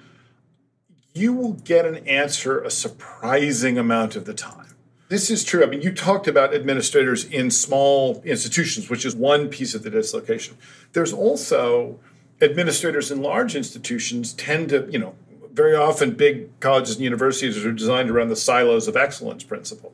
you 1.14 1.32
will 1.32 1.54
get 1.54 1.86
an 1.86 1.98
answer 2.08 2.60
a 2.60 2.72
surprising 2.72 3.78
amount 3.78 4.16
of 4.16 4.26
the 4.26 4.34
time. 4.34 4.76
This 5.10 5.30
is 5.30 5.44
true. 5.44 5.64
I 5.64 5.68
mean, 5.68 5.84
you 5.84 5.92
talked 5.92 6.28
about 6.28 6.56
administrators 6.56 7.24
in 7.24 7.52
small 7.52 8.20
institutions, 8.24 8.90
which 8.90 9.06
is 9.06 9.16
one 9.16 9.50
piece 9.50 9.76
of 9.76 9.84
the 9.84 9.92
dislocation. 9.92 10.58
There's 10.94 11.14
also 11.14 12.00
administrators 12.42 13.12
in 13.12 13.22
large 13.22 13.56
institutions 13.56 14.34
tend 14.34 14.70
to, 14.70 14.88
you 14.92 15.00
know, 15.00 15.16
very 15.58 15.76
often 15.76 16.12
big 16.12 16.58
colleges 16.60 16.96
and 16.96 17.04
universities 17.04 17.66
are 17.66 17.72
designed 17.72 18.12
around 18.12 18.30
the 18.30 18.36
silos 18.36 18.88
of 18.88 18.96
excellence 18.96 19.44
principle. 19.44 19.92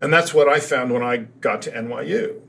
And 0.00 0.12
that's 0.12 0.34
what 0.34 0.48
I 0.48 0.58
found 0.58 0.92
when 0.92 1.04
I 1.04 1.18
got 1.40 1.62
to 1.62 1.70
NYU. 1.70 2.40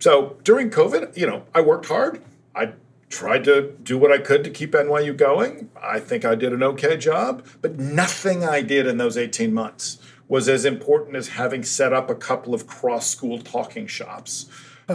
So 0.00 0.38
during 0.42 0.70
COVID, 0.70 1.16
you 1.18 1.26
know, 1.26 1.44
I 1.54 1.60
worked 1.60 1.86
hard. 1.86 2.22
I 2.54 2.72
tried 3.10 3.44
to 3.44 3.74
do 3.82 3.98
what 3.98 4.10
I 4.10 4.16
could 4.16 4.42
to 4.44 4.50
keep 4.50 4.72
NYU 4.72 5.14
going. 5.14 5.68
I 5.80 6.00
think 6.00 6.24
I 6.24 6.34
did 6.34 6.54
an 6.54 6.62
okay 6.62 6.96
job, 6.96 7.46
but 7.60 7.78
nothing 7.78 8.42
I 8.42 8.62
did 8.62 8.86
in 8.86 8.96
those 8.96 9.18
18 9.18 9.52
months 9.52 9.98
was 10.28 10.48
as 10.48 10.64
important 10.64 11.14
as 11.14 11.28
having 11.28 11.62
set 11.62 11.92
up 11.92 12.08
a 12.08 12.14
couple 12.14 12.54
of 12.54 12.66
cross 12.66 13.06
school 13.08 13.38
talking 13.38 13.86
shops 13.86 14.46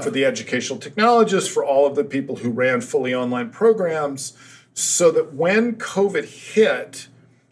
for 0.02 0.10
the 0.10 0.26
educational 0.26 0.80
technologists, 0.80 1.52
for 1.52 1.64
all 1.64 1.86
of 1.86 1.96
the 1.96 2.04
people 2.04 2.38
who 2.38 2.50
ran 2.50 2.82
fully 2.82 3.14
online 3.14 3.52
programs, 3.52 4.36
so 4.74 5.12
that 5.12 5.34
when 5.34 5.76
COVID 5.76 6.26
hit, 6.26 7.08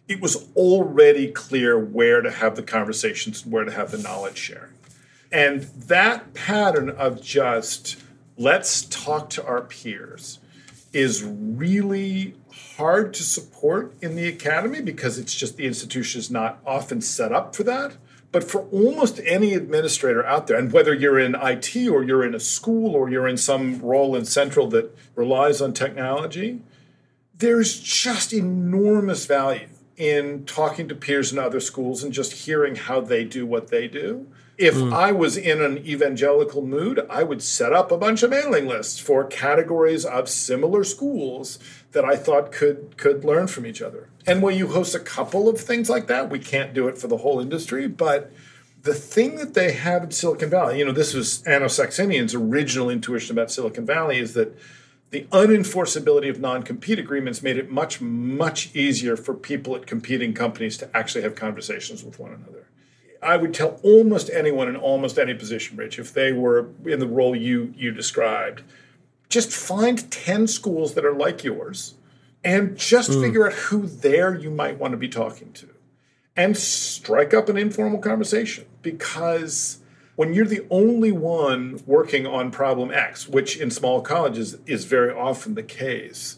it 0.08 0.20
was 0.20 0.50
already 0.56 1.32
clear 1.32 1.80
where 1.80 2.22
to 2.22 2.32
have 2.32 2.56
the 2.56 2.64
conversations 2.64 3.44
and 3.44 3.52
where 3.52 3.64
to 3.64 3.72
have 3.72 3.92
the 3.92 3.98
knowledge 3.98 4.38
sharing. 4.38 4.74
And 5.32 5.62
that 5.62 6.34
pattern 6.34 6.90
of 6.90 7.22
just 7.22 7.98
let's 8.38 8.84
talk 8.84 9.30
to 9.30 9.46
our 9.46 9.62
peers 9.62 10.40
is 10.92 11.24
really 11.24 12.36
hard 12.78 13.14
to 13.14 13.24
support 13.24 13.94
in 14.02 14.16
the 14.16 14.28
academy 14.28 14.82
because 14.82 15.18
it's 15.18 15.34
just 15.34 15.56
the 15.56 15.66
institution 15.66 16.20
is 16.20 16.30
not 16.30 16.60
often 16.66 17.00
set 17.02 17.32
up 17.32 17.56
for 17.56 17.64
that. 17.64 17.96
But 18.32 18.44
for 18.46 18.62
almost 18.72 19.20
any 19.26 19.54
administrator 19.54 20.26
out 20.26 20.48
there, 20.48 20.58
and 20.58 20.72
whether 20.72 20.94
you're 20.94 21.20
in 21.20 21.36
IT 21.36 21.76
or 21.90 22.04
you're 22.04 22.26
in 22.26 22.34
a 22.34 22.40
school 22.40 22.96
or 22.96 23.10
you're 23.10 23.28
in 23.28 23.38
some 23.38 23.80
role 23.82 24.16
in 24.16 24.24
central 24.24 24.68
that 24.68 24.98
relies 25.16 25.62
on 25.62 25.74
technology, 25.74 26.62
there's 27.42 27.80
just 27.80 28.32
enormous 28.32 29.26
value 29.26 29.68
in 29.98 30.46
talking 30.46 30.88
to 30.88 30.96
peers 30.96 31.32
in 31.32 31.38
other 31.38 31.60
schools 31.60 32.04
and 32.04 32.14
just 32.14 32.34
hearing 32.34 32.76
how 32.76 33.02
they 33.02 33.24
do 33.24 33.46
what 33.46 33.68
they 33.68 33.88
do. 33.88 34.26
If 34.58 34.76
mm. 34.76 34.94
I 34.94 35.12
was 35.12 35.38
in 35.38 35.62
an 35.62 35.80
evangelical 35.80 36.62
mood, 36.62 37.06
I 37.10 37.24
would 37.24 37.42
set 37.42 37.74
up 37.74 37.92
a 37.92 37.98
bunch 37.98 38.22
of 38.22 38.30
mailing 38.30 38.68
lists 38.68 39.00
for 39.00 39.24
categories 39.24 40.06
of 40.06 40.30
similar 40.30 40.84
schools 40.84 41.58
that 41.94 42.06
I 42.06 42.16
thought 42.16 42.52
could 42.52 42.96
could 42.98 43.26
learn 43.26 43.48
from 43.48 43.66
each 43.66 43.82
other. 43.82 44.10
And 44.28 44.42
when 44.42 44.56
you 44.56 44.68
host 44.68 44.94
a 44.94 45.00
couple 45.00 45.50
of 45.50 45.60
things 45.60 45.90
like 45.90 46.08
that. 46.08 46.30
We 46.30 46.40
can't 46.40 46.74
do 46.74 46.88
it 46.88 46.98
for 46.98 47.08
the 47.08 47.18
whole 47.18 47.40
industry, 47.40 47.88
but 47.88 48.32
the 48.84 48.94
thing 48.94 49.36
that 49.36 49.54
they 49.54 49.74
have 49.74 50.04
in 50.04 50.12
Silicon 50.12 50.50
Valley, 50.50 50.80
you 50.80 50.86
know, 50.86 50.92
this 50.92 51.14
was 51.14 51.44
Anno 51.44 51.68
Saxenian's 51.68 52.34
original 52.34 52.90
intuition 52.90 53.36
about 53.36 53.52
Silicon 53.52 53.86
Valley, 53.86 54.18
is 54.20 54.34
that 54.34 54.58
the 55.12 55.26
unenforceability 55.26 56.30
of 56.30 56.40
non-compete 56.40 56.98
agreements 56.98 57.44
made 57.44 57.58
it 57.58 57.70
much, 57.70 58.02
much 58.02 58.74
easier 58.74 59.18
for 59.18 59.34
people 59.34 59.76
at 59.76 59.86
competing 59.86 60.34
companies 60.34 60.78
to 60.78 60.90
actually 60.98 61.22
have 61.22 61.36
conversations 61.36 62.04
with 62.04 62.18
one 62.18 62.32
another. 62.32 62.68
I 63.22 63.38
would 63.38 63.54
tell 63.54 63.80
almost 63.84 64.30
anyone 64.32 64.68
in 64.68 64.76
almost 64.76 65.20
any 65.20 65.34
position, 65.34 65.78
Rich, 65.78 66.00
if 66.00 66.14
they 66.14 66.32
were 66.32 66.70
in 66.86 67.00
the 67.00 67.08
role 67.08 67.36
you 67.36 67.74
you 67.78 67.92
described, 67.92 68.64
just 69.30 69.52
find 69.52 70.10
10 70.10 70.48
schools 70.48 70.96
that 70.96 71.06
are 71.06 71.14
like 71.14 71.44
yours 71.44 71.96
and 72.44 72.78
just 72.78 73.12
mm. 73.12 73.22
figure 73.22 73.46
out 73.46 73.54
who 73.54 73.86
there 73.86 74.34
you 74.34 74.50
might 74.50 74.80
want 74.80 74.92
to 74.92 74.98
be 74.98 75.08
talking 75.08 75.54
to 75.54 75.70
and 76.36 76.58
strike 76.58 77.34
up 77.34 77.50
an 77.50 77.58
informal 77.58 78.00
conversation 78.00 78.66
because 78.82 79.81
when 80.22 80.36
you're 80.36 80.46
the 80.46 80.68
only 80.70 81.12
one 81.12 81.82
working 81.88 82.28
on 82.28 82.52
problem 82.52 82.92
X, 82.92 83.28
which 83.28 83.58
in 83.58 83.72
small 83.72 84.02
colleges 84.02 84.56
is 84.68 84.86
very 84.86 85.12
often 85.12 85.56
the 85.56 85.64
case, 85.64 86.38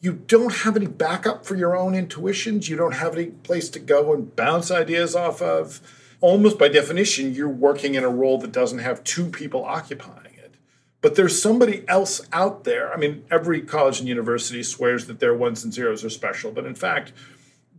you 0.00 0.12
don't 0.12 0.52
have 0.52 0.74
any 0.74 0.88
backup 0.88 1.46
for 1.46 1.54
your 1.54 1.76
own 1.76 1.94
intuitions. 1.94 2.68
You 2.68 2.74
don't 2.74 2.96
have 2.96 3.14
any 3.14 3.26
place 3.26 3.68
to 3.68 3.78
go 3.78 4.12
and 4.12 4.34
bounce 4.34 4.72
ideas 4.72 5.14
off 5.14 5.40
of. 5.40 5.80
Almost 6.20 6.58
by 6.58 6.66
definition, 6.66 7.32
you're 7.32 7.48
working 7.48 7.94
in 7.94 8.02
a 8.02 8.08
role 8.08 8.38
that 8.38 8.50
doesn't 8.50 8.80
have 8.80 9.04
two 9.04 9.26
people 9.26 9.64
occupying 9.64 10.34
it. 10.34 10.56
But 11.00 11.14
there's 11.14 11.40
somebody 11.40 11.84
else 11.86 12.22
out 12.32 12.64
there. 12.64 12.92
I 12.92 12.96
mean, 12.96 13.24
every 13.30 13.60
college 13.60 14.00
and 14.00 14.08
university 14.08 14.64
swears 14.64 15.06
that 15.06 15.20
their 15.20 15.32
ones 15.32 15.62
and 15.62 15.72
zeros 15.72 16.04
are 16.04 16.10
special, 16.10 16.50
but 16.50 16.66
in 16.66 16.74
fact, 16.74 17.12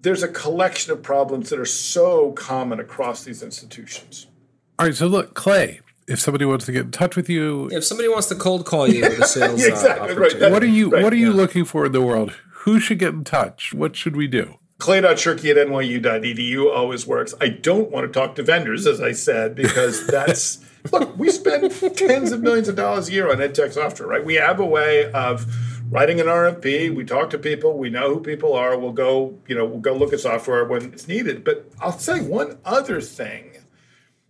there's 0.01 0.23
a 0.23 0.29
collection 0.29 0.93
of 0.93 1.03
problems 1.03 1.49
that 1.49 1.59
are 1.59 1.65
so 1.65 2.31
common 2.31 2.79
across 2.79 3.25
these 3.25 3.43
institutions. 3.43 4.27
All 4.79 4.87
right, 4.87 4.95
so 4.95 5.07
look, 5.07 5.35
Clay, 5.35 5.81
if 6.07 6.19
somebody 6.19 6.45
wants 6.45 6.65
to 6.65 6.71
get 6.71 6.85
in 6.85 6.91
touch 6.91 7.15
with 7.15 7.29
you, 7.29 7.69
if 7.71 7.83
somebody 7.83 8.09
wants 8.09 8.27
to 8.27 8.35
cold 8.35 8.65
call 8.65 8.87
you, 8.87 9.07
the 9.07 9.25
sales 9.27 9.61
yeah, 9.61 9.67
exactly, 9.67 10.15
uh, 10.15 10.19
right, 10.19 10.51
what 10.51 10.63
are 10.63 10.67
you 10.67 10.89
right, 10.89 11.03
what 11.03 11.13
are 11.13 11.17
you 11.17 11.31
yeah. 11.31 11.37
looking 11.37 11.65
for 11.65 11.85
in 11.85 11.91
the 11.91 12.01
world? 12.01 12.33
Who 12.63 12.79
should 12.79 12.99
get 12.99 13.13
in 13.13 13.23
touch? 13.23 13.73
What 13.73 13.95
should 13.95 14.15
we 14.15 14.27
do? 14.27 14.57
Clay.Shirky 14.79 15.51
at 15.51 15.67
nyu.edu 15.67 16.75
always 16.75 17.05
works. 17.05 17.33
I 17.39 17.49
don't 17.49 17.91
want 17.91 18.11
to 18.11 18.19
talk 18.19 18.35
to 18.35 18.43
vendors, 18.43 18.85
as 18.87 18.99
I 18.99 19.11
said, 19.11 19.55
because 19.55 20.07
that's 20.07 20.59
look, 20.91 21.17
we 21.17 21.29
spend 21.29 21.71
tens 21.95 22.31
of 22.31 22.41
millions 22.41 22.67
of 22.67 22.75
dollars 22.75 23.09
a 23.09 23.13
year 23.13 23.31
on 23.31 23.37
edtech 23.37 23.73
software, 23.73 24.09
right? 24.09 24.25
We 24.25 24.35
have 24.35 24.59
a 24.59 24.65
way 24.65 25.11
of 25.11 25.45
writing 25.89 26.19
an 26.19 26.25
RFP. 26.25 26.93
We 26.93 27.05
talk 27.05 27.29
to 27.29 27.37
people. 27.37 27.77
We 27.77 27.89
know 27.89 28.15
who 28.15 28.19
people 28.19 28.53
are. 28.53 28.77
We'll 28.77 28.91
go, 28.91 29.37
you 29.47 29.55
know, 29.55 29.65
we'll 29.65 29.79
go 29.79 29.93
look 29.93 30.11
at 30.11 30.19
software 30.19 30.65
when 30.65 30.93
it's 30.93 31.07
needed. 31.07 31.43
But 31.43 31.71
I'll 31.79 31.97
say 31.97 32.21
one 32.21 32.57
other 32.65 32.99
thing 32.99 33.52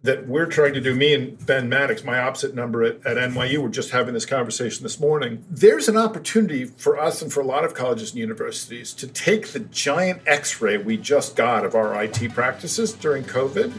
that 0.03 0.27
we're 0.27 0.45
trying 0.45 0.73
to 0.73 0.81
do. 0.81 0.93
Me 0.93 1.13
and 1.13 1.43
Ben 1.45 1.69
Maddox, 1.69 2.03
my 2.03 2.19
opposite 2.19 2.53
number 2.53 2.83
at, 2.83 3.05
at 3.05 3.17
NYU, 3.17 3.59
we're 3.59 3.69
just 3.69 3.91
having 3.91 4.13
this 4.13 4.25
conversation 4.25 4.83
this 4.83 4.99
morning. 4.99 5.43
There's 5.49 5.87
an 5.87 5.95
opportunity 5.97 6.65
for 6.65 6.99
us 6.99 7.21
and 7.21 7.31
for 7.31 7.39
a 7.39 7.45
lot 7.45 7.63
of 7.63 7.73
colleges 7.73 8.11
and 8.11 8.19
universities 8.19 8.93
to 8.93 9.07
take 9.07 9.47
the 9.49 9.61
giant 9.61 10.21
X-ray 10.27 10.77
we 10.77 10.97
just 10.97 11.37
got 11.37 11.65
of 11.65 11.73
our 11.73 12.03
IT 12.03 12.33
practices 12.33 12.91
during 12.91 13.23
COVID 13.23 13.73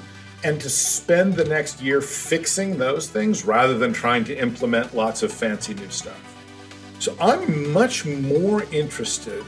and 0.45 0.61
to 0.61 0.71
spend 0.71 1.35
the 1.35 1.45
next 1.45 1.83
year 1.83 2.01
fixing 2.01 2.79
those 2.79 3.09
things 3.09 3.45
rather 3.45 3.77
than 3.77 3.93
trying 3.93 4.25
to 4.25 4.37
implement 4.37 4.95
lots 4.95 5.23
of 5.23 5.33
fancy 5.33 5.75
new 5.75 5.91
stuff. 5.91 6.21
So 7.01 7.15
I'm 7.21 7.71
much 7.73 8.07
more 8.07 8.65
interested 8.73 9.45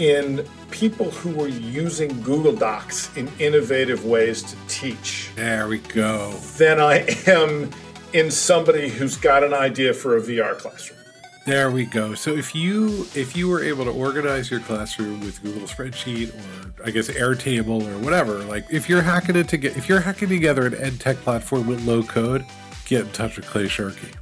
in 0.00 0.44
people 0.70 1.10
who 1.10 1.40
are 1.42 1.48
using 1.48 2.20
Google 2.22 2.54
Docs 2.54 3.16
in 3.16 3.30
innovative 3.38 4.04
ways 4.04 4.42
to 4.42 4.56
teach. 4.66 5.30
There 5.36 5.68
we 5.68 5.78
go. 5.78 6.32
Than 6.56 6.80
I 6.80 7.06
am 7.26 7.70
in 8.12 8.30
somebody 8.30 8.88
who's 8.88 9.16
got 9.16 9.44
an 9.44 9.54
idea 9.54 9.92
for 9.92 10.16
a 10.16 10.20
VR 10.20 10.56
classroom. 10.56 10.98
There 11.46 11.70
we 11.70 11.84
go. 11.84 12.14
So 12.14 12.34
if 12.34 12.54
you 12.54 13.06
if 13.14 13.36
you 13.36 13.48
were 13.48 13.62
able 13.62 13.84
to 13.84 13.90
organize 13.90 14.50
your 14.50 14.60
classroom 14.60 15.20
with 15.20 15.42
Google 15.42 15.62
Spreadsheet 15.62 16.34
or 16.34 16.84
I 16.84 16.90
guess 16.90 17.08
Airtable 17.08 17.82
or 17.82 17.98
whatever, 18.04 18.38
like 18.44 18.66
if 18.70 18.88
you're 18.88 19.02
hacking 19.02 19.36
it 19.36 19.48
to 19.48 19.56
get 19.56 19.76
if 19.76 19.88
you're 19.88 20.00
hacking 20.00 20.28
together 20.28 20.66
an 20.66 20.74
ed 20.74 21.00
tech 21.00 21.16
platform 21.18 21.66
with 21.66 21.84
low 21.86 22.02
code, 22.02 22.44
get 22.84 23.02
in 23.02 23.12
touch 23.12 23.36
with 23.36 23.46
Clay 23.46 23.64
Shirky. 23.64 24.14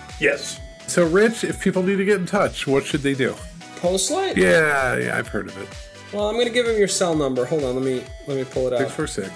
yes. 0.20 0.60
So, 0.86 1.04
Rich, 1.06 1.44
if 1.44 1.60
people 1.60 1.82
need 1.82 1.96
to 1.96 2.04
get 2.04 2.20
in 2.20 2.26
touch, 2.26 2.66
what 2.66 2.84
should 2.84 3.00
they 3.00 3.14
do? 3.14 3.34
Postlight? 3.76 4.36
Yeah, 4.36 4.96
yeah, 4.96 5.16
I've 5.16 5.28
heard 5.28 5.48
of 5.48 5.56
it. 5.58 5.68
Well, 6.12 6.28
I'm 6.28 6.36
gonna 6.36 6.50
give 6.50 6.66
him 6.66 6.76
your 6.78 6.88
cell 6.88 7.14
number. 7.14 7.44
Hold 7.44 7.64
on, 7.64 7.74
let 7.74 7.84
me 7.84 8.02
let 8.26 8.36
me 8.36 8.44
pull 8.44 8.66
it 8.68 8.72
out. 8.72 8.80
Six 8.80 8.92
four 8.92 9.06
six. 9.06 9.30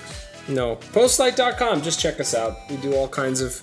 No, 0.48 0.76
postlight.com. 0.76 1.82
Just 1.82 2.00
check 2.00 2.18
us 2.20 2.34
out. 2.34 2.56
We 2.68 2.76
do 2.78 2.94
all 2.94 3.08
kinds 3.08 3.40
of 3.40 3.60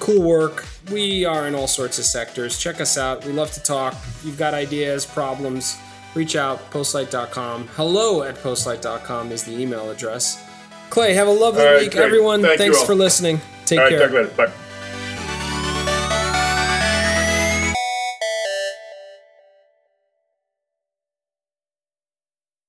cool 0.00 0.22
work. 0.22 0.64
We 0.90 1.24
are 1.24 1.46
in 1.46 1.54
all 1.54 1.68
sorts 1.68 1.98
of 1.98 2.04
sectors. 2.04 2.58
Check 2.58 2.80
us 2.80 2.98
out. 2.98 3.24
We 3.24 3.32
love 3.32 3.52
to 3.52 3.62
talk. 3.62 3.94
You've 4.24 4.38
got 4.38 4.54
ideas, 4.54 5.06
problems, 5.06 5.78
reach 6.14 6.36
out. 6.36 6.70
Postlight.com. 6.70 7.68
Hello 7.68 8.22
at 8.22 8.36
postlight.com 8.36 9.32
is 9.32 9.44
the 9.44 9.58
email 9.58 9.90
address. 9.90 10.42
Clay, 10.90 11.14
have 11.14 11.28
a 11.28 11.32
lovely 11.32 11.64
right, 11.64 11.80
week, 11.82 11.92
great. 11.92 12.04
everyone. 12.04 12.42
Thank 12.42 12.58
Thanks 12.58 12.82
for 12.82 12.94
listening. 12.94 13.40
Take 13.66 13.80
care. 13.88 14.26
Bye. 14.28 14.52